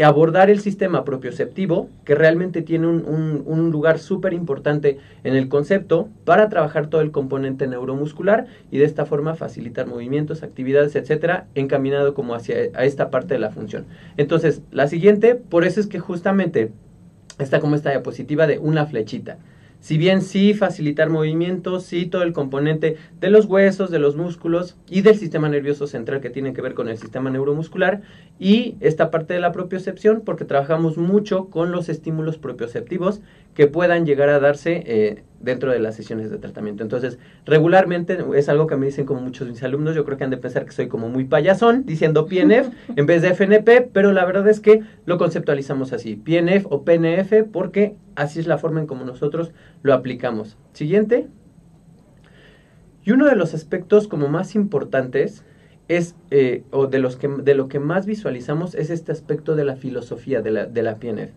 abordar 0.03 0.49
el 0.49 0.59
sistema 0.59 1.05
propioceptivo, 1.05 1.89
que 2.03 2.15
realmente 2.15 2.61
tiene 2.61 2.87
un, 2.87 3.43
un, 3.45 3.71
lugar 3.71 3.97
súper 3.99 4.33
importante 4.33 4.97
en 5.23 5.35
el 5.35 5.47
concepto, 5.47 6.09
para 6.25 6.49
trabajar 6.49 6.87
todo 6.87 7.01
el 7.01 7.11
componente 7.11 7.67
neuromuscular 7.67 8.47
y 8.71 8.77
de 8.77 8.85
esta 8.85 9.05
forma 9.05 9.35
facilitar 9.35 9.87
movimientos, 9.87 10.43
actividades, 10.43 10.95
etcétera, 10.95 11.47
encaminado 11.55 12.13
como 12.13 12.35
hacia 12.35 12.57
a 12.73 12.83
esta 12.83 13.09
parte 13.09 13.35
de 13.35 13.39
la 13.39 13.51
función. 13.51 13.85
Entonces, 14.17 14.61
la 14.71 14.87
siguiente, 14.87 15.35
por 15.35 15.63
eso 15.63 15.79
es 15.79 15.87
que 15.87 15.99
justamente 15.99 16.71
está 17.39 17.59
como 17.59 17.75
esta 17.75 17.91
diapositiva 17.91 18.47
de 18.47 18.59
una 18.59 18.85
flechita. 18.85 19.37
Si 19.85 19.99
bien 19.99 20.23
sí 20.23 20.55
facilitar 20.55 21.11
movimientos, 21.11 21.83
sí 21.83 22.07
todo 22.07 22.23
el 22.23 22.33
componente 22.33 22.97
de 23.19 23.29
los 23.29 23.45
huesos, 23.45 23.91
de 23.91 23.99
los 23.99 24.15
músculos 24.15 24.75
y 24.89 25.01
del 25.01 25.15
sistema 25.15 25.47
nervioso 25.47 25.85
central 25.85 26.21
que 26.21 26.31
tiene 26.31 26.53
que 26.53 26.61
ver 26.63 26.73
con 26.73 26.89
el 26.89 26.97
sistema 26.97 27.29
neuromuscular 27.29 28.01
y 28.39 28.77
esta 28.79 29.11
parte 29.11 29.35
de 29.35 29.41
la 29.41 29.51
propiocepción 29.51 30.23
porque 30.25 30.43
trabajamos 30.43 30.97
mucho 30.97 31.51
con 31.51 31.71
los 31.71 31.87
estímulos 31.87 32.39
propioceptivos 32.39 33.21
que 33.53 33.67
puedan 33.67 34.07
llegar 34.07 34.29
a 34.29 34.39
darse 34.39 34.83
eh, 34.87 35.23
dentro 35.39 35.71
de 35.71 35.79
las 35.79 35.95
sesiones 35.95 36.29
de 36.31 36.37
tratamiento. 36.37 36.83
Entonces, 36.83 37.19
regularmente 37.45 38.17
es 38.35 38.49
algo 38.49 38.67
que 38.67 38.75
me 38.75 38.87
dicen 38.87 39.05
como 39.05 39.21
muchos 39.21 39.47
de 39.47 39.53
mis 39.53 39.63
alumnos, 39.63 39.95
yo 39.95 40.05
creo 40.05 40.17
que 40.17 40.23
han 40.23 40.29
de 40.29 40.37
pensar 40.37 40.65
que 40.65 40.71
soy 40.71 40.87
como 40.87 41.09
muy 41.09 41.25
payasón 41.25 41.85
diciendo 41.85 42.25
PNF 42.25 42.69
en 42.95 43.05
vez 43.05 43.21
de 43.21 43.29
FNP, 43.29 43.89
pero 43.93 44.11
la 44.11 44.25
verdad 44.25 44.47
es 44.47 44.59
que 44.59 44.81
lo 45.05 45.17
conceptualizamos 45.17 45.93
así, 45.93 46.15
PNF 46.15 46.65
o 46.69 46.83
PNF, 46.83 47.43
porque 47.51 47.95
así 48.15 48.39
es 48.39 48.47
la 48.47 48.57
forma 48.57 48.79
en 48.79 48.87
como 48.87 49.05
nosotros 49.05 49.51
lo 49.83 49.93
aplicamos. 49.93 50.57
Siguiente. 50.73 51.27
Y 53.03 53.11
uno 53.11 53.27
de 53.27 53.35
los 53.35 53.53
aspectos 53.53 54.07
como 54.07 54.27
más 54.27 54.55
importantes 54.55 55.43
es, 55.87 56.15
eh, 56.31 56.63
o 56.71 56.87
de, 56.87 56.99
los 56.99 57.15
que, 57.15 57.27
de 57.27 57.53
lo 57.53 57.67
que 57.67 57.79
más 57.79 58.05
visualizamos, 58.05 58.73
es 58.73 58.89
este 58.89 59.11
aspecto 59.11 59.55
de 59.55 59.63
la 59.63 59.75
filosofía 59.75 60.41
de 60.41 60.51
la, 60.51 60.65
de 60.65 60.81
la 60.81 60.97
PNF. 60.97 61.31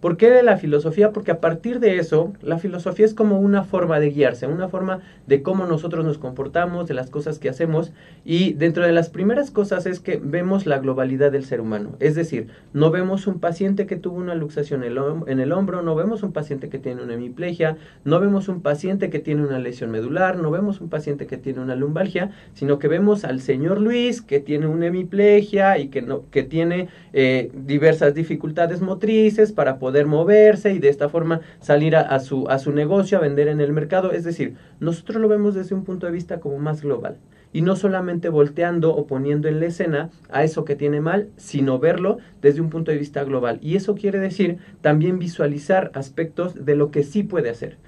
¿Por 0.00 0.18
qué 0.18 0.30
de 0.30 0.42
la 0.42 0.58
filosofía? 0.58 1.10
Porque 1.10 1.30
a 1.30 1.40
partir 1.40 1.80
de 1.80 1.96
eso, 1.96 2.34
la 2.42 2.58
filosofía 2.58 3.06
es 3.06 3.14
como 3.14 3.40
una 3.40 3.64
forma 3.64 3.98
de 3.98 4.10
guiarse, 4.10 4.46
una 4.46 4.68
forma 4.68 5.00
de 5.26 5.42
cómo 5.42 5.64
nosotros 5.64 6.04
nos 6.04 6.18
comportamos, 6.18 6.86
de 6.86 6.92
las 6.92 7.08
cosas 7.08 7.38
que 7.38 7.48
hacemos. 7.48 7.92
Y 8.22 8.52
dentro 8.52 8.84
de 8.84 8.92
las 8.92 9.08
primeras 9.08 9.50
cosas 9.50 9.86
es 9.86 10.00
que 10.00 10.20
vemos 10.22 10.66
la 10.66 10.80
globalidad 10.80 11.32
del 11.32 11.46
ser 11.46 11.62
humano. 11.62 11.96
Es 11.98 12.14
decir, 12.14 12.48
no 12.74 12.90
vemos 12.90 13.26
un 13.26 13.40
paciente 13.40 13.86
que 13.86 13.96
tuvo 13.96 14.18
una 14.18 14.34
luxación 14.34 14.84
en 14.84 15.40
el 15.40 15.52
hombro, 15.52 15.80
no 15.80 15.94
vemos 15.94 16.22
un 16.22 16.32
paciente 16.32 16.68
que 16.68 16.78
tiene 16.78 17.02
una 17.02 17.14
hemiplegia, 17.14 17.78
no 18.04 18.20
vemos 18.20 18.48
un 18.48 18.60
paciente 18.60 19.08
que 19.08 19.18
tiene 19.18 19.46
una 19.46 19.58
lesión 19.58 19.90
medular, 19.90 20.36
no 20.36 20.50
vemos 20.50 20.82
un 20.82 20.90
paciente 20.90 21.26
que 21.26 21.38
tiene 21.38 21.60
una 21.60 21.74
lumbalgia, 21.74 22.32
sino 22.52 22.78
que 22.78 22.88
vemos 22.88 23.24
al 23.24 23.40
señor 23.40 23.80
Luis 23.80 24.20
que 24.20 24.40
tiene 24.40 24.66
una 24.66 24.88
hemiplegia 24.88 25.78
y 25.78 25.88
que, 25.88 26.02
no, 26.02 26.24
que 26.30 26.42
tiene 26.42 26.88
eh, 27.14 27.50
diversas 27.54 28.14
dificultades 28.14 28.82
motrices 28.82 29.52
para 29.52 29.78
poder 29.78 29.85
poder 29.86 30.06
moverse 30.06 30.72
y 30.72 30.80
de 30.80 30.88
esta 30.88 31.08
forma 31.08 31.42
salir 31.60 31.94
a, 31.94 32.18
su, 32.18 32.48
a 32.48 32.58
su 32.58 32.72
negocio, 32.72 33.18
a 33.18 33.20
vender 33.20 33.46
en 33.46 33.60
el 33.60 33.72
mercado. 33.72 34.10
Es 34.10 34.24
decir, 34.24 34.56
nosotros 34.80 35.22
lo 35.22 35.28
vemos 35.28 35.54
desde 35.54 35.76
un 35.76 35.84
punto 35.84 36.06
de 36.06 36.12
vista 36.12 36.40
como 36.40 36.58
más 36.58 36.82
global 36.82 37.18
y 37.52 37.60
no 37.60 37.76
solamente 37.76 38.28
volteando 38.28 38.92
o 38.96 39.06
poniendo 39.06 39.46
en 39.46 39.60
la 39.60 39.66
escena 39.66 40.10
a 40.28 40.42
eso 40.42 40.64
que 40.64 40.74
tiene 40.74 41.00
mal, 41.00 41.28
sino 41.36 41.78
verlo 41.78 42.18
desde 42.42 42.60
un 42.60 42.68
punto 42.68 42.90
de 42.90 42.98
vista 42.98 43.22
global. 43.22 43.60
Y 43.62 43.76
eso 43.76 43.94
quiere 43.94 44.18
decir 44.18 44.58
también 44.80 45.20
visualizar 45.20 45.92
aspectos 45.94 46.64
de 46.64 46.74
lo 46.74 46.90
que 46.90 47.04
sí 47.04 47.22
puede 47.22 47.48
hacer. 47.50 47.78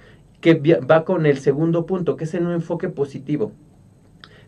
que 0.41 0.55
va 0.89 1.05
con 1.05 1.27
el 1.27 1.39
segundo 1.39 1.85
punto, 1.85 2.15
que 2.17 2.23
es 2.23 2.35
en 2.35 2.47
un 2.47 2.53
enfoque 2.53 2.89
positivo. 2.89 3.51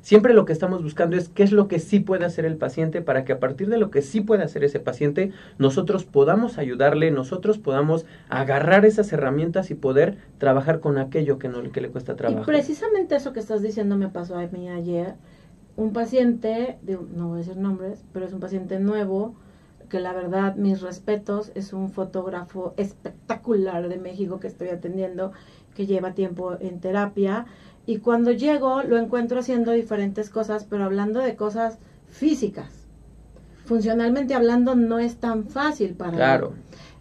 Siempre 0.03 0.33
lo 0.33 0.47
que 0.47 0.53
estamos 0.53 0.83
buscando 0.83 1.17
es 1.17 1.29
qué 1.29 1.43
es 1.43 1.53
lo 1.53 1.69
que 1.69 1.79
sí 1.79 2.01
puede 2.01 2.25
hacer 2.25 2.45
el 2.45 2.57
paciente 2.57 3.03
para 3.03 3.25
que 3.25 3.33
a 3.33 3.39
partir 3.39 3.69
de 3.69 3.79
lo 3.79 3.91
que 3.91 4.01
sí 4.01 4.21
puede 4.21 4.43
hacer 4.43 4.65
ese 4.65 4.81
paciente, 4.81 5.33
nosotros 5.59 6.05
podamos 6.05 6.57
ayudarle, 6.57 7.11
nosotros 7.11 7.59
podamos 7.59 8.07
agarrar 8.29 8.87
esas 8.87 9.13
herramientas 9.13 9.71
y 9.71 9.75
poder 9.75 10.17
trabajar 10.39 10.81
con 10.81 10.97
aquello 10.97 11.39
que, 11.39 11.49
no, 11.49 11.63
que 11.71 11.81
le 11.81 11.91
cuesta 11.91 12.17
trabajo. 12.17 12.43
Y 12.43 12.47
precisamente 12.47 13.15
eso 13.17 13.33
que 13.33 13.41
estás 13.41 13.63
diciendo 13.63 13.97
me 13.97 14.09
pasó 14.09 14.39
a 14.39 14.47
mí 14.47 14.71
ayer. 14.71 15.15
Un 15.77 15.93
paciente, 15.93 16.79
no 17.15 17.29
voy 17.29 17.37
a 17.37 17.39
decir 17.39 17.57
nombres, 17.57 18.05
pero 18.13 18.27
es 18.27 18.33
un 18.33 18.41
paciente 18.41 18.81
nuevo, 18.81 19.35
que 19.89 20.01
la 20.01 20.13
verdad, 20.13 20.55
mis 20.57 20.81
respetos, 20.81 21.53
es 21.55 21.73
un 21.73 21.91
fotógrafo 21.91 22.75
espectacular 22.77 23.89
de 23.89 23.99
México 23.99 24.41
que 24.41 24.47
estoy 24.47 24.69
atendiendo, 24.69 25.33
que 25.75 25.87
lleva 25.87 26.15
tiempo 26.15 26.57
en 26.61 26.81
terapia 26.81 27.47
y 27.91 27.99
cuando 27.99 28.31
llego 28.31 28.85
lo 28.85 28.99
encuentro 28.99 29.41
haciendo 29.41 29.73
diferentes 29.73 30.31
cosas, 30.31 30.65
pero 30.71 30.85
hablando 30.85 31.19
de 31.19 31.35
cosas 31.35 31.79
físicas. 32.07 32.87
Funcionalmente 33.65 34.33
hablando 34.35 34.77
no 34.77 35.01
es 35.01 35.17
tan 35.17 35.47
fácil 35.47 35.95
para 35.95 36.13
claro. 36.13 36.53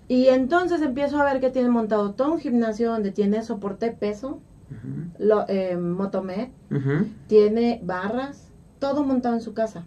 Y 0.07 0.29
entonces 0.29 0.81
empiezo 0.81 1.21
a 1.21 1.25
ver 1.25 1.41
que 1.41 1.51
tiene 1.51 1.69
montado 1.69 2.13
todo 2.13 2.33
un 2.33 2.39
gimnasio 2.39 2.89
donde 2.89 3.11
tiene 3.11 3.43
soporte 3.43 3.91
peso, 3.91 4.39
lo, 5.19 5.45
eh, 5.47 5.77
tiene 7.27 7.79
barras, 7.83 8.47
todo 8.79 9.03
montado 9.03 9.35
en 9.35 9.41
su 9.41 9.53
casa. 9.53 9.85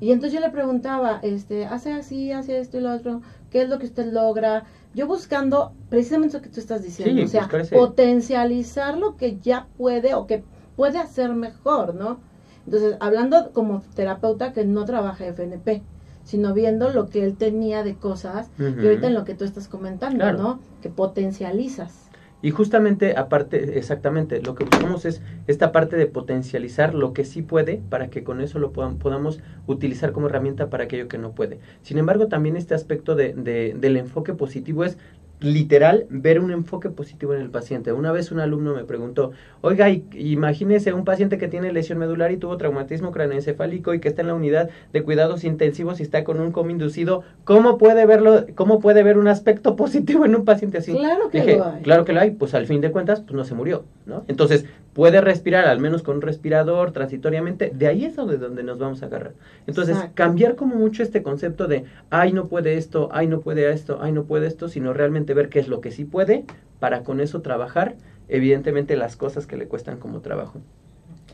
Y 0.00 0.12
entonces 0.12 0.32
yo 0.32 0.40
le 0.40 0.50
preguntaba, 0.50 1.20
este, 1.22 1.66
hace 1.66 1.92
así, 1.92 2.32
hace 2.32 2.58
esto 2.60 2.78
y 2.78 2.80
lo 2.80 2.94
otro, 2.94 3.20
¿qué 3.50 3.60
es 3.60 3.68
lo 3.68 3.78
que 3.78 3.84
usted 3.84 4.10
logra? 4.10 4.64
Yo 4.98 5.06
buscando 5.06 5.74
precisamente 5.88 6.38
lo 6.38 6.42
que 6.42 6.48
tú 6.48 6.58
estás 6.58 6.82
diciendo, 6.82 7.22
o 7.22 7.28
sea, 7.28 7.48
potencializar 7.70 8.98
lo 8.98 9.16
que 9.16 9.38
ya 9.38 9.68
puede 9.76 10.14
o 10.14 10.26
que 10.26 10.42
puede 10.74 10.98
hacer 10.98 11.34
mejor, 11.34 11.94
¿no? 11.94 12.18
Entonces, 12.66 12.96
hablando 12.98 13.52
como 13.52 13.80
terapeuta 13.94 14.52
que 14.52 14.64
no 14.64 14.84
trabaja 14.84 15.24
FNP, 15.24 15.84
sino 16.24 16.52
viendo 16.52 16.90
lo 16.90 17.10
que 17.10 17.22
él 17.22 17.36
tenía 17.36 17.84
de 17.84 17.96
cosas 17.96 18.50
y 18.58 18.64
ahorita 18.64 19.06
en 19.06 19.14
lo 19.14 19.24
que 19.24 19.34
tú 19.34 19.44
estás 19.44 19.68
comentando, 19.68 20.32
¿no? 20.32 20.58
Que 20.82 20.88
potencializas. 20.88 22.07
Y 22.40 22.50
justamente, 22.50 23.16
aparte, 23.16 23.78
exactamente, 23.78 24.40
lo 24.40 24.54
que 24.54 24.64
buscamos 24.64 25.04
es 25.04 25.22
esta 25.48 25.72
parte 25.72 25.96
de 25.96 26.06
potencializar 26.06 26.94
lo 26.94 27.12
que 27.12 27.24
sí 27.24 27.42
puede 27.42 27.82
para 27.88 28.10
que 28.10 28.22
con 28.22 28.40
eso 28.40 28.60
lo 28.60 28.72
podamos 28.72 29.40
utilizar 29.66 30.12
como 30.12 30.28
herramienta 30.28 30.70
para 30.70 30.84
aquello 30.84 31.08
que 31.08 31.18
no 31.18 31.32
puede. 31.32 31.58
Sin 31.82 31.98
embargo, 31.98 32.28
también 32.28 32.56
este 32.56 32.74
aspecto 32.74 33.16
de, 33.16 33.32
de, 33.34 33.74
del 33.76 33.96
enfoque 33.96 34.34
positivo 34.34 34.84
es 34.84 34.98
literal 35.40 36.06
ver 36.10 36.40
un 36.40 36.50
enfoque 36.50 36.90
positivo 36.90 37.34
en 37.34 37.40
el 37.40 37.50
paciente. 37.50 37.92
Una 37.92 38.12
vez 38.12 38.32
un 38.32 38.40
alumno 38.40 38.74
me 38.74 38.84
preguntó, 38.84 39.32
oiga, 39.60 39.88
imagínese 39.88 40.92
un 40.92 41.04
paciente 41.04 41.38
que 41.38 41.48
tiene 41.48 41.72
lesión 41.72 41.98
medular 41.98 42.32
y 42.32 42.36
tuvo 42.36 42.56
traumatismo 42.56 43.12
craneoencefálico 43.12 43.94
y 43.94 44.00
que 44.00 44.08
está 44.08 44.22
en 44.22 44.28
la 44.28 44.34
unidad 44.34 44.70
de 44.92 45.02
cuidados 45.02 45.44
intensivos 45.44 46.00
y 46.00 46.02
está 46.02 46.24
con 46.24 46.40
un 46.40 46.50
coma 46.50 46.72
inducido, 46.72 47.22
¿cómo 47.44 47.78
puede 47.78 48.04
verlo, 48.06 48.46
cómo 48.54 48.80
puede 48.80 49.02
ver 49.02 49.18
un 49.18 49.28
aspecto 49.28 49.76
positivo 49.76 50.24
en 50.24 50.34
un 50.34 50.44
paciente 50.44 50.78
así? 50.78 50.92
Claro 50.92 51.30
que 51.30 51.56
lo 51.56 51.64
hay. 51.64 51.82
Claro 51.82 52.04
que 52.04 52.12
lo 52.12 52.20
hay, 52.20 52.30
pues 52.32 52.54
al 52.54 52.66
fin 52.66 52.80
de 52.80 52.90
cuentas, 52.90 53.20
pues 53.20 53.34
no 53.34 53.44
se 53.44 53.54
murió, 53.54 53.84
¿no? 54.06 54.24
Entonces, 54.28 54.64
puede 54.98 55.20
respirar, 55.20 55.66
al 55.66 55.78
menos 55.78 56.02
con 56.02 56.16
un 56.16 56.22
respirador, 56.22 56.90
transitoriamente, 56.90 57.70
de 57.72 57.86
ahí 57.86 58.04
es 58.04 58.16
donde, 58.16 58.36
donde 58.36 58.64
nos 58.64 58.80
vamos 58.80 59.00
a 59.04 59.06
agarrar. 59.06 59.34
Entonces, 59.68 59.96
cambiar 60.14 60.56
como 60.56 60.74
mucho 60.74 61.04
este 61.04 61.22
concepto 61.22 61.68
de, 61.68 61.84
ay, 62.10 62.32
no 62.32 62.48
puede 62.48 62.76
esto, 62.76 63.08
ay, 63.12 63.28
no 63.28 63.38
puede 63.38 63.70
esto, 63.70 64.00
ay, 64.02 64.10
no 64.10 64.24
puede 64.24 64.48
esto, 64.48 64.68
sino 64.68 64.92
realmente 64.92 65.34
ver 65.34 65.50
qué 65.50 65.60
es 65.60 65.68
lo 65.68 65.80
que 65.80 65.92
sí 65.92 66.04
puede, 66.04 66.46
para 66.80 67.04
con 67.04 67.20
eso 67.20 67.42
trabajar, 67.42 67.94
evidentemente, 68.26 68.96
las 68.96 69.14
cosas 69.14 69.46
que 69.46 69.56
le 69.56 69.68
cuestan 69.68 69.98
como 69.98 70.18
trabajo. 70.18 70.58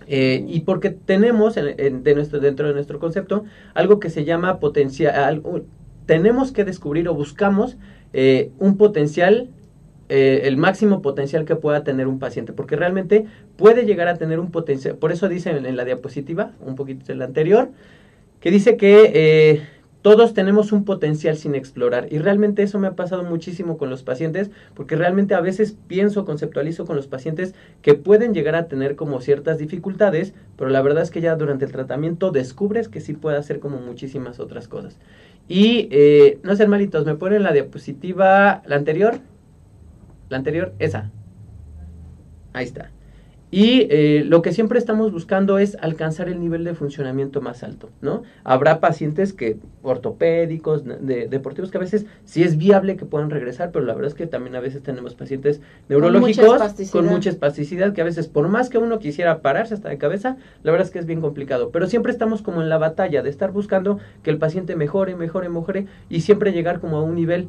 Eh, 0.09 0.45
y 0.47 0.61
porque 0.61 0.91
tenemos 0.91 1.57
en, 1.57 2.03
de 2.03 2.15
nuestro, 2.15 2.41
dentro 2.41 2.69
de 2.69 2.75
nuestro 2.75 2.99
concepto 2.99 3.47
algo 3.73 3.99
que 3.99 4.11
se 4.11 4.27
llama 4.27 4.61
potencial, 4.61 5.43
tenemos 6.05 6.53
que 6.53 6.67
descubrir 6.67 7.09
o 7.09 7.15
buscamos 7.15 7.79
eh, 8.13 8.51
un 8.59 8.77
potencial 8.77 9.49
eh, 10.09 10.43
el 10.45 10.57
máximo 10.57 11.01
potencial 11.01 11.45
que 11.45 11.57
pueda 11.57 11.83
tener 11.83 12.07
un 12.07 12.19
paciente, 12.19 12.53
porque 12.53 12.77
realmente 12.77 13.27
puede 13.57 13.87
llegar 13.87 14.09
a 14.09 14.17
tener 14.17 14.39
un 14.39 14.51
potencial, 14.51 14.97
por 14.97 15.13
eso 15.13 15.29
dice 15.29 15.51
en, 15.51 15.77
la 15.77 15.85
diapositiva, 15.85 16.53
un 16.61 16.75
poquito 16.75 17.11
en 17.11 17.19
la 17.19 17.25
anterior, 17.25 17.71
que 18.41 18.51
dice 18.51 18.77
que 18.77 19.11
eh, 19.15 19.63
todos 20.05 20.35
tenemos 20.35 20.71
un 20.73 20.85
potencial 20.85 21.39
sin 21.39 21.55
explorar 21.55 22.09
y 22.11 22.19
realmente 22.19 22.63
eso 22.63 22.79
me 22.79 22.89
ha 22.89 22.95
pasado 22.95 23.25
muchísimo 23.25 23.79
con 23.79 23.89
los 23.89 24.03
pacientes 24.03 24.51
porque 24.75 24.97
realmente 24.97 25.35
a 25.35 25.41
veces 25.41 25.79
pienso, 25.89 26.27
conceptualizo 26.27 26.85
con 26.85 26.95
los 26.95 27.07
pacientes 27.07 27.55
que 27.81 27.95
pueden 27.95 28.35
llegar 28.35 28.55
a 28.55 28.69
tener 28.69 28.97
como 28.97 29.23
ciertas 29.23 29.57
dificultades, 29.57 30.35
pero 30.59 30.69
la 30.69 30.83
verdad 30.83 31.05
es 31.05 31.11
que 31.11 31.23
ya 31.23 31.37
durante 31.37 31.65
el 31.65 31.73
tratamiento 31.73 32.33
descubres 32.33 32.89
que 32.89 33.01
sí 33.01 33.15
puede 33.15 33.39
hacer 33.39 33.61
como 33.61 33.79
muchísimas 33.79 34.41
otras 34.41 34.69
cosas. 34.69 34.99
Y 35.49 35.89
eh, 35.91 36.39
no 36.43 36.55
sean 36.55 36.69
malitos, 36.69 37.07
me 37.07 37.15
ponen 37.15 37.43
la 37.43 37.55
diapositiva, 37.55 38.63
la 38.67 38.77
anterior, 38.77 39.21
la 40.29 40.37
anterior, 40.37 40.75
esa. 40.79 41.11
Ahí 42.53 42.65
está. 42.65 42.91
Y 43.57 43.87
eh, 43.89 44.25
lo 44.27 44.43
que 44.43 44.53
siempre 44.53 44.81
estamos 44.81 45.13
buscando 45.13 45.59
es 45.59 45.77
alcanzar 45.81 46.29
el 46.29 46.41
nivel 46.41 46.65
de 46.65 46.75
funcionamiento 46.75 47.41
más 47.41 47.63
alto, 47.63 47.89
¿no? 48.01 48.25
Habrá 48.43 48.81
pacientes 48.81 49.33
que, 49.33 49.59
ortopédicos, 49.85 50.85
de, 50.85 51.29
deportivos, 51.29 51.71
que 51.71 51.79
a 51.79 51.81
veces 51.81 52.05
sí 52.25 52.43
es 52.43 52.57
viable 52.57 52.97
que 52.97 53.05
puedan 53.05 53.31
regresar, 53.31 53.71
pero 53.71 53.85
la 53.85 53.95
verdad 53.95 54.09
es 54.09 54.15
que 54.15 54.27
también 54.27 54.57
a 54.57 54.61
veces 54.61 54.83
tenemos 54.83 55.15
pacientes 55.15 55.61
neurológicos 55.89 56.91
con 56.91 57.07
mucha 57.07 57.31
espasticidad, 57.31 57.93
que 57.93 58.01
a 58.01 58.05
veces 58.05 58.27
por 58.27 58.49
más 58.49 58.71
que 58.71 58.79
uno 58.79 58.99
quisiera 58.99 59.41
pararse 59.41 59.75
hasta 59.75 59.89
de 59.89 59.99
cabeza, 59.99 60.37
la 60.65 60.73
verdad 60.73 60.89
es 60.89 60.93
que 60.93 60.99
es 60.99 61.07
bien 61.07 61.21
complicado. 61.21 61.71
Pero 61.71 61.87
siempre 61.87 62.11
estamos 62.11 62.43
como 62.43 62.61
en 62.61 62.69
la 62.69 62.79
batalla 62.79 63.23
de 63.23 63.31
estar 63.31 63.53
buscando 63.53 64.01
que 64.25 64.31
el 64.31 64.39
paciente 64.39 64.75
mejore, 64.75 65.15
mejore, 65.15 65.49
mejore 65.49 65.87
y 66.09 66.23
siempre 66.23 66.51
llegar 66.51 66.81
como 66.81 66.97
a 66.97 67.03
un 67.05 67.15
nivel 67.15 67.47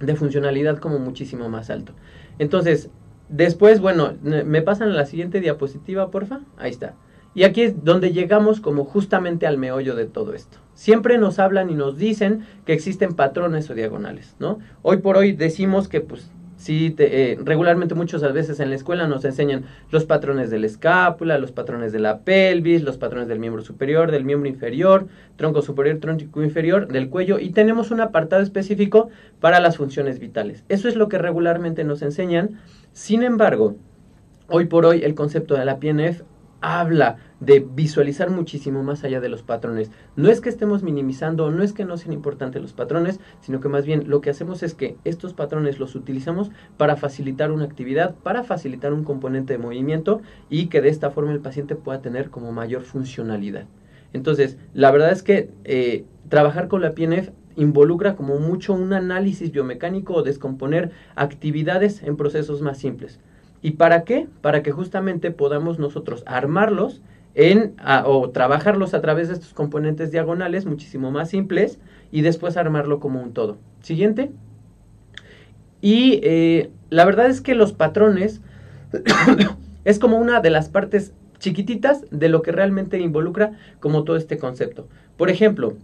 de 0.00 0.16
funcionalidad 0.16 0.78
como 0.78 0.98
muchísimo 0.98 1.48
más 1.48 1.70
alto. 1.70 1.92
Entonces, 2.38 2.90
después, 3.28 3.80
bueno, 3.80 4.14
me 4.22 4.62
pasan 4.62 4.90
a 4.90 4.94
la 4.94 5.06
siguiente 5.06 5.40
diapositiva, 5.40 6.10
porfa. 6.10 6.40
Ahí 6.56 6.70
está. 6.70 6.94
Y 7.34 7.44
aquí 7.44 7.62
es 7.62 7.84
donde 7.84 8.12
llegamos 8.12 8.60
como 8.60 8.84
justamente 8.84 9.46
al 9.46 9.58
meollo 9.58 9.94
de 9.94 10.06
todo 10.06 10.32
esto. 10.32 10.58
Siempre 10.72 11.18
nos 11.18 11.38
hablan 11.38 11.68
y 11.68 11.74
nos 11.74 11.98
dicen 11.98 12.46
que 12.64 12.72
existen 12.72 13.14
patrones 13.14 13.68
o 13.68 13.74
diagonales, 13.74 14.36
¿no? 14.38 14.58
Hoy 14.80 14.98
por 14.98 15.18
hoy 15.18 15.32
decimos 15.32 15.86
que 15.86 16.00
pues 16.00 16.30
Sí, 16.66 16.96
eh, 16.98 17.38
regularmente 17.44 17.94
muchas 17.94 18.22
veces 18.32 18.58
en 18.58 18.70
la 18.70 18.74
escuela 18.74 19.06
nos 19.06 19.24
enseñan 19.24 19.66
los 19.92 20.04
patrones 20.04 20.50
de 20.50 20.58
la 20.58 20.66
escápula, 20.66 21.38
los 21.38 21.52
patrones 21.52 21.92
de 21.92 22.00
la 22.00 22.22
pelvis, 22.22 22.82
los 22.82 22.98
patrones 22.98 23.28
del 23.28 23.38
miembro 23.38 23.62
superior, 23.62 24.10
del 24.10 24.24
miembro 24.24 24.48
inferior, 24.48 25.06
tronco 25.36 25.62
superior, 25.62 26.00
tronco 26.00 26.42
inferior, 26.42 26.88
del 26.88 27.08
cuello 27.08 27.38
y 27.38 27.50
tenemos 27.50 27.92
un 27.92 28.00
apartado 28.00 28.42
específico 28.42 29.10
para 29.38 29.60
las 29.60 29.76
funciones 29.76 30.18
vitales. 30.18 30.64
Eso 30.68 30.88
es 30.88 30.96
lo 30.96 31.08
que 31.08 31.18
regularmente 31.18 31.84
nos 31.84 32.02
enseñan. 32.02 32.58
Sin 32.92 33.22
embargo, 33.22 33.76
hoy 34.48 34.64
por 34.64 34.86
hoy 34.86 35.04
el 35.04 35.14
concepto 35.14 35.54
de 35.54 35.64
la 35.66 35.78
PNF 35.78 36.22
habla 36.66 37.18
de 37.38 37.60
visualizar 37.60 38.28
muchísimo 38.28 38.82
más 38.82 39.04
allá 39.04 39.20
de 39.20 39.28
los 39.28 39.44
patrones. 39.44 39.92
No 40.16 40.30
es 40.30 40.40
que 40.40 40.48
estemos 40.48 40.82
minimizando, 40.82 41.52
no 41.52 41.62
es 41.62 41.72
que 41.72 41.84
no 41.84 41.96
sean 41.96 42.12
importantes 42.12 42.60
los 42.60 42.72
patrones, 42.72 43.20
sino 43.40 43.60
que 43.60 43.68
más 43.68 43.86
bien 43.86 44.08
lo 44.08 44.20
que 44.20 44.30
hacemos 44.30 44.64
es 44.64 44.74
que 44.74 44.96
estos 45.04 45.32
patrones 45.32 45.78
los 45.78 45.94
utilizamos 45.94 46.50
para 46.76 46.96
facilitar 46.96 47.52
una 47.52 47.66
actividad, 47.66 48.16
para 48.16 48.42
facilitar 48.42 48.92
un 48.92 49.04
componente 49.04 49.52
de 49.52 49.60
movimiento 49.60 50.22
y 50.50 50.66
que 50.66 50.80
de 50.80 50.88
esta 50.88 51.10
forma 51.10 51.32
el 51.32 51.40
paciente 51.40 51.76
pueda 51.76 52.02
tener 52.02 52.30
como 52.30 52.50
mayor 52.50 52.82
funcionalidad. 52.82 53.66
Entonces, 54.12 54.56
la 54.74 54.90
verdad 54.90 55.12
es 55.12 55.22
que 55.22 55.50
eh, 55.62 56.04
trabajar 56.28 56.66
con 56.66 56.80
la 56.80 56.94
PNF 56.94 57.30
involucra 57.54 58.16
como 58.16 58.40
mucho 58.40 58.74
un 58.74 58.92
análisis 58.92 59.52
biomecánico 59.52 60.14
o 60.14 60.22
descomponer 60.24 60.90
actividades 61.14 62.02
en 62.02 62.16
procesos 62.16 62.60
más 62.60 62.78
simples. 62.78 63.20
¿Y 63.66 63.72
para 63.72 64.04
qué? 64.04 64.28
Para 64.42 64.62
que 64.62 64.70
justamente 64.70 65.32
podamos 65.32 65.80
nosotros 65.80 66.22
armarlos 66.24 67.02
en, 67.34 67.74
o 68.04 68.30
trabajarlos 68.30 68.94
a 68.94 69.00
través 69.00 69.26
de 69.26 69.34
estos 69.34 69.54
componentes 69.54 70.12
diagonales 70.12 70.66
muchísimo 70.66 71.10
más 71.10 71.30
simples 71.30 71.80
y 72.12 72.20
después 72.20 72.56
armarlo 72.56 73.00
como 73.00 73.20
un 73.20 73.32
todo. 73.32 73.56
Siguiente. 73.80 74.30
Y 75.80 76.20
eh, 76.22 76.70
la 76.90 77.04
verdad 77.06 77.26
es 77.26 77.40
que 77.40 77.56
los 77.56 77.72
patrones 77.72 78.40
es 79.84 79.98
como 79.98 80.16
una 80.18 80.40
de 80.40 80.50
las 80.50 80.68
partes 80.68 81.12
chiquititas 81.40 82.04
de 82.12 82.28
lo 82.28 82.42
que 82.42 82.52
realmente 82.52 83.00
involucra 83.00 83.58
como 83.80 84.04
todo 84.04 84.14
este 84.14 84.38
concepto. 84.38 84.86
Por 85.16 85.28
ejemplo, 85.28 85.74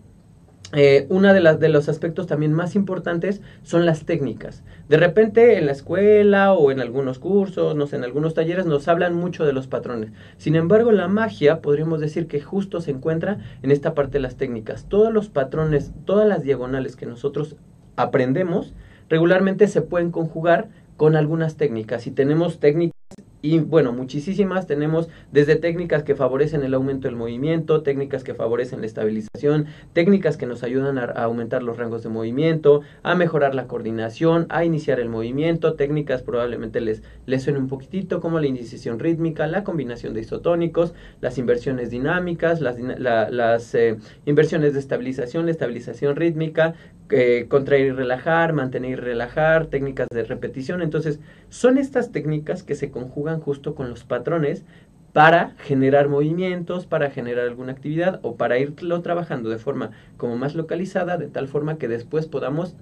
eh, 0.74 1.06
una 1.10 1.34
de 1.34 1.40
las 1.40 1.60
de 1.60 1.68
los 1.68 1.90
aspectos 1.90 2.26
también 2.26 2.52
más 2.54 2.74
importantes 2.74 3.42
son 3.62 3.84
las 3.84 4.06
técnicas. 4.06 4.62
De 4.88 4.96
repente 4.96 5.58
en 5.58 5.66
la 5.66 5.72
escuela 5.72 6.54
o 6.54 6.70
en 6.70 6.80
algunos 6.80 7.18
cursos, 7.18 7.76
no 7.76 7.86
sé, 7.86 7.96
en 7.96 8.04
algunos 8.04 8.32
talleres 8.32 8.64
nos 8.64 8.88
hablan 8.88 9.14
mucho 9.14 9.44
de 9.44 9.52
los 9.52 9.66
patrones. 9.66 10.12
Sin 10.38 10.56
embargo, 10.56 10.90
la 10.90 11.08
magia 11.08 11.60
podríamos 11.60 12.00
decir 12.00 12.26
que 12.26 12.40
justo 12.40 12.80
se 12.80 12.90
encuentra 12.90 13.38
en 13.62 13.70
esta 13.70 13.94
parte 13.94 14.12
de 14.12 14.20
las 14.20 14.36
técnicas. 14.36 14.86
Todos 14.88 15.12
los 15.12 15.28
patrones, 15.28 15.92
todas 16.06 16.26
las 16.26 16.42
diagonales 16.42 16.96
que 16.96 17.06
nosotros 17.06 17.56
aprendemos 17.96 18.72
regularmente 19.10 19.68
se 19.68 19.82
pueden 19.82 20.10
conjugar 20.10 20.68
con 20.96 21.16
algunas 21.16 21.56
técnicas. 21.56 22.06
Y 22.06 22.12
tenemos 22.12 22.60
técnicas 22.60 22.96
y 23.42 23.58
bueno, 23.58 23.92
muchísimas. 23.92 24.68
Tenemos 24.68 25.08
desde 25.32 25.56
técnicas 25.56 26.04
que 26.04 26.14
favorecen 26.14 26.62
el 26.62 26.74
aumento 26.74 27.08
del 27.08 27.16
movimiento, 27.16 27.82
técnicas 27.82 28.22
que 28.22 28.34
favorecen 28.34 28.80
la 28.80 28.86
estabilización, 28.86 29.66
técnicas 29.92 30.36
que 30.36 30.46
nos 30.46 30.62
ayudan 30.62 30.98
a, 30.98 31.04
aumentar 31.04 31.62
los 31.64 31.76
rangos 31.76 32.04
de 32.04 32.08
movimiento, 32.08 32.82
a 33.02 33.16
mejorar 33.16 33.54
la 33.54 33.66
coordinación, 33.66 34.46
a 34.48 34.64
iniciar 34.64 35.00
el 35.00 35.08
movimiento, 35.08 35.74
técnicas 35.74 36.22
probablemente 36.22 36.80
les, 36.80 37.02
les 37.26 37.42
suene 37.42 37.58
un 37.58 37.68
poquitito 37.68 38.20
como 38.20 38.38
la 38.38 38.46
iniciación 38.46 39.00
rítmica, 39.00 39.46
la 39.48 39.64
combinación 39.64 40.14
de 40.14 40.20
isotónicos, 40.20 40.94
las 41.20 41.36
inversiones 41.36 41.90
dinámicas, 41.90 42.60
las, 42.60 43.74
eh, 43.74 43.96
inversiones 44.24 44.74
de 44.74 44.78
estabilización, 44.78 45.46
la 45.46 45.50
estabilización 45.50 46.14
rítmica, 46.14 46.74
eh, 47.14 47.44
contraer 47.46 47.88
y 47.88 47.90
relajar, 47.90 48.54
mantener 48.54 48.92
y 48.92 48.94
relajar, 48.96 49.66
técnicas 49.66 50.08
de 50.10 50.24
repetición. 50.24 50.80
Entonces, 50.80 51.20
son 51.50 51.76
estas 51.76 52.10
técnicas 52.10 52.62
que 52.62 52.74
se 52.74 52.90
conjugan 52.90 53.38
justo 53.38 53.74
con 53.74 53.90
los 53.90 54.04
patrones 54.04 54.64
para 55.12 55.50
generar 55.58 56.08
movimientos, 56.08 56.86
para 56.86 57.10
generar 57.10 57.46
alguna 57.46 57.72
actividad 57.72 58.18
o 58.22 58.36
para 58.36 58.58
irlo 58.58 59.02
trabajando 59.02 59.50
de 59.50 59.58
forma 59.58 59.90
como 60.16 60.38
más 60.38 60.54
localizada, 60.54 61.18
de 61.18 61.26
tal 61.28 61.48
forma 61.48 61.76
que 61.76 61.86
después 61.86 62.28
podamos 62.28 62.76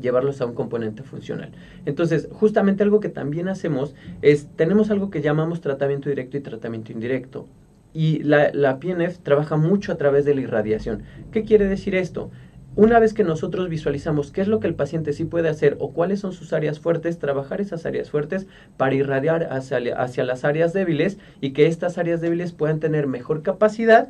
llevarlos 0.00 0.40
a 0.40 0.46
un 0.46 0.54
componente 0.54 1.04
funcional. 1.04 1.52
Entonces, 1.86 2.28
justamente 2.32 2.82
algo 2.82 2.98
que 2.98 3.10
también 3.10 3.46
hacemos 3.46 3.94
es, 4.22 4.48
tenemos 4.56 4.90
algo 4.90 5.08
que 5.08 5.22
llamamos 5.22 5.60
tratamiento 5.60 6.08
directo 6.08 6.36
y 6.36 6.40
tratamiento 6.40 6.90
indirecto. 6.90 7.46
Y 7.94 8.24
la, 8.24 8.50
la 8.52 8.80
PNF 8.80 9.18
trabaja 9.18 9.56
mucho 9.56 9.92
a 9.92 9.96
través 9.98 10.24
de 10.24 10.34
la 10.34 10.40
irradiación. 10.40 11.04
¿Qué 11.30 11.44
quiere 11.44 11.68
decir 11.68 11.94
esto? 11.94 12.32
Una 12.74 12.98
vez 12.98 13.12
que 13.12 13.22
nosotros 13.22 13.68
visualizamos 13.68 14.30
qué 14.30 14.40
es 14.40 14.48
lo 14.48 14.58
que 14.58 14.66
el 14.66 14.74
paciente 14.74 15.12
sí 15.12 15.26
puede 15.26 15.50
hacer 15.50 15.76
o 15.78 15.92
cuáles 15.92 16.20
son 16.20 16.32
sus 16.32 16.54
áreas 16.54 16.80
fuertes, 16.80 17.18
trabajar 17.18 17.60
esas 17.60 17.84
áreas 17.84 18.10
fuertes 18.10 18.46
para 18.78 18.94
irradiar 18.94 19.48
hacia, 19.52 19.78
hacia, 19.96 20.24
las 20.24 20.44
áreas 20.44 20.72
débiles 20.72 21.18
y 21.42 21.52
que 21.52 21.66
estas 21.66 21.98
áreas 21.98 22.22
débiles 22.22 22.52
puedan 22.52 22.80
tener 22.80 23.06
mejor 23.06 23.42
capacidad 23.42 24.08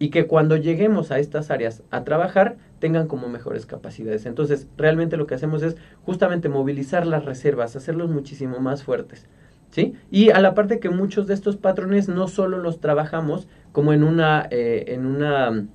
y 0.00 0.10
que 0.10 0.26
cuando 0.26 0.56
lleguemos 0.56 1.12
a 1.12 1.20
estas 1.20 1.52
áreas 1.52 1.84
a 1.92 2.02
trabajar 2.02 2.56
tengan 2.80 3.06
como 3.06 3.28
mejores 3.28 3.64
capacidades. 3.64 4.26
Entonces, 4.26 4.66
realmente 4.76 5.16
lo 5.16 5.28
que 5.28 5.36
hacemos 5.36 5.62
es 5.62 5.76
justamente 6.04 6.48
movilizar 6.48 7.06
las 7.06 7.24
reservas, 7.24 7.76
hacerlos 7.76 8.10
muchísimo 8.10 8.58
más 8.58 8.82
fuertes. 8.82 9.26
¿Sí? 9.70 9.94
Y 10.10 10.30
a 10.30 10.40
la 10.40 10.54
parte 10.54 10.80
que 10.80 10.90
muchos 10.90 11.28
de 11.28 11.34
estos 11.34 11.56
patrones 11.56 12.08
no 12.08 12.26
solo 12.26 12.58
los 12.58 12.80
trabajamos 12.80 13.46
como 13.70 13.92
en 13.92 14.02
una, 14.02 14.48
eh, 14.50 14.86
en 14.88 15.06
una 15.06 15.68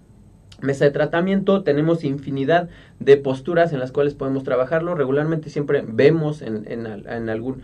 mesa 0.66 0.86
de 0.86 0.92
tratamiento, 0.92 1.64
tenemos 1.64 2.04
infinidad 2.04 2.70
de 3.00 3.18
posturas 3.18 3.74
en 3.74 3.80
las 3.80 3.92
cuales 3.92 4.14
podemos 4.14 4.44
trabajarlo. 4.44 4.96
Regularmente 4.96 5.50
siempre 5.50 5.84
vemos 5.88 6.42
en, 6.42 6.66
en, 6.68 7.30
algún, 7.30 7.62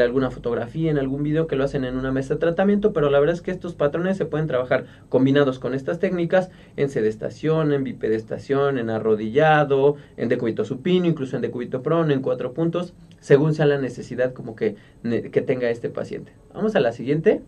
alguna 0.00 0.30
fotografía, 0.30 0.90
en 0.90 0.98
algún 0.98 1.22
video 1.22 1.46
que 1.46 1.56
lo 1.56 1.64
hacen 1.64 1.84
en 1.84 1.96
una 1.96 2.12
mesa 2.12 2.34
de 2.34 2.40
tratamiento, 2.40 2.92
pero 2.92 3.10
la 3.10 3.20
verdad 3.20 3.34
es 3.34 3.42
que 3.42 3.50
estos 3.50 3.74
patrones 3.74 4.16
se 4.16 4.24
pueden 4.24 4.46
trabajar 4.46 4.86
combinados 5.08 5.58
con 5.58 5.74
estas 5.74 5.98
técnicas 5.98 6.50
en 6.76 6.88
sedestación, 6.88 7.72
en 7.72 7.84
bipedestación, 7.84 8.78
en 8.78 8.90
arrodillado, 8.90 9.96
en 10.16 10.28
decúbito 10.28 10.64
supino, 10.64 11.06
incluso 11.06 11.36
en 11.36 11.42
decúbito 11.42 11.82
prone, 11.82 12.14
en 12.14 12.22
cuatro 12.22 12.52
puntos, 12.52 12.94
según 13.20 13.54
sea 13.54 13.66
la 13.66 13.78
necesidad 13.78 14.32
como 14.32 14.54
que, 14.54 14.76
que 15.02 15.42
tenga 15.42 15.70
este 15.70 15.90
paciente. 15.90 16.32
Vamos 16.52 16.76
a 16.76 16.80
la 16.80 16.92
siguiente. 16.92 17.42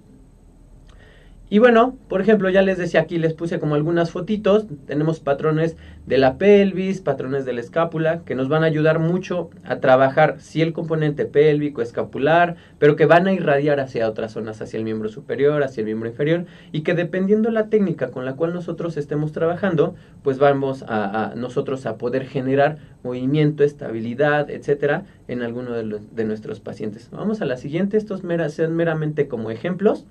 Y 1.49 1.61
bueno, 1.61 1.97
por 2.09 2.21
ejemplo, 2.21 2.51
ya 2.51 2.63
les 2.63 2.77
decía 2.77 3.01
aquí, 3.01 3.19
les 3.19 3.33
puse 3.33 3.61
como 3.61 3.77
algunas 3.77 4.11
fotitos. 4.11 4.67
Tenemos 4.87 5.21
patrones 5.21 5.77
de 6.05 6.19
la 6.19 6.39
pelvis, 6.39 7.01
patrones 7.01 7.45
de 7.45 7.53
la 7.53 7.61
escápula, 7.61 8.23
que 8.25 8.35
nos 8.35 8.49
van 8.49 8.65
a 8.65 8.67
ayudar 8.67 8.99
mucho 8.99 9.51
a 9.65 9.77
trabajar, 9.77 10.37
si 10.41 10.61
el 10.61 10.73
componente 10.73 11.25
pélvico, 11.25 11.83
escapular, 11.83 12.57
pero 12.81 12.97
que 12.97 13.07
van 13.07 13.29
a 13.29 13.33
irradiar 13.33 13.79
hacia 13.79 14.09
otras 14.09 14.33
zonas, 14.33 14.61
hacia 14.61 14.79
el 14.79 14.85
miembro 14.85 15.09
superior, 15.09 15.63
hacia 15.63 15.83
el 15.83 15.87
miembro 15.87 16.09
inferior, 16.09 16.47
y 16.73 16.81
que 16.81 16.95
dependiendo 16.95 17.51
la 17.53 17.69
técnica 17.69 18.11
con 18.11 18.25
la 18.25 18.35
cual 18.35 18.53
nosotros 18.53 18.97
estemos 18.97 19.31
trabajando, 19.31 19.95
pues 20.25 20.39
vamos 20.39 20.85
a, 20.89 21.33
nosotros 21.37 21.87
a 21.87 21.97
poder 21.97 22.27
generar 22.27 22.79
movimiento, 23.05 23.63
estabilidad, 23.63 24.51
etcétera, 24.51 25.05
en 25.29 25.43
alguno 25.43 25.75
de, 25.75 26.25
nuestros 26.25 26.59
pacientes. 26.59 27.09
Vamos 27.13 27.41
a 27.41 27.45
la 27.45 27.57
siguiente, 27.57 27.97
estos 27.97 28.23
sean 28.49 28.75
meramente 28.75 29.29
como 29.29 29.53
ejemplos. 29.53 30.07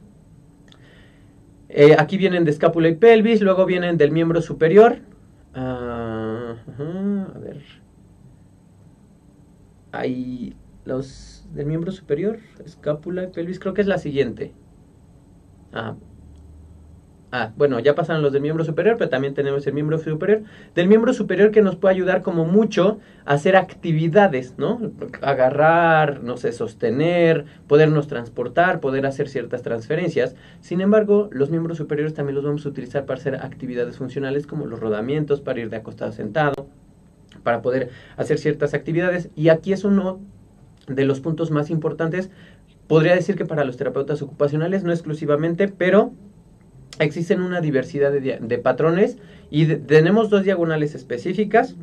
Eh, 1.77 1.93
aquí 1.99 2.15
vienen 2.17 2.45
de 2.45 2.51
escápula 2.51 2.87
y 2.87 2.95
pelvis, 2.95 3.41
luego 3.41 3.65
vienen 3.65 3.97
del 3.97 4.09
miembro 4.09 4.41
superior. 4.41 4.99
Ah, 5.53 6.55
a 7.35 7.39
ver. 7.39 7.61
Hay 9.91 10.55
los 10.85 11.45
del 11.53 11.65
miembro 11.65 11.91
superior, 11.91 12.39
escápula 12.63 13.25
y 13.25 13.27
pelvis, 13.27 13.59
creo 13.59 13.73
que 13.73 13.81
es 13.81 13.87
la 13.87 13.97
siguiente. 13.97 14.53
Ah, 15.73 15.97
Ah, 17.37 17.51
bueno, 17.57 17.81
ya 17.81 17.95
pasaron 17.95 18.21
los 18.21 18.31
del 18.31 18.41
miembro 18.41 18.63
superior, 18.63 18.95
pero 18.97 19.09
también 19.09 19.33
tenemos 19.33 19.67
el 19.67 19.73
miembro 19.73 19.97
superior. 19.97 20.43
Del 20.73 20.87
miembro 20.87 21.11
superior 21.11 21.51
que 21.51 21.61
nos 21.61 21.75
puede 21.75 21.93
ayudar 21.93 22.21
como 22.21 22.45
mucho 22.45 22.99
a 23.25 23.33
hacer 23.33 23.57
actividades, 23.57 24.53
¿no? 24.57 24.93
Agarrar, 25.21 26.23
no 26.23 26.37
sé, 26.37 26.53
sostener, 26.53 27.43
podernos 27.67 28.07
transportar, 28.07 28.79
poder 28.79 29.05
hacer 29.05 29.27
ciertas 29.27 29.63
transferencias. 29.63 30.33
Sin 30.61 30.79
embargo, 30.79 31.27
los 31.29 31.49
miembros 31.49 31.77
superiores 31.77 32.13
también 32.13 32.35
los 32.35 32.45
vamos 32.45 32.65
a 32.65 32.69
utilizar 32.69 33.05
para 33.05 33.19
hacer 33.19 33.35
actividades 33.35 33.97
funcionales 33.97 34.47
como 34.47 34.65
los 34.65 34.79
rodamientos, 34.79 35.41
para 35.41 35.59
ir 35.59 35.69
de 35.69 35.75
acostado 35.75 36.11
a 36.11 36.13
sentado, 36.13 36.69
para 37.43 37.61
poder 37.61 37.89
hacer 38.15 38.37
ciertas 38.37 38.73
actividades. 38.73 39.29
Y 39.35 39.49
aquí 39.49 39.73
es 39.73 39.83
uno 39.83 40.21
de 40.87 41.03
los 41.03 41.19
puntos 41.19 41.51
más 41.51 41.69
importantes. 41.69 42.29
Podría 42.87 43.13
decir 43.13 43.35
que 43.35 43.43
para 43.43 43.65
los 43.65 43.75
terapeutas 43.75 44.21
ocupacionales, 44.21 44.85
no 44.85 44.93
exclusivamente, 44.93 45.67
pero 45.67 46.13
existen 46.99 47.41
una 47.41 47.61
diversidad 47.61 48.11
de, 48.11 48.57
patrones 48.57 49.17
y 49.49 49.65
tenemos 49.65 50.29
dos 50.29 50.43
diagonales 50.43 50.95
específicas 50.95 51.75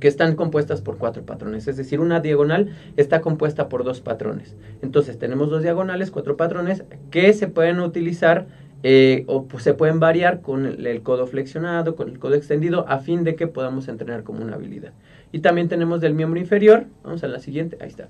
que 0.00 0.08
están 0.08 0.34
compuestas 0.34 0.80
por 0.80 0.98
cuatro 0.98 1.24
patrones. 1.24 1.68
Es 1.68 1.76
decir, 1.76 2.00
una 2.00 2.20
diagonal 2.20 2.74
está 2.96 3.20
compuesta 3.20 3.68
por 3.68 3.84
dos 3.84 4.00
patrones. 4.00 4.56
Entonces 4.82 5.18
tenemos 5.18 5.48
dos 5.50 5.62
diagonales, 5.62 6.10
cuatro 6.10 6.36
patrones 6.36 6.84
que 7.10 7.32
se 7.32 7.46
pueden 7.46 7.78
utilizar 7.80 8.46
eh, 8.82 9.24
o 9.28 9.44
pues, 9.44 9.62
se 9.62 9.74
pueden 9.74 10.00
variar 10.00 10.40
con 10.40 10.66
el, 10.66 10.86
el, 10.86 11.02
codo 11.02 11.28
flexionado, 11.28 11.94
con 11.94 12.08
el 12.08 12.18
codo 12.18 12.34
extendido, 12.34 12.84
a 12.88 12.98
fin 12.98 13.22
de 13.22 13.36
que 13.36 13.46
podamos 13.46 13.86
entrenar 13.86 14.24
como 14.24 14.42
una 14.42 14.56
habilidad. 14.56 14.92
Y 15.30 15.38
también 15.38 15.68
tenemos 15.68 16.00
del 16.00 16.14
miembro 16.14 16.40
inferior, 16.40 16.86
vamos 17.04 17.22
a 17.22 17.28
la 17.28 17.38
siguiente, 17.38 17.78
ahí 17.80 17.88
está 17.88 18.08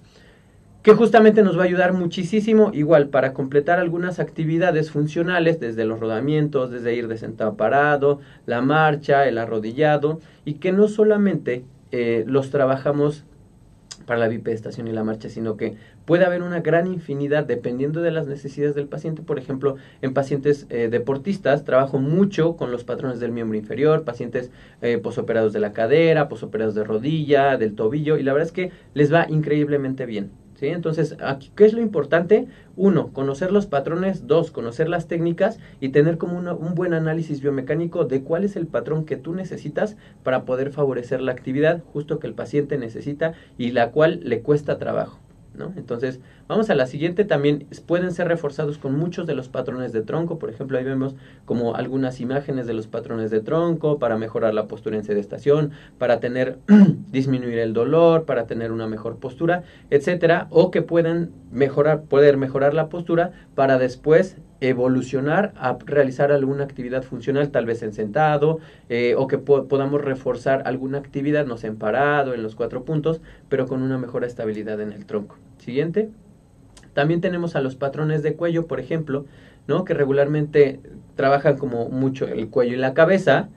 que 0.82 0.94
justamente 0.94 1.42
nos 1.42 1.56
va 1.56 1.62
a 1.62 1.66
ayudar 1.66 1.92
muchísimo, 1.92 2.70
igual, 2.74 3.08
para 3.08 3.32
completar 3.32 3.78
algunas 3.78 4.18
actividades 4.18 4.90
funcionales, 4.90 5.60
desde 5.60 5.84
los 5.84 6.00
rodamientos, 6.00 6.70
desde 6.70 6.94
ir 6.94 7.06
de 7.06 7.18
sentado 7.18 7.56
parado, 7.56 8.20
la 8.46 8.62
marcha, 8.62 9.28
el 9.28 9.38
arrodillado, 9.38 10.20
y 10.44 10.54
que 10.54 10.72
no 10.72 10.88
solamente 10.88 11.64
eh, 11.92 12.24
los 12.26 12.50
trabajamos 12.50 13.24
para 14.06 14.18
la 14.18 14.26
bipedestación 14.26 14.88
y 14.88 14.92
la 14.92 15.04
marcha, 15.04 15.28
sino 15.28 15.56
que 15.56 15.76
puede 16.04 16.24
haber 16.24 16.42
una 16.42 16.60
gran 16.60 16.88
infinidad 16.88 17.44
dependiendo 17.44 18.02
de 18.02 18.10
las 18.10 18.26
necesidades 18.26 18.74
del 18.74 18.88
paciente. 18.88 19.22
Por 19.22 19.38
ejemplo, 19.38 19.76
en 20.00 20.12
pacientes 20.12 20.66
eh, 20.70 20.88
deportistas 20.90 21.64
trabajo 21.64 21.98
mucho 21.98 22.56
con 22.56 22.72
los 22.72 22.82
patrones 22.82 23.20
del 23.20 23.30
miembro 23.30 23.56
inferior, 23.56 24.02
pacientes 24.02 24.50
eh, 24.80 24.98
posoperados 24.98 25.52
de 25.52 25.60
la 25.60 25.72
cadera, 25.72 26.28
posoperados 26.28 26.74
de 26.74 26.82
rodilla, 26.82 27.56
del 27.56 27.76
tobillo, 27.76 28.16
y 28.16 28.24
la 28.24 28.32
verdad 28.32 28.48
es 28.48 28.52
que 28.52 28.72
les 28.94 29.12
va 29.12 29.26
increíblemente 29.28 30.06
bien. 30.06 30.41
Entonces, 30.70 31.16
aquí, 31.20 31.50
¿qué 31.56 31.64
es 31.64 31.72
lo 31.72 31.80
importante? 31.80 32.46
Uno, 32.76 33.12
conocer 33.12 33.50
los 33.50 33.66
patrones. 33.66 34.26
Dos, 34.26 34.50
conocer 34.50 34.88
las 34.88 35.08
técnicas 35.08 35.58
y 35.80 35.88
tener 35.88 36.18
como 36.18 36.38
un 36.38 36.74
buen 36.74 36.94
análisis 36.94 37.40
biomecánico 37.40 38.04
de 38.04 38.22
cuál 38.22 38.44
es 38.44 38.56
el 38.56 38.66
patrón 38.66 39.04
que 39.04 39.16
tú 39.16 39.34
necesitas 39.34 39.96
para 40.22 40.44
poder 40.44 40.70
favorecer 40.70 41.20
la 41.20 41.32
actividad 41.32 41.82
justo 41.92 42.18
que 42.18 42.26
el 42.26 42.34
paciente 42.34 42.78
necesita 42.78 43.34
y 43.58 43.72
la 43.72 43.90
cual 43.90 44.20
le 44.22 44.42
cuesta 44.42 44.78
trabajo. 44.78 45.18
¿No? 45.54 45.72
Entonces, 45.76 46.20
vamos 46.48 46.70
a 46.70 46.74
la 46.74 46.86
siguiente, 46.86 47.24
también 47.24 47.66
pueden 47.86 48.12
ser 48.12 48.28
reforzados 48.28 48.78
con 48.78 48.96
muchos 48.96 49.26
de 49.26 49.34
los 49.34 49.48
patrones 49.48 49.92
de 49.92 50.02
tronco, 50.02 50.38
por 50.38 50.50
ejemplo, 50.50 50.78
ahí 50.78 50.84
vemos 50.84 51.14
como 51.44 51.74
algunas 51.74 52.20
imágenes 52.20 52.66
de 52.66 52.74
los 52.74 52.86
patrones 52.86 53.30
de 53.30 53.40
tronco 53.40 53.98
para 53.98 54.16
mejorar 54.16 54.54
la 54.54 54.68
postura 54.68 54.96
en 54.96 55.04
sedestación, 55.04 55.72
para 55.98 56.20
tener, 56.20 56.58
disminuir 57.10 57.58
el 57.58 57.72
dolor, 57.72 58.24
para 58.24 58.46
tener 58.46 58.72
una 58.72 58.86
mejor 58.86 59.18
postura, 59.18 59.62
etcétera, 59.90 60.46
o 60.50 60.70
que 60.70 60.82
puedan 60.82 61.30
mejorar, 61.50 62.02
poder 62.02 62.36
mejorar 62.36 62.74
la 62.74 62.88
postura 62.88 63.32
para 63.54 63.78
después 63.78 64.36
evolucionar 64.68 65.52
a 65.56 65.76
realizar 65.84 66.30
alguna 66.30 66.62
actividad 66.64 67.02
funcional, 67.02 67.50
tal 67.50 67.66
vez 67.66 67.82
en 67.82 67.92
sentado, 67.92 68.60
eh, 68.88 69.14
o 69.16 69.26
que 69.26 69.38
podamos 69.38 70.00
reforzar 70.00 70.62
alguna 70.66 70.98
actividad, 70.98 71.46
no 71.46 71.56
sé, 71.56 71.66
en 71.66 71.76
parado, 71.76 72.32
en 72.32 72.42
los 72.42 72.54
cuatro 72.54 72.84
puntos, 72.84 73.20
pero 73.48 73.66
con 73.66 73.82
una 73.82 73.98
mejor 73.98 74.24
estabilidad 74.24 74.80
en 74.80 74.92
el 74.92 75.04
tronco. 75.04 75.36
Siguiente. 75.58 76.10
También 76.94 77.20
tenemos 77.20 77.56
a 77.56 77.60
los 77.60 77.74
patrones 77.74 78.22
de 78.22 78.34
cuello, 78.34 78.66
por 78.66 78.78
ejemplo, 78.78 79.24
¿no? 79.66 79.84
que 79.84 79.94
regularmente 79.94 80.80
trabajan 81.16 81.56
como 81.56 81.88
mucho 81.88 82.26
el 82.26 82.48
cuello 82.48 82.74
y 82.74 82.78
la 82.78 82.94
cabeza, 82.94 83.48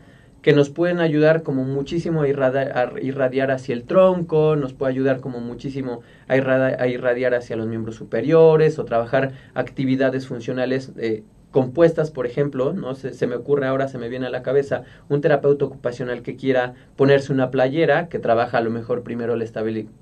que 0.45 0.53
nos 0.53 0.69
pueden 0.69 0.99
ayudar 0.99 1.41
como 1.41 1.63
muchísimo 1.63 2.21
a 2.21 2.27
irradiar, 2.27 3.49
hacia 3.49 3.73
el 3.73 3.83
tronco, 3.83 4.55
nos 4.55 4.73
puede 4.73 4.91
ayudar 4.91 5.19
como 5.19 5.39
muchísimo 5.39 6.01
a 6.27 6.37
irradiar, 6.37 7.33
hacia 7.33 7.55
los 7.55 7.65
miembros 7.65 7.95
superiores 7.95 8.77
o 8.77 8.85
trabajar 8.85 9.31
actividades 9.55 10.27
funcionales 10.27 10.91
eh, 10.99 11.23
compuestas, 11.55 12.11
por 12.11 12.25
ejemplo, 12.25 12.73
¿no? 12.73 12.95
Se, 12.95 13.13
se, 13.13 13.27
me 13.27 13.35
ocurre 13.35 13.65
ahora, 13.65 13.87
se 13.87 13.97
me 13.97 14.09
viene 14.09 14.25
a 14.25 14.29
la 14.29 14.43
cabeza, 14.43 14.83
un 15.07 15.21
terapeuta 15.21 15.63
ocupacional 15.63 16.21
que 16.21 16.35
quiera 16.35 16.73
ponerse 16.97 17.31
una 17.31 17.49
playera, 17.49 18.09
que 18.09 18.19
trabaja 18.19 18.57
a 18.57 18.61
lo 18.61 18.71
mejor 18.71 19.03
primero 19.03 19.37
la 19.37 19.45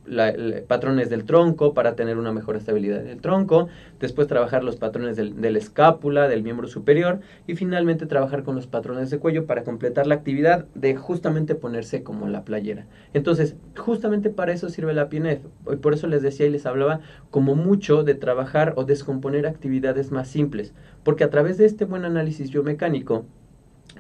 la, 0.08 0.34
patrones 0.68 1.12
del 1.12 1.26
tronco 1.26 1.76
para 1.76 1.96
tener 1.96 2.18
una 2.18 2.32
mejor 2.32 2.56
estabilidad 2.56 3.04
del 3.04 3.22
tronco, 3.22 3.68
después 4.00 4.28
trabajar 4.28 4.63
los 4.63 4.78
patrones 4.78 5.16
del, 5.16 5.42
del 5.42 5.56
escápula, 5.56 6.28
del 6.28 6.42
miembro 6.42 6.68
superior, 6.68 7.20
y 7.46 7.54
finalmente 7.54 8.08
trabajar 8.08 8.42
con 8.42 8.56
los 8.56 8.66
patrones 8.66 9.12
de 9.12 9.20
cuello 9.20 9.46
para 9.46 9.63
completar 9.63 10.08
la 10.08 10.16
actividad 10.16 10.66
de 10.74 10.96
justamente 10.96 11.54
ponerse 11.54 12.02
como 12.02 12.28
la 12.30 12.46
playera. 12.46 12.88
Entonces, 13.13 13.56
justamente 13.78 14.32
para 14.32 14.54
eso 14.54 14.70
sirve 14.70 14.96
la 14.96 15.08
PNF, 15.08 15.46
y 15.72 15.76
por 15.76 15.94
eso 15.94 16.08
les 16.08 16.24
decía 16.24 16.48
y 16.48 16.50
les 16.50 16.66
hablaba 16.66 17.02
como 17.30 17.54
mucho 17.54 18.04
de 18.04 18.16
trabajar 18.16 18.74
o 18.76 18.86
descomponer 18.86 19.46
actividades 19.46 20.12
más 20.12 20.28
simples, 20.28 20.74
porque 21.04 21.24
a 21.24 21.30
través 21.30 21.58
de 21.58 21.66
este 21.66 21.86
buen 21.86 22.06
análisis 22.06 22.52
biomecánico 22.52 23.26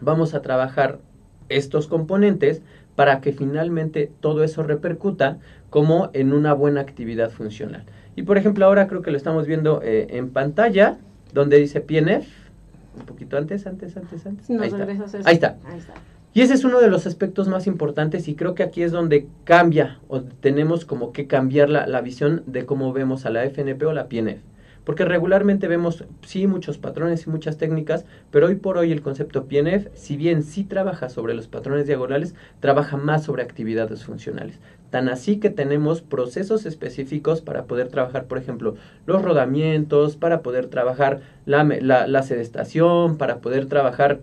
vamos 0.01 0.33
a 0.33 0.41
trabajar 0.41 0.99
estos 1.49 1.87
componentes 1.87 2.61
para 2.95 3.21
que 3.21 3.33
finalmente 3.33 4.11
todo 4.19 4.43
eso 4.43 4.63
repercuta 4.63 5.39
como 5.69 6.09
en 6.13 6.33
una 6.33 6.53
buena 6.53 6.81
actividad 6.81 7.31
funcional. 7.31 7.83
Y 8.15 8.23
por 8.23 8.37
ejemplo 8.37 8.65
ahora 8.65 8.87
creo 8.87 9.01
que 9.01 9.11
lo 9.11 9.17
estamos 9.17 9.47
viendo 9.47 9.81
eh, 9.83 10.07
en 10.11 10.29
pantalla, 10.29 10.97
donde 11.33 11.57
dice 11.57 11.81
PNF, 11.81 12.27
un 12.95 13.05
poquito 13.05 13.37
antes, 13.37 13.65
antes, 13.65 13.97
antes, 13.97 14.25
antes. 14.25 14.49
Ahí, 14.49 15.35
está. 15.35 15.57
Ahí, 15.65 15.79
está. 15.79 15.93
Y 16.35 16.41
ese 16.41 16.53
es 16.53 16.63
uno 16.63 16.79
de 16.79 16.87
los 16.87 17.07
aspectos 17.07 17.47
más 17.47 17.65
importantes 17.65 18.27
y 18.27 18.35
creo 18.35 18.53
que 18.53 18.63
aquí 18.63 18.83
es 18.83 18.91
donde 18.91 19.27
cambia 19.43 19.99
o 20.07 20.21
tenemos 20.21 20.85
como 20.85 21.11
que 21.11 21.25
cambiar 21.25 21.69
la, 21.69 21.87
la 21.87 22.01
visión 22.01 22.43
de 22.45 22.65
cómo 22.65 22.93
vemos 22.93 23.25
a 23.25 23.31
la 23.31 23.43
FNP 23.43 23.85
o 23.85 23.93
la 23.93 24.07
PNF. 24.07 24.41
Porque 24.83 25.05
regularmente 25.05 25.67
vemos, 25.67 26.05
sí, 26.25 26.47
muchos 26.47 26.77
patrones 26.77 27.25
y 27.25 27.29
muchas 27.29 27.57
técnicas, 27.57 28.05
pero 28.31 28.47
hoy 28.47 28.55
por 28.55 28.77
hoy 28.77 28.91
el 28.91 29.01
concepto 29.01 29.45
PNF, 29.45 29.87
si 29.93 30.17
bien 30.17 30.43
sí 30.43 30.63
trabaja 30.63 31.09
sobre 31.09 31.33
los 31.33 31.47
patrones 31.47 31.87
diagonales, 31.87 32.35
trabaja 32.59 32.97
más 32.97 33.23
sobre 33.23 33.43
actividades 33.43 34.03
funcionales. 34.03 34.59
Tan 34.89 35.09
así 35.09 35.39
que 35.39 35.49
tenemos 35.49 36.01
procesos 36.01 36.65
específicos 36.65 37.41
para 37.41 37.65
poder 37.65 37.87
trabajar, 37.87 38.25
por 38.25 38.37
ejemplo, 38.37 38.75
los 39.07 39.21
rodamientos, 39.21 40.17
para 40.17 40.41
poder 40.41 40.67
trabajar 40.67 41.21
la, 41.45 41.63
la, 41.63 42.05
la 42.05 42.21
sedestación, 42.23 43.17
para 43.17 43.39
poder 43.39 43.65
trabajar 43.65 44.19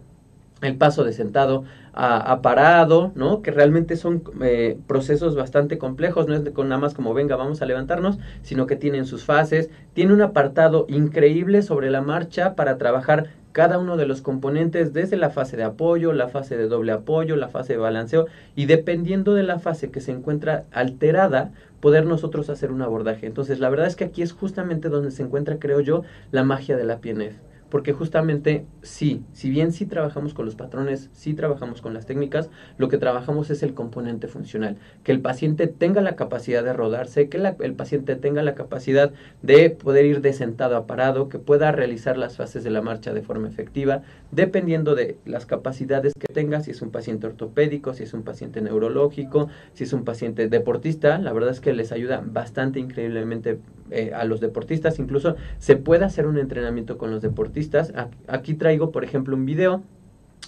el 0.63 0.77
paso 0.77 1.05
de 1.05 1.13
sentado 1.13 1.65
a, 1.93 2.41
parado, 2.41 3.13
¿no? 3.15 3.43
Que 3.43 3.51
realmente 3.51 3.97
son 3.97 4.23
eh, 4.43 4.79
procesos 4.87 5.35
bastante 5.35 5.77
complejos, 5.77 6.29
no 6.29 6.35
es 6.35 6.49
con 6.51 6.69
nada 6.69 6.81
más 6.81 6.95
como 6.95 7.15
venga, 7.15 7.37
vamos 7.37 7.61
a 7.63 7.67
levantarnos, 7.67 8.19
sino 8.43 8.67
que 8.67 8.77
tienen 8.77 9.07
sus 9.07 9.25
fases, 9.25 9.71
tiene 9.93 10.13
un 10.13 10.23
apartado 10.23 10.87
increíble 10.89 11.63
sobre 11.63 11.91
la 11.91 12.01
marcha 12.01 12.55
para 12.55 12.79
trabajar 12.79 13.31
cada 13.53 13.79
uno 13.79 13.97
de 13.97 14.07
los 14.07 14.23
componentes 14.23 14.93
desde 14.93 15.17
la 15.17 15.31
fase 15.31 15.57
de 15.57 15.65
apoyo, 15.65 16.13
la 16.13 16.29
fase 16.29 16.57
de 16.57 16.69
doble 16.69 16.93
apoyo, 16.93 17.35
la 17.35 17.49
fase 17.49 17.73
de 17.73 17.81
balanceo 17.81 18.27
y 18.55 18.67
dependiendo 18.67 19.35
de 19.35 19.43
la 19.43 19.59
fase 19.59 19.91
que 19.91 20.01
se 20.01 20.13
encuentra 20.13 20.65
alterada, 20.71 21.51
poder 21.81 22.07
nosotros 22.07 22.49
hacer 22.51 22.71
un 22.71 22.83
abordaje. 22.83 23.27
Entonces, 23.27 23.59
la 23.59 23.69
verdad 23.69 23.89
es 23.89 23.97
que 23.97 24.05
aquí 24.05 24.23
es 24.23 24.33
justamente 24.33 24.89
donde 24.89 25.11
se 25.11 25.25
encuentra, 25.25 25.59
creo 25.59 25.81
yo, 25.81 26.05
la 26.31 26.45
magia 26.45 26.77
de 26.77 26.85
la 26.85 26.99
PNF 26.99 27.50
porque 27.71 27.93
justamente 27.93 28.67
sí, 28.83 29.23
si 29.33 29.51
bien 29.51 29.73
sí 29.73 29.87
trabajamos 29.87 30.35
con 30.35 30.45
los 30.45 30.57
patrones, 30.57 31.09
sí 31.13 31.35
trabajamos 31.35 31.81
con 31.81 31.95
las 31.95 32.07
técnicas, 32.07 32.51
lo 32.77 32.89
que 32.89 32.99
trabajamos 32.99 33.51
es 33.51 33.63
el 33.63 33.75
componente 33.75 34.29
funcional, 34.29 34.77
que 35.05 35.13
el 35.13 35.21
paciente 35.21 35.67
tenga 35.67 36.01
la 36.01 36.17
capacidad 36.17 36.65
de 36.65 36.73
rodarse, 36.73 37.29
que 37.29 37.39
el 37.61 37.75
paciente 37.75 38.17
tenga 38.17 38.43
la 38.43 38.55
capacidad 38.55 39.13
de 39.43 39.71
poder 39.71 40.05
ir 40.05 40.21
de 40.21 40.33
sentado 40.33 40.77
a 40.77 40.87
parado, 40.87 41.29
que 41.29 41.39
pueda 41.39 41.73
realizar 41.73 42.19
las 42.19 42.37
fases 42.37 42.65
de 42.65 42.71
la 42.71 42.83
marcha 42.83 43.13
de 43.13 43.23
forma 43.23 43.49
efectiva, 43.49 44.03
dependiendo 44.33 44.95
de 44.95 45.17
las 45.25 45.47
capacidades 45.47 46.13
que 46.19 46.33
tenga, 46.33 46.61
si 46.61 46.73
es 46.73 46.83
un 46.83 46.91
paciente 46.91 47.27
ortopédico, 47.27 47.95
si 47.95 48.03
es 48.03 48.15
un 48.15 48.23
paciente 48.23 48.61
neurológico, 48.61 49.49
si 49.75 49.85
es 49.85 49.93
un 49.93 50.05
paciente 50.05 50.49
deportista, 50.49 51.19
la 51.19 51.33
verdad 51.33 51.51
es 51.51 51.61
que 51.61 51.73
les 51.73 51.93
ayuda 51.93 52.23
bastante 52.25 52.81
increíblemente 52.81 53.59
eh, 53.91 54.13
a 54.15 54.25
los 54.25 54.41
deportistas, 54.41 54.99
incluso 54.99 55.37
se 55.59 55.77
puede 55.77 56.05
hacer 56.05 56.27
un 56.27 56.39
entrenamiento 56.39 56.99
con 56.99 57.11
los 57.11 57.23
deportistas. 57.23 57.93
Aquí 58.27 58.55
traigo, 58.55 58.91
por 58.91 59.05
ejemplo, 59.05 59.37
un 59.37 59.45
video, 59.45 59.83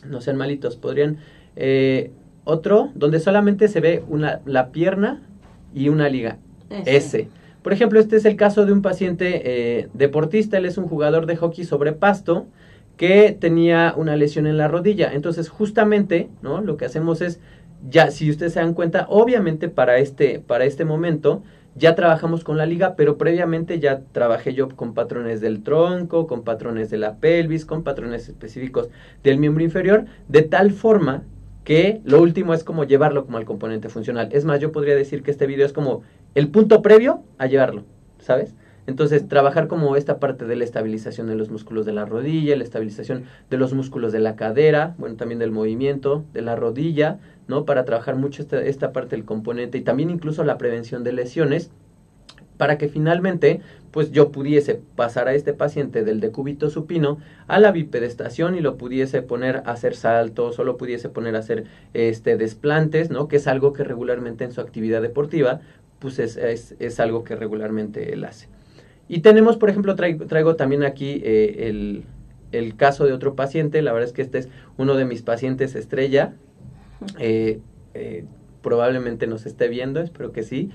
no 0.07 0.21
sean 0.21 0.37
malitos, 0.37 0.77
podrían... 0.77 1.19
Eh, 1.57 2.11
otro 2.45 2.91
donde 2.95 3.21
solamente 3.21 3.69
se 3.69 3.81
ve 3.81 4.03
una, 4.09 4.41
la 4.47 4.73
pierna 4.73 5.23
y 5.75 5.89
una 5.89 6.09
liga. 6.09 6.39
S. 6.87 7.29
Por 7.63 7.73
ejemplo, 7.73 8.01
este 8.01 8.17
es 8.17 8.25
el 8.25 8.37
caso 8.37 8.67
de 8.67 8.73
un 8.73 8.83
paciente 8.83 9.43
eh, 9.45 9.89
deportista, 9.95 10.59
él 10.59 10.67
es 10.67 10.79
un 10.79 10.89
jugador 10.89 11.27
de 11.27 11.37
hockey 11.37 11.65
sobre 11.65 11.93
pasto 11.93 12.47
que 12.97 13.37
tenía 13.39 13.95
una 13.97 14.17
lesión 14.17 14.47
en 14.47 14.57
la 14.57 14.69
rodilla. 14.69 15.13
Entonces, 15.13 15.49
justamente, 15.49 16.29
¿no? 16.43 16.61
Lo 16.61 16.77
que 16.77 16.87
hacemos 16.87 17.21
es, 17.21 17.41
ya, 17.89 18.11
si 18.11 18.31
ustedes 18.31 18.55
se 18.55 18.61
dan 18.61 18.75
cuenta, 18.75 19.07
obviamente 19.09 19.69
para 19.69 19.99
este, 19.99 20.41
para 20.41 20.65
este 20.65 20.85
momento, 20.85 21.43
ya 21.75 21.95
trabajamos 21.95 22.45
con 22.45 22.57
la 22.59 22.67
liga, 22.67 22.97
pero 22.97 23.17
previamente 23.17 23.81
ya 23.81 24.01
trabajé 24.13 24.55
yo 24.55 24.69
con 24.69 24.95
patrones 24.95 25.41
del 25.41 25.63
tronco, 25.63 26.27
con 26.27 26.43
patrones 26.43 26.91
de 26.91 26.99
la 26.99 27.17
pelvis, 27.17 27.65
con 27.65 27.83
patrones 27.83 28.29
específicos 28.29 28.89
del 29.23 29.39
miembro 29.39 29.65
inferior, 29.65 30.05
de 30.29 30.43
tal 30.43 30.73
forma 30.73 31.23
que 31.65 32.01
lo 32.05 32.21
último 32.21 32.55
es 32.55 32.65
como 32.65 32.85
llevarlo 32.85 33.25
como 33.25 33.39
al 33.39 33.45
componente 33.45 33.89
funcional. 33.89 34.29
Es 34.33 34.45
más, 34.45 34.61
yo 34.61 34.73
podría 34.73 34.97
decir 34.97 35.23
que 35.23 35.31
este 35.31 35.47
video 35.47 35.65
es 35.65 35.73
como 35.73 36.03
el 36.35 36.49
punto 36.49 36.83
previo 36.83 37.23
a 37.39 37.47
llevarlo, 37.47 37.85
¿sabes? 38.19 38.55
Entonces, 38.87 39.29
trabajar 39.29 39.69
como 39.69 39.95
esta 39.95 40.19
parte 40.19 40.45
de 40.45 40.57
la 40.57 40.65
estabilización 40.65 41.29
de 41.29 41.37
los 41.37 41.51
músculos 41.51 41.87
de 41.87 41.93
la 41.93 42.05
rodilla, 42.05 42.57
la 42.57 42.65
estabilización 42.65 43.25
de 43.49 43.57
los 43.57 43.73
músculos 43.75 44.13
de 44.13 44.19
la 44.19 44.35
cadera, 44.35 44.97
bueno, 44.99 45.15
también 45.15 45.39
del 45.39 45.53
movimiento 45.53 46.25
de 46.33 46.43
la 46.43 46.57
rodilla, 46.57 47.21
¿no? 47.49 47.65
Para 47.65 47.85
trabajar 47.85 48.17
mucho 48.17 48.43
esta, 48.43 48.63
esta 48.63 48.93
parte 48.93 49.17
del 49.17 49.25
componente 49.25 49.79
y 49.79 49.83
también 49.83 50.11
incluso 50.11 50.45
la 50.45 50.59
prevención 50.59 51.05
de 51.05 51.13
lesiones 51.13 51.71
para 52.57 52.79
que 52.79 52.89
finalmente 52.89 53.61
pues 53.91 54.13
yo 54.13 54.31
pudiese 54.31 54.81
pasar 54.97 55.29
a 55.29 55.35
este 55.35 55.53
paciente 55.53 56.05
del 56.05 56.21
decúbito 56.21 56.71
supino 56.71 57.19
a 57.47 57.59
la 57.59 57.73
bipedestación 57.73 58.55
y 58.55 58.61
lo 58.61 58.77
pudiese 58.77 59.21
poner 59.21 59.57
a 59.67 59.73
hacer 59.73 59.97
saltos 59.97 60.59
o 60.59 60.65
lo 60.65 60.77
pudiese 60.77 61.09
poner 61.09 61.35
a 61.35 61.41
hacer 61.41 61.65
este 61.93 62.37
desplantes, 62.37 63.11
¿no? 63.11 63.29
Que 63.29 63.37
es 63.37 63.47
algo 63.47 63.73
que 63.73 63.85
regularmente 63.85 64.45
en 64.45 64.53
su 64.53 64.61
actividad 64.61 65.03
deportiva 65.03 65.61
pues 65.99 66.19
es, 66.19 66.37
es, 66.37 67.01
algo 67.01 67.23
que 67.23 67.37
regularmente 67.37 68.13
él 68.13 68.25
hace. 68.25 68.49
Y 69.09 69.21
tenemos, 69.21 69.57
por 69.57 69.71
ejemplo, 69.71 69.95
traigo, 69.95 70.27
traigo 70.27 70.57
también 70.57 70.83
aquí 70.85 71.21
eh, 71.25 71.69
el, 71.69 72.05
el, 72.51 72.77
caso 72.77 73.07
de 73.07 73.13
otro 73.13 73.37
paciente, 73.37 73.83
la 73.83 73.93
verdad 73.93 74.09
es 74.09 74.13
que 74.13 74.23
este 74.23 74.39
es 74.39 74.49
uno 74.79 74.95
de 74.95 75.05
mis 75.05 75.23
pacientes 75.23 75.77
estrella, 75.77 76.35
eh, 77.19 77.61
eh, 77.95 78.25
probablemente 78.63 79.27
nos 79.27 79.47
esté 79.47 79.69
viendo, 79.69 80.01
espero 80.01 80.33
que 80.33 80.43
sí, 80.43 80.71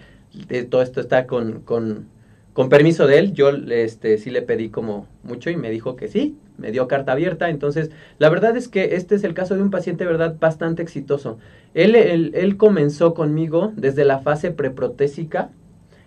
todo 0.70 0.82
esto 0.82 1.00
está 1.00 1.26
con, 1.26 1.62
con, 1.62 2.08
con, 2.54 2.70
permiso 2.70 3.08
de 3.08 3.18
él, 3.20 3.34
yo 3.34 3.50
este, 3.50 4.18
sí 4.18 4.30
le 4.30 4.42
pedí 4.42 4.70
como 4.70 5.08
mucho 5.24 5.50
y 5.50 5.56
me 5.56 5.70
dijo 5.70 5.96
que 5.96 6.08
sí, 6.08 6.38
me 6.58 6.72
dio 6.72 6.88
carta 6.88 7.14
abierta, 7.14 7.50
entonces 7.50 7.92
la 8.20 8.30
verdad 8.30 8.58
es 8.58 8.68
que 8.68 8.96
este 8.96 9.16
es 9.16 9.24
el 9.24 9.34
caso 9.34 9.56
de 9.56 9.62
un 9.62 9.72
paciente, 9.72 10.06
verdad, 10.06 10.36
bastante 10.40 10.82
exitoso. 10.82 11.38
Él, 11.74 11.96
él, 11.96 12.32
él 12.36 12.58
comenzó 12.58 13.14
conmigo 13.14 13.72
desde 13.76 14.04
la 14.04 14.20
fase 14.20 14.52
preprotésica, 14.52 15.50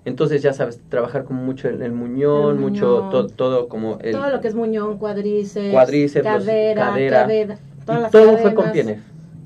entonces, 0.05 0.43
ya 0.43 0.55
sabes, 0.55 0.81
trabajar 0.89 1.25
como 1.25 1.43
mucho 1.43 1.69
el, 1.69 1.83
el 1.83 1.93
muñón, 1.93 2.59
mucho 2.59 3.27
todo 3.37 3.69
como 3.69 3.99
el... 4.01 4.13
Todo 4.13 4.31
lo 4.31 4.41
que 4.41 4.49
es 4.49 4.55
muñón, 4.55 4.97
cuadríceps 4.97 6.25
cadera, 6.25 6.87
cadera, 6.87 7.21
cadera 7.21 7.59
y 7.91 8.11
todo 8.11 8.39
fue 8.39 8.55
con 8.55 8.73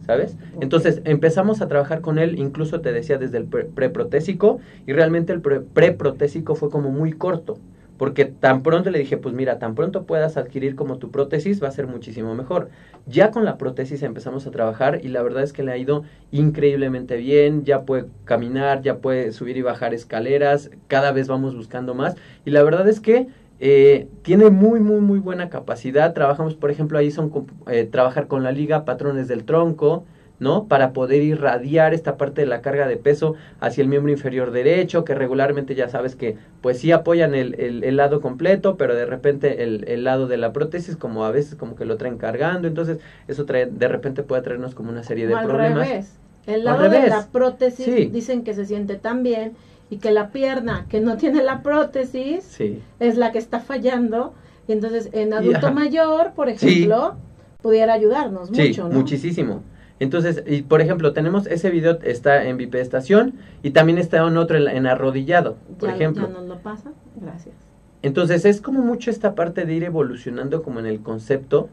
¿sabes? 0.06 0.36
Entonces, 0.60 1.00
empezamos 1.04 1.60
a 1.60 1.68
trabajar 1.68 2.00
con 2.00 2.18
él, 2.18 2.38
incluso 2.38 2.80
te 2.80 2.92
decía, 2.92 3.18
desde 3.18 3.38
el 3.38 3.46
preprotésico, 3.46 4.60
y 4.86 4.92
realmente 4.92 5.32
el 5.32 5.40
preprotésico 5.40 6.54
fue 6.54 6.70
como 6.70 6.90
muy 6.90 7.12
corto. 7.12 7.58
Porque 7.96 8.24
tan 8.24 8.64
pronto 8.64 8.90
le 8.90 8.98
dije, 8.98 9.16
pues 9.18 9.34
mira, 9.34 9.60
tan 9.60 9.76
pronto 9.76 10.02
puedas 10.02 10.36
adquirir 10.36 10.74
como 10.74 10.98
tu 10.98 11.12
prótesis, 11.12 11.62
va 11.62 11.68
a 11.68 11.70
ser 11.70 11.86
muchísimo 11.86 12.34
mejor. 12.34 12.68
Ya 13.06 13.30
con 13.30 13.44
la 13.44 13.56
prótesis 13.56 14.02
empezamos 14.02 14.48
a 14.48 14.50
trabajar 14.50 15.00
y 15.04 15.08
la 15.08 15.22
verdad 15.22 15.44
es 15.44 15.52
que 15.52 15.62
le 15.62 15.70
ha 15.70 15.76
ido 15.76 16.02
increíblemente 16.32 17.16
bien, 17.16 17.64
ya 17.64 17.82
puede 17.82 18.06
caminar, 18.24 18.82
ya 18.82 18.98
puede 18.98 19.30
subir 19.30 19.56
y 19.56 19.62
bajar 19.62 19.94
escaleras, 19.94 20.70
cada 20.88 21.12
vez 21.12 21.28
vamos 21.28 21.54
buscando 21.54 21.94
más. 21.94 22.16
Y 22.44 22.50
la 22.50 22.64
verdad 22.64 22.88
es 22.88 22.98
que 22.98 23.28
eh, 23.60 24.08
tiene 24.22 24.50
muy, 24.50 24.80
muy, 24.80 25.00
muy 25.00 25.18
buena 25.18 25.48
capacidad. 25.48 26.12
Trabajamos, 26.12 26.54
por 26.54 26.70
ejemplo, 26.70 26.98
ahí 26.98 27.10
son 27.10 27.32
eh, 27.68 27.88
trabajar 27.90 28.26
con 28.26 28.42
la 28.42 28.52
liga, 28.52 28.84
patrones 28.84 29.28
del 29.28 29.44
tronco, 29.44 30.04
¿no? 30.40 30.66
Para 30.66 30.92
poder 30.92 31.22
irradiar 31.22 31.94
esta 31.94 32.16
parte 32.16 32.40
de 32.40 32.46
la 32.46 32.60
carga 32.60 32.88
de 32.88 32.96
peso 32.96 33.34
hacia 33.60 33.82
el 33.82 33.88
miembro 33.88 34.10
inferior 34.10 34.50
derecho, 34.50 35.04
que 35.04 35.14
regularmente 35.14 35.74
ya 35.74 35.88
sabes 35.88 36.16
que 36.16 36.36
pues 36.60 36.80
sí 36.80 36.90
apoyan 36.90 37.34
el, 37.34 37.54
el, 37.54 37.96
lado 37.96 38.20
completo, 38.20 38.76
pero 38.76 38.94
de 38.96 39.06
repente 39.06 39.62
el, 39.62 39.84
el, 39.86 40.02
lado 40.02 40.26
de 40.26 40.36
la 40.36 40.52
prótesis 40.52 40.96
como 40.96 41.24
a 41.24 41.30
veces 41.30 41.54
como 41.54 41.76
que 41.76 41.84
lo 41.84 41.96
traen 41.96 42.18
cargando, 42.18 42.66
entonces 42.66 42.98
eso 43.28 43.44
trae, 43.44 43.66
de 43.66 43.88
repente 43.88 44.24
puede 44.24 44.42
traernos 44.42 44.74
como 44.74 44.90
una 44.90 45.04
serie 45.04 45.26
de 45.28 45.36
problemas. 45.36 45.88
Revés. 45.88 46.18
El 46.46 46.64
lado 46.64 46.90
de 46.90 47.08
la 47.08 47.26
prótesis 47.28 48.12
dicen 48.12 48.44
que 48.44 48.52
se 48.52 48.66
siente 48.66 48.96
tan 48.96 49.22
bien 49.22 49.54
y 49.94 49.98
que 49.98 50.10
la 50.10 50.30
pierna 50.30 50.86
que 50.88 51.00
no 51.00 51.16
tiene 51.16 51.42
la 51.44 51.62
prótesis 51.62 52.58
es 52.98 53.16
la 53.16 53.30
que 53.30 53.38
está 53.38 53.60
fallando 53.60 54.34
y 54.66 54.72
entonces 54.72 55.08
en 55.12 55.32
adulto 55.32 55.72
mayor, 55.72 56.32
por 56.34 56.48
ejemplo, 56.48 57.14
pudiera 57.62 57.92
ayudarnos 57.92 58.50
mucho, 58.50 58.88
¿no? 58.88 58.94
muchísimo. 58.94 59.62
Entonces, 60.00 60.42
y 60.46 60.62
por 60.62 60.80
ejemplo, 60.80 61.12
tenemos 61.12 61.46
ese 61.46 61.70
video 61.70 62.00
está 62.02 62.44
en 62.44 62.56
bipedestación 62.56 63.34
y 63.62 63.70
también 63.70 63.98
está 63.98 64.26
en 64.26 64.36
otro 64.36 64.56
en, 64.56 64.86
arrodillado, 64.86 65.56
por 65.78 65.90
ejemplo. 65.90 66.26
Ya 66.26 66.32
nos 66.32 66.48
lo 66.48 66.58
pasa, 66.58 66.90
gracias. 67.14 67.54
Entonces, 68.02 68.44
es 68.44 68.60
como 68.60 68.82
mucho 68.82 69.10
esta 69.10 69.36
parte 69.36 69.64
de 69.64 69.74
ir 69.74 69.84
evolucionando 69.84 70.64
como 70.64 70.80
en 70.80 70.86
el 70.86 71.00
concepto 71.00 71.68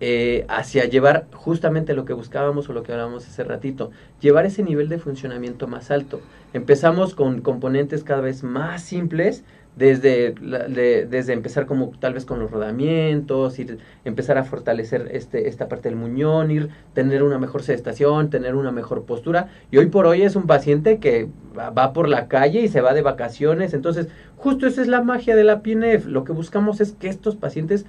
eh, 0.00 0.44
hacia 0.48 0.84
llevar 0.84 1.26
justamente 1.32 1.94
lo 1.94 2.04
que 2.04 2.12
buscábamos 2.12 2.68
o 2.68 2.72
lo 2.72 2.82
que 2.82 2.92
hablábamos 2.92 3.26
hace 3.26 3.44
ratito, 3.44 3.90
llevar 4.20 4.44
ese 4.44 4.62
nivel 4.62 4.88
de 4.88 4.98
funcionamiento 4.98 5.66
más 5.66 5.90
alto. 5.90 6.20
Empezamos 6.52 7.14
con 7.14 7.40
componentes 7.40 8.04
cada 8.04 8.20
vez 8.20 8.42
más 8.42 8.82
simples, 8.82 9.44
desde, 9.76 10.34
desde 11.06 11.34
empezar 11.34 11.66
como 11.66 11.92
tal 12.00 12.14
vez 12.14 12.24
con 12.24 12.38
los 12.40 12.50
rodamientos, 12.50 13.58
ir, 13.58 13.78
empezar 14.06 14.38
a 14.38 14.44
fortalecer 14.44 15.08
este, 15.12 15.48
esta 15.48 15.68
parte 15.68 15.90
del 15.90 15.96
muñón, 15.96 16.50
ir, 16.50 16.70
tener 16.94 17.22
una 17.22 17.38
mejor 17.38 17.62
sedestación, 17.62 18.30
tener 18.30 18.54
una 18.54 18.72
mejor 18.72 19.04
postura. 19.04 19.50
Y 19.70 19.76
hoy 19.76 19.86
por 19.86 20.06
hoy 20.06 20.22
es 20.22 20.34
un 20.34 20.46
paciente 20.46 20.98
que 20.98 21.28
va 21.58 21.92
por 21.92 22.08
la 22.08 22.26
calle 22.26 22.60
y 22.60 22.68
se 22.68 22.80
va 22.80 22.94
de 22.94 23.02
vacaciones. 23.02 23.74
Entonces, 23.74 24.08
justo 24.38 24.66
esa 24.66 24.80
es 24.80 24.88
la 24.88 25.02
magia 25.02 25.36
de 25.36 25.44
la 25.44 25.60
PNF. 25.60 26.06
Lo 26.06 26.24
que 26.24 26.32
buscamos 26.32 26.80
es 26.80 26.92
que 26.92 27.08
estos 27.08 27.36
pacientes 27.36 27.84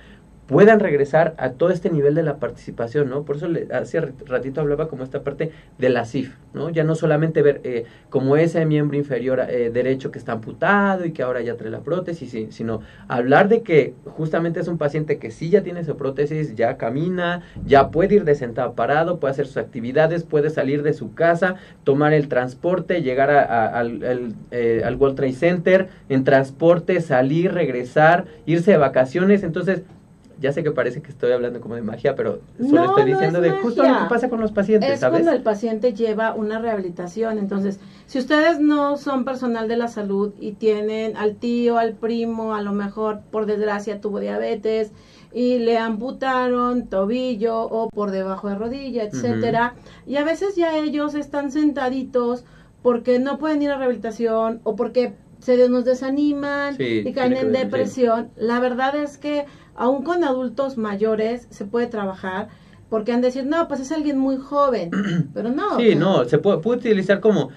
puedan 0.47 0.79
regresar 0.79 1.35
a 1.37 1.51
todo 1.51 1.71
este 1.71 1.89
nivel 1.89 2.15
de 2.15 2.23
la 2.23 2.37
participación, 2.37 3.09
¿no? 3.09 3.23
Por 3.23 3.35
eso 3.35 3.47
le, 3.47 3.67
hace 3.71 3.99
ratito 3.99 4.61
hablaba 4.61 4.87
como 4.87 5.03
esta 5.03 5.21
parte 5.21 5.51
de 5.77 5.89
la 5.89 6.05
CIF, 6.05 6.35
¿no? 6.53 6.69
Ya 6.69 6.85
no 6.85 6.95
solamente 6.95 7.41
ver 7.41 7.59
eh, 7.63 7.83
como 8.09 8.37
ese 8.37 8.65
miembro 8.65 8.97
inferior 8.97 9.41
eh, 9.41 9.69
derecho 9.71 10.09
que 10.09 10.17
está 10.17 10.31
amputado 10.31 11.05
y 11.05 11.11
que 11.11 11.21
ahora 11.21 11.41
ya 11.41 11.57
trae 11.57 11.69
la 11.69 11.81
prótesis, 11.81 12.35
sino 12.53 12.81
hablar 13.09 13.49
de 13.49 13.61
que 13.61 13.93
justamente 14.05 14.61
es 14.61 14.69
un 14.69 14.77
paciente 14.77 15.17
que 15.17 15.31
sí 15.31 15.49
ya 15.49 15.63
tiene 15.63 15.83
su 15.83 15.97
prótesis, 15.97 16.55
ya 16.55 16.77
camina, 16.77 17.41
ya 17.65 17.91
puede 17.91 18.15
ir 18.15 18.23
de 18.23 18.35
sentado 18.35 18.73
parado, 18.73 19.19
puede 19.19 19.31
hacer 19.31 19.47
sus 19.47 19.57
actividades, 19.57 20.23
puede 20.23 20.49
salir 20.49 20.81
de 20.81 20.93
su 20.93 21.13
casa, 21.13 21.55
tomar 21.83 22.13
el 22.13 22.29
transporte, 22.29 23.01
llegar 23.01 23.29
al, 23.31 24.33
eh, 24.51 24.81
al 24.85 24.95
World 24.95 25.17
Trade 25.17 25.33
Center 25.33 25.89
en 26.07 26.23
transporte, 26.23 27.01
salir, 27.01 27.53
regresar, 27.53 28.25
irse 28.45 28.71
de 28.71 28.77
vacaciones, 28.77 29.43
entonces 29.43 29.83
ya 30.39 30.51
sé 30.51 30.63
que 30.63 30.71
parece 30.71 31.01
que 31.01 31.09
estoy 31.09 31.31
hablando 31.31 31.61
como 31.61 31.75
de 31.75 31.81
magia, 31.81 32.15
pero 32.15 32.41
solo 32.59 32.85
estoy 32.85 33.05
diciendo 33.05 33.41
de 33.41 33.51
justo 33.51 33.83
lo 33.83 33.99
que 33.99 34.09
pasa 34.09 34.29
con 34.29 34.39
los 34.39 34.51
pacientes, 34.51 35.01
es 35.01 35.09
cuando 35.09 35.31
el 35.31 35.41
paciente 35.41 35.93
lleva 35.93 36.33
una 36.33 36.59
rehabilitación. 36.59 37.37
Entonces, 37.37 37.79
si 38.05 38.19
ustedes 38.19 38.59
no 38.59 38.97
son 38.97 39.25
personal 39.25 39.67
de 39.67 39.77
la 39.77 39.87
salud 39.87 40.33
y 40.39 40.53
tienen 40.53 41.17
al 41.17 41.35
tío, 41.35 41.77
al 41.77 41.93
primo, 41.93 42.53
a 42.53 42.61
lo 42.61 42.71
mejor 42.71 43.21
por 43.31 43.45
desgracia 43.45 43.99
tuvo 43.99 44.19
diabetes 44.19 44.91
y 45.33 45.59
le 45.59 45.77
amputaron 45.77 46.87
tobillo 46.87 47.61
o 47.61 47.89
por 47.89 48.11
debajo 48.11 48.49
de 48.49 48.55
rodilla, 48.55 49.03
etcétera, 49.03 49.75
y 50.05 50.17
a 50.17 50.23
veces 50.23 50.55
ya 50.55 50.77
ellos 50.77 51.15
están 51.15 51.51
sentaditos 51.51 52.45
porque 52.81 53.19
no 53.19 53.37
pueden 53.37 53.61
ir 53.61 53.71
a 53.71 53.77
rehabilitación 53.77 54.61
o 54.63 54.75
porque 54.75 55.15
se 55.39 55.69
nos 55.69 55.85
desaniman 55.85 56.75
y 56.79 57.11
caen 57.13 57.37
en 57.37 57.51
depresión. 57.51 58.29
La 58.35 58.59
verdad 58.59 58.95
es 58.95 59.17
que 59.17 59.45
aún 59.77 60.03
con 60.03 60.23
adultos 60.23 60.77
mayores 60.77 61.47
se 61.49 61.65
puede 61.65 61.87
trabajar 61.87 62.49
porque 62.89 63.11
han 63.11 63.21
de 63.21 63.27
decir, 63.27 63.45
no, 63.45 63.67
pues 63.67 63.79
es 63.79 63.91
alguien 63.91 64.17
muy 64.17 64.37
joven, 64.37 64.91
pero 65.33 65.49
no. 65.49 65.77
Sí, 65.77 65.95
no, 65.95 66.25
se 66.25 66.37
puede, 66.37 66.59
puede 66.59 66.79
utilizar 66.79 67.19
como 67.21 67.49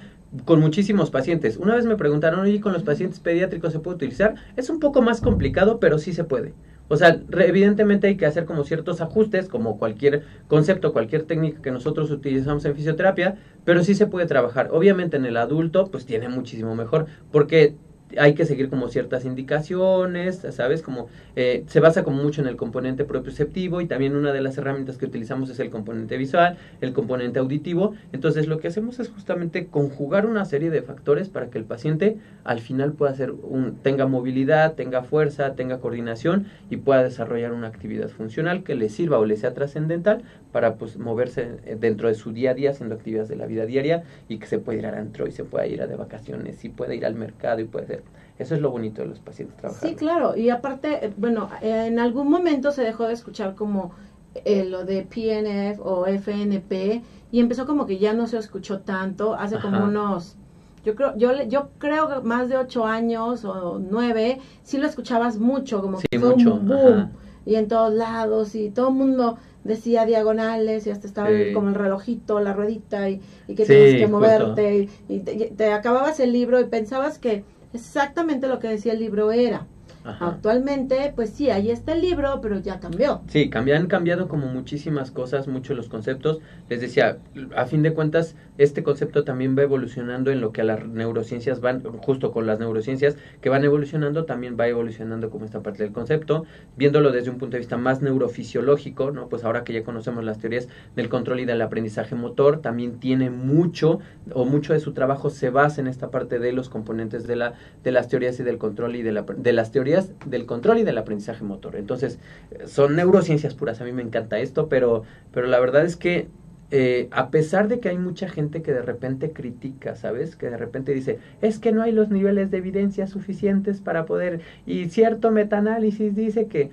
con 0.45 0.61
muchísimos 0.61 1.11
pacientes. 1.11 1.57
Una 1.57 1.75
vez 1.75 1.87
me 1.87 1.97
preguntaron, 1.97 2.41
oye, 2.41 2.61
¿con 2.61 2.73
los 2.73 2.85
pacientes 2.85 3.19
pediátricos 3.19 3.73
se 3.73 3.81
puede 3.81 3.97
utilizar? 3.97 4.37
Es 4.57 4.71
un 4.71 4.79
poco 4.79 5.03
más 5.03 5.21
complicado, 5.21 5.81
pero 5.81 5.99
sí 5.99 6.13
se 6.13 6.25
puede. 6.25 6.55
O 6.89 6.97
sea, 6.97 7.21
evidentemente 7.39 8.09
hay 8.09 8.17
que 8.17 8.27
hacer 8.27 8.47
como 8.47 8.65
ciertos 8.65 9.01
ajustes, 9.01 9.49
como 9.49 9.79
cualquier 9.79 10.25
concepto, 10.49 10.93
cualquier 10.93 11.23
técnica 11.23 11.63
que 11.63 11.71
nosotros 11.71 12.11
utilizamos 12.11 12.65
en 12.65 12.75
fisioterapia, 12.75 13.39
pero 13.65 13.85
sí 13.85 13.95
se 13.95 14.09
puede 14.09 14.27
trabajar. 14.27 14.71
Obviamente 14.73 15.17
en 15.17 15.25
el 15.25 15.37
adulto, 15.37 15.89
pues 15.91 16.05
tiene 16.05 16.29
muchísimo 16.29 16.75
mejor, 16.75 17.07
porque 17.31 17.77
hay 18.19 18.35
que 18.35 18.45
seguir 18.45 18.69
como 18.69 18.89
ciertas 18.89 19.25
indicaciones, 19.25 20.45
¿sabes? 20.51 20.83
Como 20.83 21.09
eh, 21.37 21.65
se 21.67 21.81
basa 21.81 22.03
como 22.03 22.23
mucho 22.23 22.41
en 22.41 22.49
el 22.49 22.57
componente 22.57 23.05
propioceptivo 23.05 23.81
y 23.81 23.87
también 23.87 24.17
una 24.17 24.33
de 24.33 24.41
las 24.41 24.59
herramientas 24.59 24.97
que 24.97 25.07
utilizamos 25.07 25.51
es 25.51 25.61
el 25.61 25.71
componente 25.71 26.17
visual, 26.17 26.57
el 26.81 26.93
componente 26.93 27.39
auditivo. 27.39 27.95
Entonces 28.13 28.47
lo 28.47 28.59
que 28.59 28.69
hacemos 28.69 28.99
es 28.99 29.09
justamente 29.09 29.67
conjugar 29.67 30.27
una 30.27 30.45
serie 30.45 30.71
de 30.71 30.83
factores 30.83 31.29
para 31.29 31.51
que 31.51 31.59
el 31.59 31.65
paciente 31.65 32.19
al 32.45 32.61
final 32.61 32.93
pueda 32.93 33.13
hacer 33.13 33.31
un, 33.31 33.77
tenga 33.77 34.07
movilidad, 34.07 34.75
tenga 34.75 35.03
fuerza, 35.03 35.55
tenga 35.55 35.79
coordinación 35.79 36.47
y 36.69 36.79
pueda 36.79 37.03
desarrollar 37.03 37.53
una 37.53 37.69
actividad 37.69 38.09
funcional 38.09 38.63
que 38.63 38.75
le 38.75 38.89
sirva 38.89 39.19
o 39.19 39.25
le 39.25 39.37
sea 39.37 39.55
trascendental 39.55 40.23
para 40.53 40.75
pues 40.75 40.99
moverse 40.99 41.49
eh, 41.65 41.77
dentro 41.79 42.09
de 42.09 42.15
su 42.15 42.33
día 42.33 42.51
a 42.51 42.55
día 42.55 42.71
haciendo 42.71 42.95
actividades 42.95 43.29
de 43.29 43.37
la 43.37 43.47
vida 43.47 43.67
diaria 43.67 44.05
y 44.29 44.39
que 44.39 44.47
se 44.47 44.59
pueda 44.59 44.79
ir 44.79 44.87
al 44.87 44.95
antro 44.95 45.27
y 45.27 45.33
se 45.33 45.45
pueda 45.45 45.67
ir 45.67 45.83
a 45.83 45.87
de 45.87 45.97
vacaciones 45.97 46.65
y 46.65 46.69
pueda 46.69 46.95
ir 46.95 47.05
al 47.07 47.15
mercado 47.15 47.61
y 47.61 47.65
puede 47.65 47.87
ser 47.87 48.00
eso 48.41 48.55
es 48.55 48.61
lo 48.61 48.71
bonito 48.71 49.03
de 49.03 49.09
los 49.09 49.19
pacientes 49.19 49.57
trabajando. 49.57 49.89
Sí, 49.89 49.95
claro, 49.95 50.37
y 50.37 50.51
aparte, 50.51 51.07
eh, 51.07 51.13
bueno, 51.17 51.49
en 51.61 51.99
algún 51.99 52.31
momento 52.31 52.73
se 52.73 52.83
dejó 52.83 53.07
de 53.07 53.13
escuchar 53.13 53.55
como 53.55 53.93
eh, 54.35 54.65
lo 54.65 54.85
de 54.85 55.03
PNF 55.03 55.81
o 55.81 56.07
FNP 56.07 57.03
y 57.33 57.41
empezó 57.41 57.67
como 57.67 57.87
que 57.87 57.99
ya 57.99 58.13
no 58.13 58.27
se 58.27 58.39
escuchó 58.39 58.81
tanto, 58.81 59.35
hace 59.35 59.59
como 59.61 59.85
unos 59.85 60.37
yo 60.85 60.95
creo, 60.95 61.17
yo, 61.17 61.43
yo 61.45 61.69
creo 61.79 62.09
que 62.09 62.27
más 62.27 62.49
de 62.49 62.57
ocho 62.57 62.87
años 62.87 63.45
o 63.45 63.79
nueve, 63.79 64.39
sí 64.63 64.79
lo 64.79 64.87
escuchabas 64.87 65.39
mucho, 65.39 65.83
como 65.83 65.99
que 65.99 66.19
fue 66.19 66.33
un 66.33 66.67
boom, 66.67 67.11
y 67.45 67.57
en 67.57 67.69
todos 67.69 67.93
lados, 67.93 68.55
y 68.55 68.71
todo 68.71 68.89
el 68.89 68.95
mundo 68.95 69.37
decía 69.63 70.07
diagonales, 70.07 70.87
y 70.87 70.91
hasta 70.91 71.07
estaba 71.07 71.29
como 71.53 71.69
el 71.69 71.75
relojito, 71.75 72.41
la 72.41 72.55
ruedita, 72.55 73.11
y, 73.11 73.21
que 73.49 73.67
tienes 73.67 73.97
que 73.97 74.07
moverte, 74.07 74.89
y, 75.09 75.19
te, 75.19 75.73
acababas 75.73 76.19
el 76.19 76.33
libro 76.33 76.59
y 76.61 76.65
pensabas 76.65 77.19
que 77.19 77.45
exactamente 77.73 78.49
lo 78.49 78.59
que 78.59 78.69
decía 78.69 78.93
el 78.93 79.01
libro 79.01 79.33
era. 79.33 79.67
Actualmente, 80.03 81.13
pues 81.15 81.31
sí, 81.31 81.51
ahí 81.51 81.71
está 81.71 81.93
el 81.93 82.01
libro, 82.01 82.41
pero 82.41 82.59
ya 82.59 82.81
cambió. 82.81 83.21
Sí, 83.29 83.51
han 83.53 83.87
cambiado 83.87 84.29
como 84.29 84.47
muchísimas 84.47 85.11
cosas, 85.11 85.47
muchos 85.47 85.77
los 85.77 85.89
conceptos. 85.89 86.39
Les 86.71 86.81
decía, 86.81 87.19
a 87.55 87.67
fin 87.67 87.83
de 87.83 87.93
cuentas, 87.93 88.35
este 88.57 88.83
concepto 88.83 89.25
también 89.25 89.57
va 89.57 89.63
evolucionando 89.63 90.31
en 90.31 90.41
lo 90.41 90.53
que 90.53 90.63
a 90.63 90.65
las 90.65 90.87
neurociencias 90.87 91.61
van, 91.61 91.83
justo 91.83 92.33
con 92.33 92.47
las 92.47 92.59
neurociencias 92.59 93.17
que 93.43 93.51
van 93.51 93.65
evolucionando, 93.65 94.25
también 94.25 94.57
va 94.59 94.69
evolucionando 94.69 95.29
como 95.29 95.45
esta 95.45 95.61
parte 95.61 95.83
del 95.83 95.93
concepto, 95.93 96.45
viéndolo 96.77 97.13
desde 97.13 97.31
un 97.31 97.37
punto 97.37 97.57
de 97.57 97.59
vista 97.59 97.77
más 97.77 98.01
neurofisiológico, 98.01 99.11
¿no? 99.11 99.29
Pues 99.29 99.45
ahora 99.45 99.65
que 99.65 99.75
ya 99.75 99.83
conocemos 99.85 100.25
las 100.25 100.39
teorías 100.39 100.69
del 100.97 101.11
control 101.11 101.41
y 101.41 101.45
del 101.45 101.61
aprendizaje 101.61 102.15
motor, 102.15 102.61
también 102.61 103.01
tiene 103.01 103.29
mucho 103.29 104.01
o 104.33 104.47
mucho 104.47 104.73
de 104.73 104.81
su 104.81 104.93
trabajo 104.93 105.29
se 105.29 105.51
basa 105.51 105.81
en 105.81 105.87
esta 105.87 106.11
parte 106.11 106.39
de 106.39 106.53
los 106.53 106.69
componentes 106.69 107.27
de 107.27 107.37
la 107.37 107.55
de 107.85 107.93
las 107.93 108.09
teorías 108.09 108.39
y 108.41 108.43
del 108.43 108.59
control 108.59 108.97
y 108.97 109.03
de, 109.03 109.13
la, 109.13 109.23
de 109.23 109.53
las 109.53 109.73
teorías 109.73 109.90
del 110.27 110.47
control 110.47 110.79
y 110.79 110.85
del 110.85 110.99
aprendizaje 110.99 111.45
motor. 111.45 111.77
Entonces, 111.77 112.19
son 112.67 112.97
neurociencias 112.97 113.55
puras, 113.55 113.81
a 113.81 113.85
mí 113.85 113.93
me 113.93 114.03
encanta 114.03 114.39
esto, 114.39 114.69
pero 114.69 115.05
pero 115.33 115.47
la 115.47 115.61
verdad 115.61 115.85
es 115.85 115.97
que 115.97 116.29
eh, 116.73 117.09
a 117.11 117.31
pesar 117.31 117.67
de 117.67 117.81
que 117.81 117.89
hay 117.89 117.99
mucha 117.99 118.29
gente 118.29 118.63
que 118.63 118.73
de 118.73 118.83
repente 118.83 119.33
critica, 119.33 119.97
¿sabes? 119.97 120.37
Que 120.37 120.51
de 120.51 120.57
repente 120.57 120.95
dice, 120.95 121.19
es 121.43 121.59
que 121.59 121.73
no 121.73 121.83
hay 121.83 121.91
los 121.91 122.11
niveles 122.11 122.51
de 122.51 122.59
evidencia 122.59 123.09
suficientes 123.09 123.81
para 123.81 124.07
poder, 124.07 124.41
y 124.67 124.89
cierto 124.89 125.33
metaanálisis 125.33 126.15
dice 126.15 126.47
que, 126.47 126.71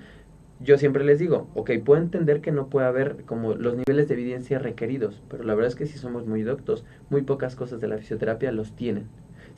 yo 0.60 0.76
siempre 0.76 1.04
les 1.04 1.18
digo, 1.18 1.48
ok, 1.54 1.70
puedo 1.84 2.00
entender 2.00 2.40
que 2.40 2.52
no 2.52 2.68
puede 2.68 2.86
haber 2.86 3.24
como 3.26 3.54
los 3.54 3.76
niveles 3.76 4.08
de 4.08 4.14
evidencia 4.14 4.58
requeridos, 4.58 5.22
pero 5.28 5.44
la 5.44 5.54
verdad 5.54 5.68
es 5.68 5.76
que 5.76 5.86
si 5.86 5.98
somos 5.98 6.26
muy 6.26 6.42
doctos, 6.42 6.84
muy 7.10 7.22
pocas 7.22 7.54
cosas 7.54 7.80
de 7.80 7.88
la 7.88 7.98
fisioterapia 7.98 8.50
los 8.50 8.74
tienen. 8.74 9.06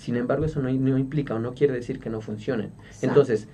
Sin 0.00 0.16
embargo, 0.16 0.46
eso 0.46 0.62
no, 0.62 0.70
no 0.70 0.96
implica 0.96 1.34
o 1.34 1.38
no 1.38 1.52
quiere 1.52 1.74
decir 1.74 2.00
que 2.00 2.08
no 2.08 2.22
funcionen. 2.22 2.72
Entonces, 3.02 3.48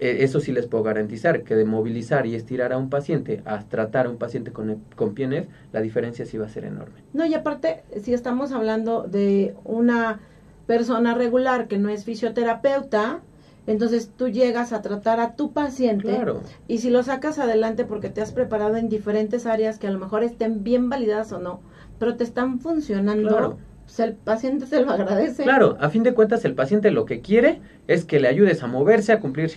eh, 0.00 0.24
eso 0.24 0.40
sí 0.40 0.50
les 0.50 0.66
puedo 0.66 0.82
garantizar, 0.82 1.44
que 1.44 1.54
de 1.54 1.64
movilizar 1.64 2.26
y 2.26 2.34
estirar 2.34 2.72
a 2.72 2.76
un 2.76 2.90
paciente 2.90 3.40
a 3.44 3.60
tratar 3.60 4.06
a 4.06 4.10
un 4.10 4.16
paciente 4.16 4.50
con, 4.50 4.82
con 4.96 5.14
PNF, 5.14 5.46
la 5.72 5.80
diferencia 5.80 6.26
sí 6.26 6.38
va 6.38 6.46
a 6.46 6.48
ser 6.48 6.64
enorme. 6.64 6.94
No, 7.12 7.24
y 7.24 7.34
aparte, 7.34 7.84
si 8.02 8.12
estamos 8.12 8.50
hablando 8.50 9.02
de 9.04 9.54
una 9.62 10.18
persona 10.66 11.14
regular 11.14 11.68
que 11.68 11.78
no 11.78 11.88
es 11.88 12.04
fisioterapeuta, 12.04 13.20
entonces 13.68 14.10
tú 14.16 14.28
llegas 14.28 14.72
a 14.72 14.82
tratar 14.82 15.20
a 15.20 15.36
tu 15.36 15.52
paciente 15.52 16.20
y 16.66 16.78
si 16.78 16.90
lo 16.90 17.04
sacas 17.04 17.38
adelante 17.38 17.84
porque 17.84 18.08
te 18.08 18.22
has 18.22 18.32
preparado 18.32 18.76
en 18.76 18.88
diferentes 18.88 19.46
áreas 19.46 19.78
que 19.78 19.86
a 19.86 19.92
lo 19.92 20.00
mejor 20.00 20.24
estén 20.24 20.64
bien 20.64 20.90
validadas 20.90 21.30
o 21.30 21.38
no, 21.38 21.60
pero 22.00 22.16
te 22.16 22.24
están 22.24 22.58
funcionando. 22.58 23.56
Pues 23.94 24.08
el 24.08 24.14
paciente 24.14 24.64
se 24.64 24.80
lo 24.80 24.90
agradece. 24.90 25.42
Claro, 25.42 25.76
a 25.78 25.90
fin 25.90 26.02
de 26.02 26.14
cuentas 26.14 26.46
el 26.46 26.54
paciente 26.54 26.90
lo 26.90 27.04
que 27.04 27.20
quiere 27.20 27.60
es 27.88 28.06
que 28.06 28.20
le 28.20 28.28
ayudes 28.28 28.62
a 28.62 28.66
moverse, 28.66 29.12
a 29.12 29.20
cumplir, 29.20 29.50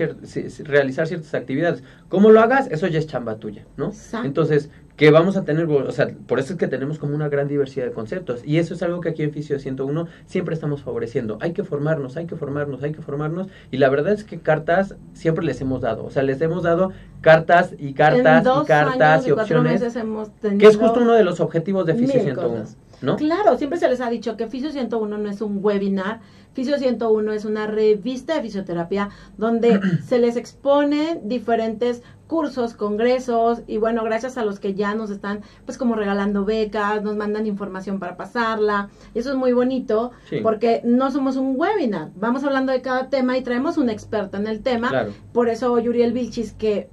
realizar 0.66 1.08
ciertas 1.08 1.34
actividades. 1.34 1.84
¿Cómo 2.10 2.32
lo 2.32 2.42
hagas? 2.42 2.70
Eso 2.70 2.88
ya 2.88 3.00
es 3.00 3.08
chamba 3.08 3.38
tuya, 3.38 3.66
¿no? 3.78 3.94
Entonces, 4.26 4.70
que 4.98 5.12
vamos 5.12 5.36
a 5.36 5.44
tener, 5.44 5.66
o 5.66 5.92
sea, 5.92 6.10
por 6.28 6.40
eso 6.40 6.54
es 6.54 6.60
que 6.60 6.68
tenemos 6.68 7.00
como 7.00 7.16
una 7.16 7.28
gran 7.28 7.48
diversidad 7.48 7.86
de 7.86 7.92
conceptos. 7.92 8.42
Y 8.46 8.58
eso 8.60 8.74
es 8.74 8.82
algo 8.82 9.02
que 9.02 9.10
aquí 9.10 9.24
en 9.24 9.32
Fisio 9.32 9.60
101 9.60 10.08
siempre 10.26 10.54
estamos 10.54 10.82
favoreciendo. 10.82 11.38
Hay 11.42 11.54
que 11.54 11.64
formarnos, 11.64 12.16
hay 12.18 12.28
que 12.28 12.36
formarnos, 12.36 12.84
hay 12.84 12.94
que 12.94 13.02
formarnos. 13.02 13.48
Y 13.72 13.78
la 13.78 13.90
verdad 13.90 14.14
es 14.14 14.24
que 14.24 14.40
cartas 14.40 14.96
siempre 15.14 15.46
les 15.46 15.60
hemos 15.62 15.82
dado. 15.82 16.06
O 16.06 16.12
sea, 16.12 16.24
les 16.24 16.42
hemos 16.42 16.64
dado 16.64 16.94
cartas 17.22 17.74
y 17.78 17.94
cartas 17.94 18.46
y 18.46 18.66
cartas 18.66 19.28
y 19.28 19.32
opciones. 19.32 19.82
que 19.82 20.66
es 20.66 20.78
justo 20.78 21.02
uno 21.02 21.14
de 21.14 21.24
los 21.24 21.40
objetivos 21.40 21.86
de 21.86 21.96
Fisio 21.96 22.22
101. 22.22 22.64
¿No? 23.02 23.16
Claro, 23.16 23.58
siempre 23.58 23.80
se 23.80 23.90
les 23.90 24.02
ha 24.02 24.10
dicho 24.10 24.38
que 24.38 24.48
Fisio 24.48 24.72
101 24.72 25.18
no 25.18 25.30
es 25.30 25.42
un 25.42 25.60
webinar, 25.64 26.22
Fisio 26.56 26.78
101 26.78 27.34
es 27.34 27.44
una 27.44 27.68
revista 27.68 28.36
de 28.36 28.42
fisioterapia 28.42 29.10
donde 29.38 29.80
se 30.08 30.20
les 30.20 30.38
expone 30.38 31.20
diferentes 31.24 32.02
cursos, 32.28 32.74
congresos 32.74 33.62
y 33.68 33.78
bueno, 33.78 34.04
gracias 34.04 34.38
a 34.38 34.46
los 34.46 34.60
que 34.60 34.74
ya 34.74 34.96
nos 34.96 35.10
están 35.10 35.42
pues 35.66 35.78
como 35.78 35.96
regalando 35.96 36.46
becas, 36.46 37.04
nos 37.04 37.16
mandan 37.18 37.46
información 37.46 38.00
para 38.00 38.16
pasarla. 38.16 38.90
Eso 39.14 39.32
es 39.32 39.36
muy 39.36 39.52
bonito 39.52 40.12
porque 40.42 40.82
no 40.86 41.12
somos 41.12 41.36
un 41.36 41.56
webinar, 41.60 42.12
vamos 42.16 42.44
hablando 42.46 42.72
de 42.72 42.82
cada 42.82 43.10
tema 43.10 43.38
y 43.38 43.44
traemos 43.44 43.78
un 43.78 43.90
experto 43.90 44.38
en 44.38 44.48
el 44.48 44.62
tema. 44.62 45.08
Por 45.34 45.50
eso 45.50 45.78
Yuriel 45.78 46.14
Vilchis 46.14 46.54
que 46.54 46.90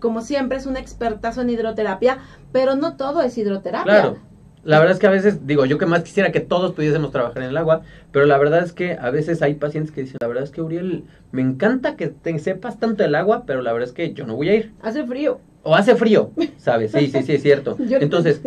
como 0.00 0.22
siempre 0.22 0.58
es 0.58 0.66
una 0.66 0.80
expertazo 0.80 1.42
en 1.42 1.50
hidroterapia, 1.50 2.18
pero 2.50 2.74
no 2.74 2.96
todo 2.96 3.20
es 3.22 3.38
hidroterapia. 3.38 4.16
La 4.64 4.78
verdad 4.78 4.94
es 4.94 5.00
que 5.00 5.08
a 5.08 5.10
veces, 5.10 5.44
digo, 5.44 5.64
yo 5.64 5.76
que 5.76 5.86
más 5.86 6.04
quisiera 6.04 6.30
que 6.30 6.38
todos 6.38 6.72
pudiésemos 6.72 7.10
trabajar 7.10 7.42
en 7.42 7.48
el 7.48 7.56
agua, 7.56 7.82
pero 8.12 8.26
la 8.26 8.38
verdad 8.38 8.62
es 8.62 8.72
que 8.72 8.96
a 9.00 9.10
veces 9.10 9.42
hay 9.42 9.54
pacientes 9.54 9.92
que 9.92 10.02
dicen, 10.02 10.18
la 10.20 10.28
verdad 10.28 10.44
es 10.44 10.50
que 10.50 10.62
Uriel, 10.62 11.04
me 11.32 11.42
encanta 11.42 11.96
que 11.96 12.08
te 12.08 12.38
sepas 12.38 12.78
tanto 12.78 13.02
del 13.02 13.16
agua, 13.16 13.42
pero 13.44 13.60
la 13.62 13.72
verdad 13.72 13.88
es 13.88 13.94
que 13.94 14.12
yo 14.12 14.24
no 14.24 14.36
voy 14.36 14.50
a 14.50 14.54
ir. 14.54 14.72
Hace 14.80 15.04
frío 15.04 15.40
o 15.64 15.74
hace 15.74 15.94
frío, 15.94 16.32
¿sabes? 16.56 16.92
Sí, 16.92 17.06
sí, 17.08 17.22
sí, 17.22 17.32
es 17.34 17.42
cierto. 17.42 17.76
Entonces, 18.00 18.40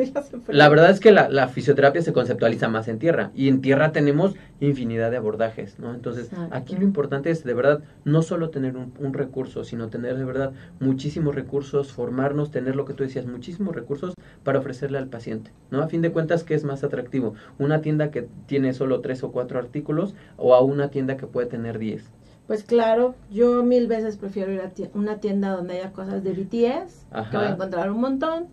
la 0.48 0.70
verdad 0.70 0.90
es 0.90 1.00
que 1.00 1.12
la, 1.12 1.48
fisioterapia 1.48 2.02
se 2.02 2.12
conceptualiza 2.12 2.68
más 2.68 2.88
en 2.88 3.00
tierra 3.00 3.32
y 3.34 3.48
en 3.48 3.62
tierra 3.62 3.92
tenemos 3.92 4.36
infinidad 4.60 5.12
de 5.12 5.18
abordajes, 5.18 5.80
¿no? 5.80 5.94
Entonces, 5.94 6.30
aquí 6.52 6.76
lo 6.76 6.84
importante 6.84 7.30
es 7.30 7.44
de 7.44 7.54
verdad 7.54 7.84
no 8.04 8.22
solo 8.22 8.50
tener 8.50 8.76
un, 8.76 8.94
un, 9.00 9.14
recurso, 9.14 9.64
sino 9.64 9.90
tener 9.90 10.18
de 10.18 10.26
verdad 10.26 10.52
muchísimos 10.80 11.36
recursos, 11.36 11.94
formarnos, 11.94 12.52
tener 12.52 12.76
lo 12.76 12.86
que 12.86 12.94
tú 12.94 13.04
decías, 13.04 13.26
muchísimos 13.26 13.76
recursos 13.76 14.14
para 14.44 14.60
ofrecerle 14.60 14.98
al 14.98 15.08
paciente, 15.08 15.52
¿no? 15.72 15.82
A 15.82 15.88
fin 15.88 16.02
de 16.02 16.12
cuentas, 16.12 16.44
¿qué 16.44 16.56
es 16.56 16.64
más 16.64 16.84
atractivo? 16.84 17.36
¿Una 17.60 17.82
tienda 17.82 18.12
que 18.12 18.28
tiene 18.48 18.74
solo 18.74 19.02
tres 19.02 19.24
o 19.24 19.32
cuatro 19.32 19.60
artículos 19.60 20.16
o 20.38 20.56
a 20.56 20.62
una 20.62 20.90
tienda 20.90 21.18
que 21.18 21.28
puede 21.28 21.48
tener 21.48 21.80
diez? 21.80 22.12
Pues 22.48 22.64
claro, 22.64 23.16
yo 23.32 23.64
mil 23.64 23.88
veces 23.88 24.18
prefiero 24.18 24.52
ir 24.52 24.62
a 24.62 24.72
una 24.94 25.18
tienda 25.18 25.50
donde 25.52 25.80
haya 25.80 25.92
cosas 25.92 26.24
de 26.24 26.32
BTS, 26.32 27.06
que 27.32 27.38
voy 27.38 27.46
a 27.48 27.50
encontrar 27.50 27.90
un 27.90 28.00
montón, 28.00 28.48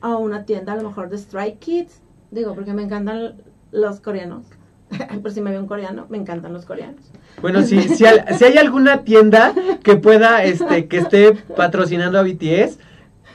a 0.00 0.16
una 0.16 0.44
tienda 0.44 0.72
a 0.72 0.76
lo 0.76 0.88
mejor 0.88 1.08
de 1.08 1.18
Strike 1.18 1.58
Kids, 1.58 2.00
digo, 2.30 2.54
porque 2.54 2.72
me 2.72 2.82
encantan 2.82 3.36
los 3.70 4.00
coreanos. 4.00 4.44
Por 5.22 5.30
si 5.30 5.40
me 5.40 5.50
ve 5.50 5.58
un 5.60 5.66
coreano, 5.66 6.06
me 6.08 6.16
encantan 6.16 6.52
los 6.52 6.64
coreanos. 6.64 7.12
Bueno, 7.40 7.62
si, 7.62 7.80
si, 7.82 8.04
si 8.04 8.44
hay 8.44 8.56
alguna 8.58 9.04
tienda 9.04 9.54
que 9.84 9.96
pueda, 9.96 10.42
este, 10.42 10.88
que 10.88 10.98
esté 10.98 11.34
patrocinando 11.34 12.18
a 12.18 12.22
BTS, 12.22 12.78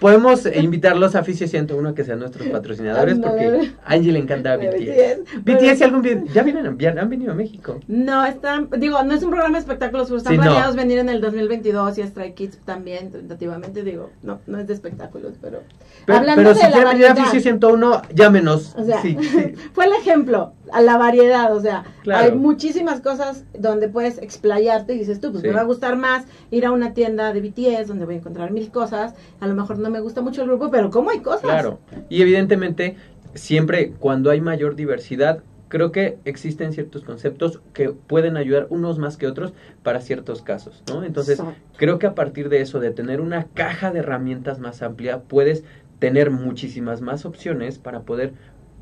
podemos 0.04 0.46
invitarlos 0.54 1.16
a 1.16 1.24
Fisio 1.24 1.48
101 1.48 1.96
que 1.96 2.04
sean 2.04 2.20
nuestros 2.20 2.46
patrocinadores 2.50 3.20
porque 3.20 3.72
a 3.86 3.94
Angie 3.94 4.12
le 4.12 4.20
encanta 4.20 4.58
BTS. 4.58 5.44
BTS, 5.46 5.78
si 5.78 5.84
algún 5.86 6.26
ya 6.26 6.44
vienen, 6.44 6.78
ya 6.78 6.90
han 6.90 7.10
venido 7.10 7.32
a 7.32 7.36
México. 7.36 7.80
No, 7.88 8.26
están, 8.26 8.70
digo, 8.80 9.02
no 9.04 9.14
es 9.14 9.24
un 9.24 9.30
programa 9.30 9.54
de 9.54 9.62
espectáculos, 9.62 10.08
pero 10.10 10.18
están 10.18 10.36
planeados 10.36 10.76
venir 10.76 11.00
en 11.00 11.08
el 11.08 11.22
2022 11.22 12.00
y 12.00 12.04
Stray 12.04 12.34
Kids 12.34 12.58
también, 12.66 13.12
tentativamente, 13.12 13.82
digo, 13.82 14.10
no, 14.24 14.42
no 14.46 14.60
es 14.60 14.68
de 14.68 14.74
espectáculos, 14.74 15.36
pero... 15.42 15.62
Pero, 16.06 16.26
pero 16.36 16.54
si 16.54 16.68
quieren 16.68 16.90
venir 16.90 17.06
a 17.06 17.16
Fisio 17.16 17.40
101, 17.40 18.02
llámenos. 18.14 18.76
O 18.76 18.84
sea, 18.84 19.02
fue 19.74 19.86
el 19.86 19.94
ejemplo, 19.94 20.52
a 20.72 20.82
la 20.82 20.98
variedad, 20.98 21.56
o 21.56 21.60
sea, 21.60 21.84
hay 22.12 22.32
muchísimas 22.32 23.02
cosas 23.02 23.46
donde 23.58 23.90
puedes 23.90 24.18
explayarte 24.18 24.94
y 24.94 25.00
dices 25.00 25.20
tú, 25.20 25.32
pues 25.32 25.44
me 25.44 25.52
va 25.52 25.62
a 25.62 25.66
gustar 25.66 25.98
más 25.98 26.26
ir 26.52 26.66
a 26.66 26.72
una 26.72 26.94
tienda 26.94 27.34
de 27.34 27.42
BTS 27.42 27.88
donde 27.88 28.06
voy 28.06 28.16
a 28.16 28.18
encontrar 28.20 28.52
mil 28.52 28.70
cosas, 28.72 29.14
a 29.40 29.48
lo 29.48 29.56
mejor 29.56 29.80
no 29.80 29.90
me 29.90 30.00
gusta 30.00 30.22
mucho 30.22 30.42
el 30.42 30.48
grupo, 30.48 30.72
pero 30.72 30.90
¿cómo 30.90 31.10
hay 31.10 31.20
cosas? 31.20 31.42
Claro, 31.42 31.80
y 32.10 32.22
evidentemente 32.22 32.96
siempre 33.34 33.94
cuando 34.00 34.30
hay 34.30 34.42
mayor 34.42 34.76
diversidad, 34.76 35.44
creo 35.74 35.92
que 35.92 36.20
existen 36.24 36.72
ciertos 36.72 37.04
conceptos 37.04 37.60
que 37.74 37.90
pueden 37.90 38.38
ayudar 38.38 38.68
unos 38.70 39.00
más 39.00 39.18
que 39.18 39.26
otros 39.26 39.54
para 39.82 40.02
ciertos 40.02 40.44
casos, 40.44 40.84
¿no? 40.88 41.04
Entonces, 41.04 41.42
creo 41.78 41.98
que 41.98 42.06
a 42.06 42.14
partir 42.14 42.50
de 42.50 42.62
eso, 42.62 42.80
de 42.80 42.92
tener 42.92 43.20
una 43.20 43.46
caja 43.56 43.92
de 43.92 44.00
herramientas 44.00 44.60
más 44.60 44.84
amplia, 44.84 45.22
puedes 45.24 45.64
tener 45.98 46.30
muchísimas 46.30 47.02
más 47.02 47.26
opciones 47.26 47.80
para 47.80 48.02
poder 48.02 48.34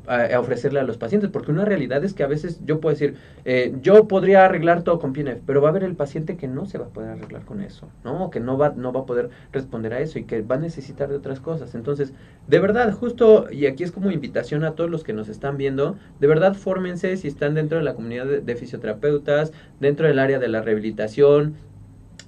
a, 0.06 0.38
ofrecerle 0.38 0.80
a 0.80 0.82
los 0.82 0.96
pacientes, 0.96 1.30
porque 1.30 1.50
una 1.50 1.64
realidad 1.64 2.04
es 2.04 2.14
que 2.14 2.22
a 2.22 2.26
veces 2.26 2.60
yo 2.64 2.80
puedo 2.80 2.94
decir, 2.94 3.14
eh, 3.44 3.74
yo 3.82 4.08
podría 4.08 4.44
arreglar 4.44 4.82
todo 4.82 4.98
con 4.98 5.12
PNF, 5.12 5.40
pero 5.46 5.60
va 5.60 5.68
a 5.68 5.70
haber 5.70 5.84
el 5.84 5.94
paciente 5.94 6.36
que 6.36 6.48
no 6.48 6.66
se 6.66 6.78
va 6.78 6.86
a 6.86 6.88
poder 6.88 7.10
arreglar 7.10 7.44
con 7.44 7.60
eso, 7.60 7.88
¿no? 8.04 8.30
Que 8.30 8.40
no 8.40 8.58
va, 8.58 8.70
no 8.70 8.92
va 8.92 9.00
a 9.00 9.06
poder 9.06 9.30
responder 9.52 9.94
a 9.94 10.00
eso 10.00 10.18
y 10.18 10.24
que 10.24 10.42
va 10.42 10.56
a 10.56 10.58
necesitar 10.58 11.08
de 11.08 11.16
otras 11.16 11.40
cosas. 11.40 11.74
Entonces, 11.74 12.12
de 12.48 12.58
verdad, 12.58 12.92
justo, 12.92 13.46
y 13.50 13.66
aquí 13.66 13.84
es 13.84 13.92
como 13.92 14.10
invitación 14.10 14.64
a 14.64 14.72
todos 14.72 14.90
los 14.90 15.04
que 15.04 15.12
nos 15.12 15.28
están 15.28 15.56
viendo, 15.56 15.96
de 16.20 16.26
verdad, 16.26 16.54
fórmense 16.54 17.16
si 17.16 17.28
están 17.28 17.54
dentro 17.54 17.78
de 17.78 17.84
la 17.84 17.94
comunidad 17.94 18.26
de 18.26 18.56
fisioterapeutas, 18.56 19.52
dentro 19.80 20.06
del 20.06 20.18
área 20.18 20.38
de 20.38 20.48
la 20.48 20.62
rehabilitación, 20.62 21.54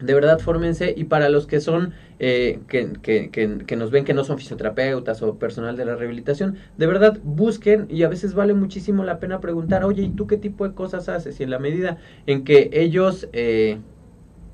de 0.01 0.15
verdad 0.15 0.39
fórmense 0.39 0.95
y 0.97 1.05
para 1.05 1.29
los 1.29 1.47
que 1.47 1.61
son 1.61 1.93
eh, 2.19 2.61
que, 2.69 2.93
que, 3.03 3.31
que, 3.31 3.77
nos 3.77 3.91
ven 3.91 4.05
que 4.05 4.15
no 4.15 4.25
son 4.25 4.39
fisioterapeutas 4.39 5.23
o 5.23 5.39
personal 5.39 5.77
de 5.77 5.85
la 5.85 5.97
rehabilitación 5.97 6.57
de 6.77 6.87
verdad 6.87 7.19
busquen 7.23 7.87
y 7.91 8.03
a 8.03 8.09
veces 8.09 8.35
vale 8.35 8.55
muchísimo 8.55 9.05
la 9.05 9.19
pena 9.19 9.41
preguntar 9.41 9.85
oye 9.85 10.03
y 10.03 10.11
tú 10.11 10.27
qué 10.27 10.37
tipo 10.37 10.67
de 10.67 10.75
cosas 10.75 11.09
haces 11.09 11.39
y 11.41 11.45
en 11.45 11.51
la 11.51 11.59
medida 11.59 11.99
en 12.27 12.45
que 12.45 12.71
ellos 12.73 13.29
eh, 13.33 13.79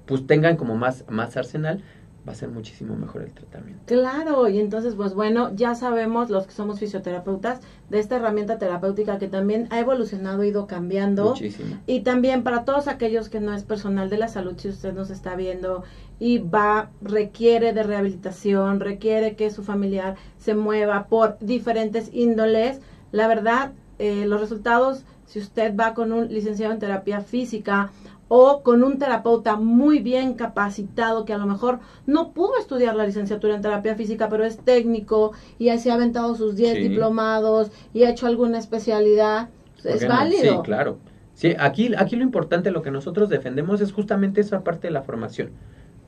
pues 0.07 0.26
tengan 0.26 0.57
como 0.57 0.76
más 0.76 1.05
más 1.09 1.36
arsenal 1.36 1.82
va 2.28 2.32
a 2.32 2.34
ser 2.34 2.50
muchísimo 2.50 2.96
mejor 2.96 3.22
el 3.22 3.32
tratamiento. 3.32 3.82
Claro, 3.86 4.48
y 4.48 4.60
entonces, 4.60 4.94
pues 4.94 5.14
bueno, 5.14 5.54
ya 5.54 5.74
sabemos 5.74 6.28
los 6.28 6.46
que 6.46 6.52
somos 6.52 6.78
fisioterapeutas 6.78 7.60
de 7.88 7.98
esta 7.98 8.16
herramienta 8.16 8.58
terapéutica 8.58 9.18
que 9.18 9.28
también 9.28 9.68
ha 9.70 9.78
evolucionado, 9.78 10.44
ido 10.44 10.66
cambiando. 10.66 11.30
Muchísimo. 11.30 11.78
Y 11.86 12.00
también 12.00 12.42
para 12.42 12.64
todos 12.64 12.88
aquellos 12.88 13.28
que 13.28 13.40
no 13.40 13.54
es 13.54 13.64
personal 13.64 14.10
de 14.10 14.18
la 14.18 14.28
salud, 14.28 14.54
si 14.58 14.68
usted 14.68 14.92
nos 14.92 15.10
está 15.10 15.34
viendo 15.34 15.84
y 16.18 16.38
va, 16.38 16.90
requiere 17.00 17.72
de 17.72 17.82
rehabilitación, 17.82 18.80
requiere 18.80 19.34
que 19.34 19.50
su 19.50 19.64
familiar 19.64 20.16
se 20.38 20.54
mueva 20.54 21.06
por 21.06 21.38
diferentes 21.40 22.10
índoles, 22.12 22.80
la 23.12 23.26
verdad, 23.28 23.72
eh, 23.98 24.26
los 24.26 24.40
resultados, 24.40 25.04
si 25.26 25.38
usted 25.38 25.74
va 25.74 25.94
con 25.94 26.12
un 26.12 26.28
licenciado 26.28 26.72
en 26.74 26.80
terapia 26.80 27.22
física, 27.22 27.90
o 28.32 28.62
con 28.62 28.84
un 28.84 28.96
terapeuta 28.98 29.56
muy 29.56 29.98
bien 29.98 30.34
capacitado 30.34 31.24
que 31.24 31.32
a 31.32 31.38
lo 31.38 31.46
mejor 31.46 31.80
no 32.06 32.30
pudo 32.32 32.56
estudiar 32.60 32.94
la 32.94 33.04
licenciatura 33.04 33.56
en 33.56 33.60
terapia 33.60 33.96
física, 33.96 34.28
pero 34.28 34.44
es 34.44 34.58
técnico 34.58 35.32
y 35.58 35.70
así 35.70 35.90
ha 35.90 35.94
aventado 35.94 36.36
sus 36.36 36.54
10 36.54 36.74
diplomados 36.74 37.72
y 37.92 38.04
ha 38.04 38.10
hecho 38.10 38.28
alguna 38.28 38.58
especialidad, 38.58 39.48
es 39.82 40.06
válido. 40.06 40.54
Sí, 40.54 40.60
claro. 40.62 40.98
Sí, 41.34 41.56
aquí, 41.58 41.92
aquí 41.98 42.14
lo 42.14 42.22
importante, 42.22 42.70
lo 42.70 42.82
que 42.82 42.92
nosotros 42.92 43.30
defendemos 43.30 43.80
es 43.80 43.92
justamente 43.92 44.42
esa 44.42 44.62
parte 44.62 44.86
de 44.86 44.92
la 44.92 45.02
formación, 45.02 45.50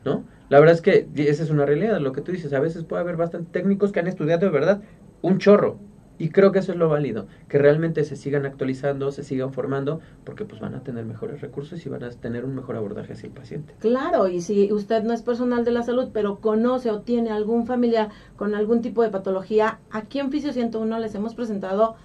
¿no? 0.04 0.22
La 0.48 0.60
verdad 0.60 0.76
es 0.76 0.80
que 0.80 1.08
esa 1.16 1.42
es 1.42 1.50
una 1.50 1.66
realidad, 1.66 1.98
lo 1.98 2.12
que 2.12 2.20
tú 2.20 2.30
dices, 2.30 2.52
a 2.52 2.60
veces 2.60 2.84
puede 2.84 3.02
haber 3.02 3.16
bastante 3.16 3.50
técnicos 3.50 3.90
que 3.90 3.98
han 3.98 4.06
estudiado 4.06 4.46
de 4.46 4.52
verdad 4.52 4.80
un 5.22 5.38
chorro, 5.38 5.78
y 6.22 6.28
creo 6.28 6.52
que 6.52 6.60
eso 6.60 6.70
es 6.70 6.78
lo 6.78 6.88
válido, 6.88 7.26
que 7.48 7.58
realmente 7.58 8.04
se 8.04 8.14
sigan 8.14 8.46
actualizando, 8.46 9.10
se 9.10 9.24
sigan 9.24 9.52
formando, 9.52 9.98
porque 10.22 10.44
pues 10.44 10.60
van 10.60 10.76
a 10.76 10.84
tener 10.84 11.04
mejores 11.04 11.40
recursos 11.40 11.84
y 11.84 11.88
van 11.88 12.04
a 12.04 12.10
tener 12.10 12.44
un 12.44 12.54
mejor 12.54 12.76
abordaje 12.76 13.14
hacia 13.14 13.26
el 13.26 13.32
paciente. 13.32 13.74
Claro, 13.80 14.28
y 14.28 14.40
si 14.40 14.72
usted 14.72 15.02
no 15.02 15.14
es 15.14 15.22
personal 15.22 15.64
de 15.64 15.72
la 15.72 15.82
salud, 15.82 16.10
pero 16.12 16.38
conoce 16.38 16.92
o 16.92 17.00
tiene 17.00 17.32
algún 17.32 17.66
familiar 17.66 18.10
con 18.36 18.54
algún 18.54 18.82
tipo 18.82 19.02
de 19.02 19.08
patología, 19.08 19.80
aquí 19.90 20.20
en 20.20 20.30
Fisio 20.30 20.52
101 20.52 21.00
les 21.00 21.12
hemos 21.16 21.34
presentado 21.34 21.96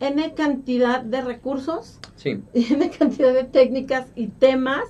N 0.00 0.34
cantidad 0.34 1.00
de 1.02 1.20
recursos, 1.20 2.00
sí. 2.16 2.42
N 2.54 2.90
cantidad 2.90 3.32
de 3.32 3.44
técnicas 3.44 4.08
y 4.16 4.26
temas, 4.26 4.82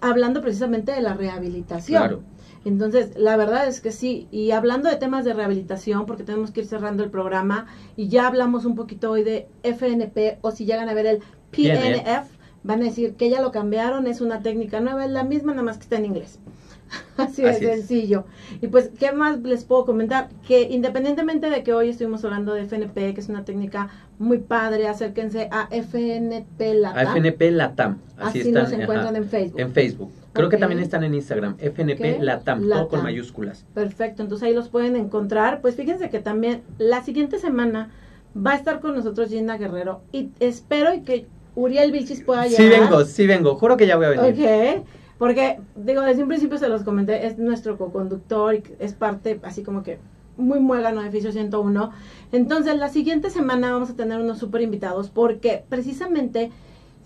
hablando 0.00 0.40
precisamente 0.40 0.90
de 0.90 1.00
la 1.00 1.14
rehabilitación. 1.14 2.02
Claro. 2.02 2.22
Entonces, 2.66 3.12
la 3.16 3.36
verdad 3.36 3.68
es 3.68 3.80
que 3.80 3.92
sí. 3.92 4.26
Y 4.32 4.50
hablando 4.50 4.90
de 4.90 4.96
temas 4.96 5.24
de 5.24 5.32
rehabilitación, 5.32 6.04
porque 6.04 6.24
tenemos 6.24 6.50
que 6.50 6.62
ir 6.62 6.66
cerrando 6.66 7.04
el 7.04 7.10
programa, 7.10 7.68
y 7.94 8.08
ya 8.08 8.26
hablamos 8.26 8.64
un 8.64 8.74
poquito 8.74 9.12
hoy 9.12 9.22
de 9.22 9.46
FNP, 9.62 10.38
o 10.40 10.50
si 10.50 10.66
llegan 10.66 10.88
a 10.88 10.94
ver 10.94 11.06
el 11.06 11.22
PNF, 11.52 12.28
van 12.64 12.80
a 12.80 12.86
decir 12.86 13.14
que 13.14 13.30
ya 13.30 13.40
lo 13.40 13.52
cambiaron, 13.52 14.08
es 14.08 14.20
una 14.20 14.42
técnica 14.42 14.80
nueva, 14.80 15.04
es 15.04 15.12
la 15.12 15.22
misma, 15.22 15.52
nada 15.52 15.62
más 15.62 15.76
que 15.76 15.84
está 15.84 15.96
en 15.96 16.06
inglés. 16.06 16.40
Así, 17.16 17.42
de 17.42 17.54
sencillo. 17.54 18.24
Y 18.60 18.68
pues, 18.68 18.90
¿qué 18.98 19.12
más 19.12 19.40
les 19.40 19.64
puedo 19.64 19.84
comentar? 19.84 20.28
Que 20.46 20.62
independientemente 20.62 21.50
de 21.50 21.62
que 21.62 21.72
hoy 21.72 21.90
estuvimos 21.90 22.24
hablando 22.24 22.54
de 22.54 22.64
FNP, 22.64 23.14
que 23.14 23.20
es 23.20 23.28
una 23.28 23.44
técnica 23.44 23.88
muy 24.18 24.38
padre, 24.38 24.88
acérquense 24.88 25.48
a 25.50 25.68
FNP 25.70 26.74
Latam. 26.74 27.06
A 27.06 27.12
FNP 27.12 27.50
Latam. 27.50 27.98
Así, 28.18 28.40
Así 28.40 28.52
nos 28.52 28.72
encuentran 28.72 29.16
en 29.16 29.28
Facebook. 29.28 29.60
En 29.60 29.72
Facebook. 29.72 30.12
Creo 30.32 30.48
que 30.48 30.58
también 30.58 30.80
están 30.80 31.02
en 31.02 31.14
Instagram, 31.14 31.56
FNP 31.58 32.18
Latam, 32.20 32.68
todo 32.68 32.88
con 32.88 33.02
mayúsculas. 33.02 33.64
Perfecto, 33.74 34.22
entonces 34.22 34.46
ahí 34.46 34.54
los 34.54 34.68
pueden 34.68 34.96
encontrar. 34.96 35.60
Pues 35.60 35.76
fíjense 35.76 36.10
que 36.10 36.18
también 36.18 36.62
la 36.78 37.02
siguiente 37.02 37.38
semana 37.38 37.90
va 38.36 38.52
a 38.52 38.56
estar 38.56 38.80
con 38.80 38.94
nosotros 38.94 39.30
Gina 39.30 39.56
Guerrero 39.56 40.02
y 40.12 40.30
espero 40.40 40.90
que 41.04 41.26
Uriel 41.54 41.90
Vilchis 41.90 42.22
pueda 42.22 42.46
llegar. 42.46 42.58
Sí 42.58 42.68
vengo, 42.68 43.04
sí 43.04 43.26
vengo, 43.26 43.54
juro 43.54 43.76
que 43.76 43.86
ya 43.86 43.96
voy 43.96 44.06
a 44.06 44.08
venir. 44.10 44.78
Ok, 44.78 44.86
porque 45.18 45.60
digo, 45.74 46.02
desde 46.02 46.22
un 46.22 46.28
principio 46.28 46.58
se 46.58 46.68
los 46.68 46.82
comenté, 46.82 47.26
es 47.26 47.38
nuestro 47.38 47.78
co-conductor 47.78 48.62
es 48.78 48.94
parte 48.94 49.40
así 49.42 49.62
como 49.62 49.82
que 49.82 49.98
muy 50.36 50.60
muégano 50.60 51.02
de 51.02 51.10
Fisio 51.10 51.32
101. 51.32 51.90
Entonces, 52.32 52.76
la 52.76 52.88
siguiente 52.88 53.30
semana 53.30 53.72
vamos 53.72 53.90
a 53.90 53.96
tener 53.96 54.20
unos 54.20 54.38
súper 54.38 54.60
invitados 54.60 55.08
porque 55.10 55.64
precisamente 55.68 56.50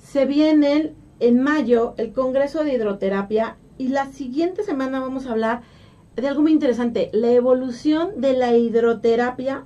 se 0.03 0.27
vienen 0.27 0.95
en 1.21 1.43
mayo 1.43 1.95
el 1.97 2.13
Congreso 2.13 2.65
de 2.65 2.75
Hidroterapia 2.75 3.57
y 3.79 3.89
la 3.89 4.07
siguiente 4.07 4.65
semana 4.65 5.01
vamos 5.01 5.27
a 5.27 5.33
hablar 5.33 5.63
de 6.17 6.27
algo 6.27 6.43
muy 6.43 6.53
interesante, 6.53 7.11
la 7.13 7.31
evolución 7.31 8.21
de 8.21 8.33
la 8.33 8.57
hidroterapia 8.57 9.65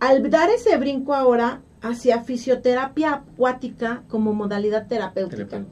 al 0.00 0.28
dar 0.30 0.50
ese 0.50 0.76
brinco 0.76 1.14
ahora 1.14 1.62
hacia 1.80 2.22
fisioterapia 2.22 3.14
acuática 3.14 4.02
como 4.08 4.32
modalidad 4.32 4.86
terapéutica. 4.86 5.64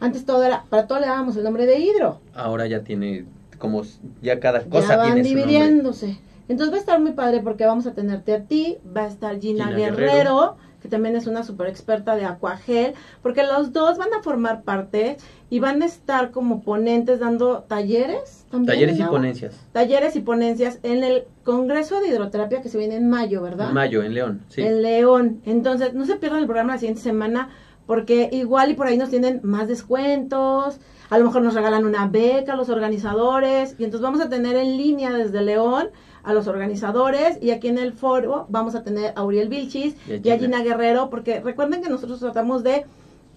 Antes 0.00 0.24
todo 0.24 0.42
era, 0.42 0.64
para 0.68 0.86
todo 0.86 1.00
le 1.00 1.06
dábamos 1.06 1.36
el 1.36 1.44
nombre 1.44 1.66
de 1.66 1.78
hidro. 1.78 2.20
Ahora 2.34 2.66
ya 2.66 2.82
tiene 2.82 3.24
como 3.58 3.82
ya 4.22 4.38
cada 4.40 4.64
cosa 4.64 4.88
ya 4.88 4.96
van 4.96 5.22
dividiéndose. 5.22 6.18
Entonces 6.48 6.72
va 6.72 6.76
a 6.76 6.80
estar 6.80 7.00
muy 7.00 7.12
padre 7.12 7.40
porque 7.40 7.66
vamos 7.66 7.86
a 7.86 7.92
tenerte 7.92 8.34
a 8.34 8.44
ti, 8.44 8.78
va 8.96 9.02
a 9.02 9.08
estar 9.08 9.40
Gina, 9.40 9.70
Guerrero 9.70 10.56
que 10.86 10.90
también 10.90 11.16
es 11.16 11.26
una 11.26 11.42
super 11.42 11.66
experta 11.66 12.14
de 12.16 12.24
Aquagel, 12.24 12.94
porque 13.22 13.42
los 13.42 13.72
dos 13.72 13.98
van 13.98 14.12
a 14.14 14.22
formar 14.22 14.62
parte 14.62 15.16
y 15.50 15.58
van 15.58 15.82
a 15.82 15.86
estar 15.86 16.30
como 16.30 16.62
ponentes 16.62 17.18
dando 17.18 17.64
talleres. 17.66 18.46
talleres 18.64 18.98
y 18.98 19.02
ponencias. 19.02 19.54
Talleres 19.72 20.16
y 20.16 20.20
ponencias 20.20 20.78
en 20.82 21.02
el 21.02 21.24
Congreso 21.44 22.00
de 22.00 22.08
Hidroterapia 22.08 22.62
que 22.62 22.68
se 22.68 22.78
viene 22.78 22.96
en 22.96 23.08
mayo, 23.08 23.42
¿verdad? 23.42 23.68
En 23.68 23.74
mayo, 23.74 24.02
en 24.02 24.14
León, 24.14 24.42
sí. 24.48 24.62
En 24.62 24.82
León. 24.82 25.40
Entonces, 25.44 25.94
no 25.94 26.06
se 26.06 26.16
pierdan 26.16 26.40
el 26.40 26.46
programa 26.46 26.74
la 26.74 26.78
siguiente 26.78 27.02
semana, 27.02 27.48
porque 27.86 28.28
igual 28.32 28.70
y 28.70 28.74
por 28.74 28.86
ahí 28.86 28.96
nos 28.96 29.10
tienen 29.10 29.40
más 29.42 29.68
descuentos, 29.68 30.78
a 31.08 31.18
lo 31.18 31.24
mejor 31.24 31.42
nos 31.42 31.54
regalan 31.54 31.84
una 31.84 32.08
beca 32.08 32.54
a 32.54 32.56
los 32.56 32.68
organizadores, 32.68 33.76
y 33.78 33.84
entonces 33.84 34.02
vamos 34.02 34.20
a 34.20 34.28
tener 34.28 34.56
en 34.56 34.76
línea 34.76 35.12
desde 35.12 35.42
León 35.42 35.90
a 36.24 36.34
los 36.34 36.48
organizadores 36.48 37.38
y 37.40 37.52
aquí 37.52 37.68
en 37.68 37.78
el 37.78 37.92
foro 37.92 38.46
vamos 38.48 38.74
a 38.74 38.82
tener 38.82 39.12
a 39.14 39.22
Uriel 39.22 39.48
Vilchis 39.48 39.94
y 40.08 40.30
a 40.30 40.38
Gina 40.38 40.62
Guerrero, 40.62 41.08
porque 41.08 41.40
recuerden 41.40 41.82
que 41.82 41.88
nosotros 41.88 42.18
tratamos 42.18 42.64
de 42.64 42.84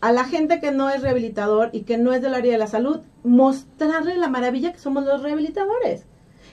a 0.02 0.12
la 0.12 0.24
gente 0.24 0.60
que 0.60 0.72
no 0.72 0.90
es 0.90 1.02
rehabilitador 1.02 1.70
y 1.72 1.82
que 1.82 1.98
no 1.98 2.14
es 2.14 2.22
del 2.22 2.34
área 2.34 2.54
de 2.54 2.58
la 2.58 2.68
salud, 2.68 3.02
mostrarle 3.24 4.18
la 4.18 4.30
maravilla 4.30 4.72
que 4.72 4.80
somos 4.80 5.06
los 5.06 5.22
rehabilitadores. 5.22 6.06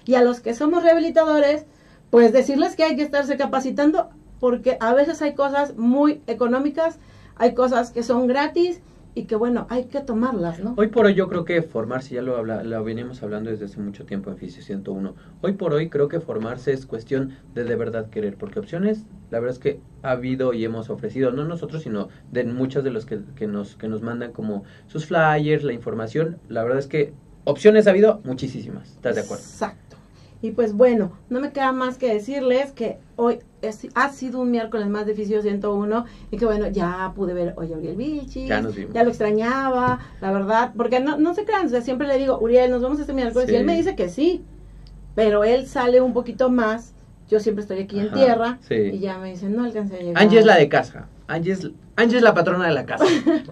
Y 0.05 0.15
a 0.15 0.23
los 0.23 0.41
que 0.41 0.55
somos 0.55 0.83
rehabilitadores, 0.83 1.65
pues 2.11 2.33
decirles 2.33 2.77
que 2.77 2.85
hay 2.85 2.97
que 2.97 3.03
estarse 3.03 3.37
capacitando 3.37 4.11
porque 4.41 4.77
a 4.81 4.93
veces 4.95 5.23
hay 5.23 5.35
cosas 5.35 5.77
muy 5.77 6.23
económicas, 6.27 6.99
hay 7.37 7.55
cosas 7.55 7.91
que 7.91 8.03
son 8.03 8.27
gratis 8.27 8.81
y 9.15 9.25
que 9.25 9.35
bueno, 9.35 9.67
hay 9.71 9.85
que 9.85 10.03
tomarlas, 10.03 10.61
¿no? 10.61 10.75
Hoy 10.77 10.89
por 10.89 11.07
hoy 11.07 11.15
yo 11.15 11.27
creo 11.29 11.47
que 11.47 11.63
formarse, 11.63 12.15
ya 12.15 12.21
lo, 12.21 12.37
habla, 12.37 12.63
lo 12.63 12.85
venimos 12.85 13.23
hablando 13.23 13.51
desde 13.51 13.65
hace 13.65 13.81
mucho 13.81 14.05
tiempo 14.05 14.31
en 14.31 14.37
Fisio 14.37 14.63
101, 14.63 15.15
hoy 15.41 15.53
por 15.53 15.73
hoy 15.73 15.89
creo 15.89 16.09
que 16.09 16.21
formarse 16.21 16.75
es 16.75 16.85
cuestión 16.85 17.33
de 17.55 17.65
de 17.65 17.77
verdad 17.77 18.11
querer, 18.11 18.37
porque 18.37 18.59
opciones, 18.59 19.07
la 19.31 19.41
verdad 19.41 19.55
es 19.55 19.59
que 19.59 19.81
ha 20.03 20.11
habido 20.11 20.53
y 20.53 20.67
hemos 20.67 20.91
ofrecido, 20.91 21.33
no 21.33 21.45
nosotros, 21.45 21.83
sino 21.83 22.09
de 22.31 22.45
muchos 22.45 22.85
de 22.85 22.91
los 22.91 23.07
que, 23.07 23.21
que, 23.37 23.47
nos, 23.47 23.77
que 23.77 23.89
nos 23.89 24.03
mandan 24.03 24.33
como 24.33 24.65
sus 24.87 25.07
flyers, 25.07 25.65
la 25.65 25.73
información, 25.73 26.39
la 26.51 26.63
verdad 26.63 26.79
es 26.79 26.87
que 26.87 27.15
opciones 27.45 27.87
ha 27.87 27.91
habido 27.91 28.21
muchísimas, 28.25 28.91
¿estás 28.91 29.15
de 29.15 29.23
acuerdo? 29.23 29.43
Exacto. 29.43 29.86
Y 30.47 30.53
pues 30.53 30.75
bueno, 30.75 31.11
no 31.29 31.41
me 31.41 31.51
queda 31.51 31.73
más 31.73 31.99
que 31.99 32.15
decirles 32.15 32.71
que 32.71 32.99
hoy 33.17 33.41
ha 33.95 34.09
sido 34.11 34.39
un 34.39 34.53
miércoles 34.53 34.87
más 34.87 35.05
de 35.05 35.13
Fisio 35.13 35.43
101 35.43 36.05
y 36.31 36.37
que 36.37 36.45
bueno, 36.45 36.69
ya 36.69 37.13
pude 37.17 37.35
ver 37.35 37.53
hoy 37.57 37.73
a 37.73 37.77
Uriel 37.77 37.97
Bichi, 37.97 38.47
ya, 38.47 38.63
ya, 38.95 39.03
lo 39.03 39.09
extrañaba, 39.09 39.99
la 40.21 40.31
verdad, 40.31 40.71
porque 40.77 41.01
no, 41.01 41.19
no 41.19 41.35
se 41.35 41.45
crean, 41.45 41.69
siempre 41.83 42.07
le 42.07 42.17
digo, 42.19 42.39
Uriel, 42.39 42.71
nos 42.71 42.81
vemos 42.81 43.01
este 43.01 43.13
miércoles 43.13 43.49
y 43.51 43.57
él 43.57 43.65
me 43.65 43.75
dice 43.75 43.97
que 43.97 44.09
sí, 44.09 44.45
pero 45.17 45.43
él 45.43 45.67
sale 45.67 46.01
un 46.01 46.13
poquito 46.13 46.49
más, 46.49 46.95
yo 47.29 47.41
siempre 47.41 47.63
estoy 47.63 47.81
aquí 47.81 47.99
en 47.99 48.13
tierra 48.13 48.61
y 48.71 49.01
ya 49.01 49.19
me 49.19 49.31
dice, 49.31 49.49
no 49.49 49.65
alcancé 49.65 49.97
a 49.97 49.99
llegar. 49.99 50.23
Angie 50.23 50.39
es 50.39 50.47
la 50.47 50.57
de 50.57 50.69
casa, 50.69 51.09
Angie 51.29 51.53
es, 51.53 51.69
Angie 51.97 52.19
es 52.19 52.23
la 52.23 52.35
patrona 52.35 52.67
de 52.69 52.75
la 52.75 52.87
casa. 52.87 53.05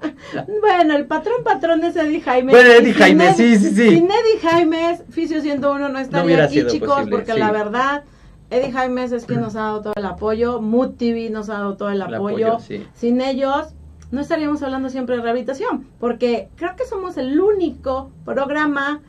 bueno, 0.61 0.95
el 0.95 1.07
patrón 1.07 1.43
patrón 1.43 1.83
es 1.85 1.97
Eddie 1.97 2.21
Jaime. 2.21 2.53
Bueno, 2.53 2.71
Eddie 2.71 2.95
Jaime, 2.95 3.35
sí, 3.35 3.57
sí, 3.57 3.71
sí. 3.71 3.91
Sin 3.91 4.05
Eddie 4.05 4.39
Jaime, 4.43 5.01
Fisio 5.11 5.41
101 5.41 5.89
no 5.89 5.99
estaría 5.99 6.37
no 6.37 6.45
aquí, 6.45 6.67
chicos, 6.67 7.07
porque 7.11 7.35
la 7.35 7.51
verdad, 7.51 8.05
Eddie 8.51 8.71
Jaime 8.73 9.05
es 9.05 9.25
quien 9.25 9.41
nos 9.41 9.57
ha 9.57 9.61
dado 9.61 9.83
todo 9.83 9.93
el 9.97 10.05
apoyo, 10.05 10.61
Mood 10.61 10.93
TV 10.93 11.31
nos 11.31 11.49
ha 11.49 11.55
dado 11.55 11.77
todo 11.77 11.91
el, 11.91 12.01
apoyo. 12.03 12.59
Sin 12.95 13.21
ellos, 13.21 13.75
no 14.13 14.21
estaríamos 14.21 14.63
hablando 14.63 14.89
siempre 14.89 15.17
de 15.17 15.23
rehabilitación, 15.23 15.89
porque 15.99 16.49
creo 16.57 16.77
que 16.77 16.85
somos 16.85 17.17
el 17.17 17.41
único 17.41 18.11
programa, 18.25 19.01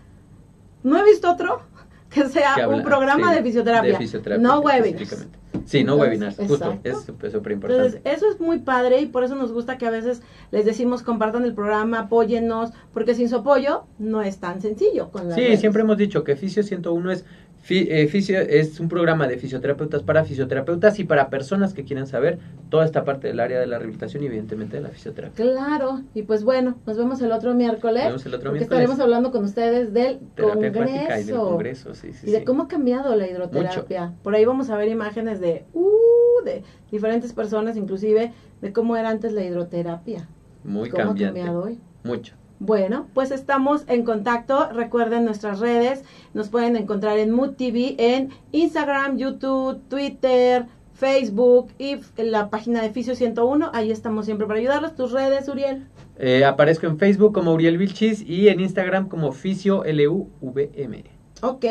no 0.83 0.97
he 0.97 1.03
visto 1.03 1.31
otro, 1.31 1.61
que 2.09 2.27
sea 2.29 2.67
un 2.67 2.81
programa 2.81 3.33
de, 3.33 3.43
fisioterapia, 3.43 3.99
no 4.39 4.61
webinars. 4.61 5.27
Sí, 5.65 5.83
no 5.83 5.95
webinars, 5.95 6.37
justo, 6.37 6.79
es 6.83 6.97
súper 7.31 7.51
importante. 7.51 7.97
Entonces, 7.97 8.01
eso 8.05 8.29
es 8.29 8.39
muy 8.39 8.59
padre 8.59 9.01
y 9.01 9.07
por 9.07 9.23
eso 9.23 9.35
nos 9.35 9.51
gusta 9.51 9.77
que 9.77 9.85
a 9.85 9.91
veces 9.91 10.21
les 10.51 10.65
decimos 10.65 11.01
compartan 11.01 11.43
el 11.43 11.53
programa, 11.53 11.99
apóyennos, 11.99 12.71
porque 12.93 13.15
sin 13.15 13.29
su 13.29 13.37
apoyo 13.37 13.85
no 13.97 14.21
es 14.21 14.37
tan 14.37 14.61
sencillo. 14.61 15.09
Con 15.09 15.31
sí, 15.33 15.57
siempre 15.57 15.81
hemos 15.81 15.97
dicho 15.97 16.23
que 16.23 16.35
Fisio 16.35 16.63
101 16.63 17.11
es 17.11 17.25
fisio, 17.65 18.39
es 18.39 18.79
un 18.79 18.87
programa 18.89 19.27
de 19.27 19.37
fisioterapeutas 19.37 20.03
para 20.03 20.23
fisioterapeutas 20.23 20.99
y 20.99 21.03
para 21.03 21.29
personas 21.29 21.73
que 21.73 21.83
quieran 21.83 22.05
saber 22.05 22.37
toda 22.69 22.85
esta 22.85 23.03
parte 23.03 23.27
del 23.27 23.39
área 23.39 23.59
de 23.59 23.65
la 23.65 23.79
rehabilitación 23.79 24.23
y 24.23 24.27
evidentemente 24.27 24.77
de 24.77 24.83
la 24.83 24.89
fisioterapia. 24.89 25.43
Claro, 25.43 26.03
y 26.13 26.21
pues 26.21 26.43
bueno, 26.43 26.75
nos 26.85 26.97
vemos 26.97 27.21
el 27.21 27.31
otro 27.31 27.55
miércoles. 27.55 28.03
Nos 28.03 28.11
vemos 28.11 28.25
el 28.27 28.33
otro 28.35 28.51
miércoles. 28.51 28.71
Estaremos 28.71 28.99
hablando 28.99 29.31
con 29.31 29.43
ustedes 29.43 29.93
del 29.93 30.19
congreso. 30.39 31.19
Y 31.19 31.23
del 31.23 31.35
congreso, 31.35 31.95
sí, 31.95 32.13
sí, 32.13 32.29
y 32.29 32.31
de 32.31 32.43
cómo 32.43 32.63
ha 32.63 32.67
cambiado 32.67 33.15
la 33.15 33.27
hidroterapia. 33.27 34.13
Por 34.21 34.35
ahí 34.35 34.45
vamos 34.45 34.69
a 34.69 34.77
ver 34.77 34.87
imágenes 34.87 35.39
de, 35.39 35.65
uh, 35.73 36.43
de 36.45 36.63
diferentes 36.91 37.33
personas, 37.33 37.77
inclusive 37.77 38.31
de 38.61 38.73
cómo 38.73 38.95
era 38.95 39.09
antes 39.09 39.33
la 39.33 39.43
hidroterapia. 39.43 40.27
Muy 40.63 40.89
¿Cómo 40.89 41.11
Ha 41.11 41.15
cambiado 41.15 41.63
hoy? 41.63 41.79
Mucho. 42.03 42.35
Bueno, 42.65 43.07
pues 43.13 43.29
estamos 43.29 43.83
en 43.87 44.03
contacto. 44.03 44.69
Recuerden 44.71 45.23
nuestras 45.23 45.59
redes. 45.59 46.03
Nos 46.33 46.49
pueden 46.49 46.75
encontrar 46.75 47.19
en 47.19 47.29
Mood 47.29 47.51
TV 47.51 47.95
en 47.99 48.31
Instagram, 48.53 49.17
YouTube, 49.17 49.81
Twitter, 49.87 50.65
Facebook 50.95 51.69
y 51.77 51.97
en 52.17 52.31
la 52.31 52.49
página 52.49 52.81
de 52.81 52.89
Fisio 52.89 53.13
101. 53.13 53.69
Ahí 53.71 53.91
estamos 53.91 54.25
siempre 54.25 54.47
para 54.47 54.59
ayudarlos. 54.59 54.95
¿Tus 54.95 55.11
redes, 55.11 55.47
Uriel? 55.47 55.85
Eh, 56.17 56.43
aparezco 56.43 56.87
en 56.87 56.97
Facebook 56.97 57.35
como 57.35 57.53
Uriel 57.53 57.77
Vilchis 57.77 58.27
y 58.27 58.47
en 58.47 58.59
Instagram 58.59 59.09
como 59.09 59.31
Fisio 59.31 59.83
LUVM. 59.85 61.03
Ok, 61.43 61.65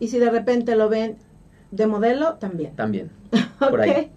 y 0.00 0.08
si 0.08 0.18
de 0.18 0.30
repente 0.30 0.76
lo 0.76 0.88
ven 0.88 1.18
de 1.72 1.86
modelo, 1.86 2.36
también. 2.36 2.74
También. 2.74 3.10
Por 3.58 3.82
ahí. 3.82 4.10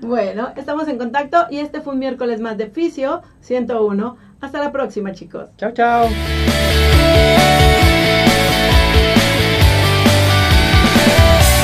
Bueno, 0.00 0.48
estamos 0.56 0.88
en 0.88 0.98
contacto 0.98 1.46
y 1.50 1.58
este 1.58 1.80
fue 1.80 1.92
un 1.92 2.00
miércoles 2.00 2.40
más 2.40 2.58
de 2.58 2.66
Fisio 2.66 3.22
101. 3.42 4.16
Hasta 4.40 4.60
la 4.60 4.72
próxima, 4.72 5.12
chicos. 5.12 5.48
Chao, 5.56 5.72
chao. 5.72 6.08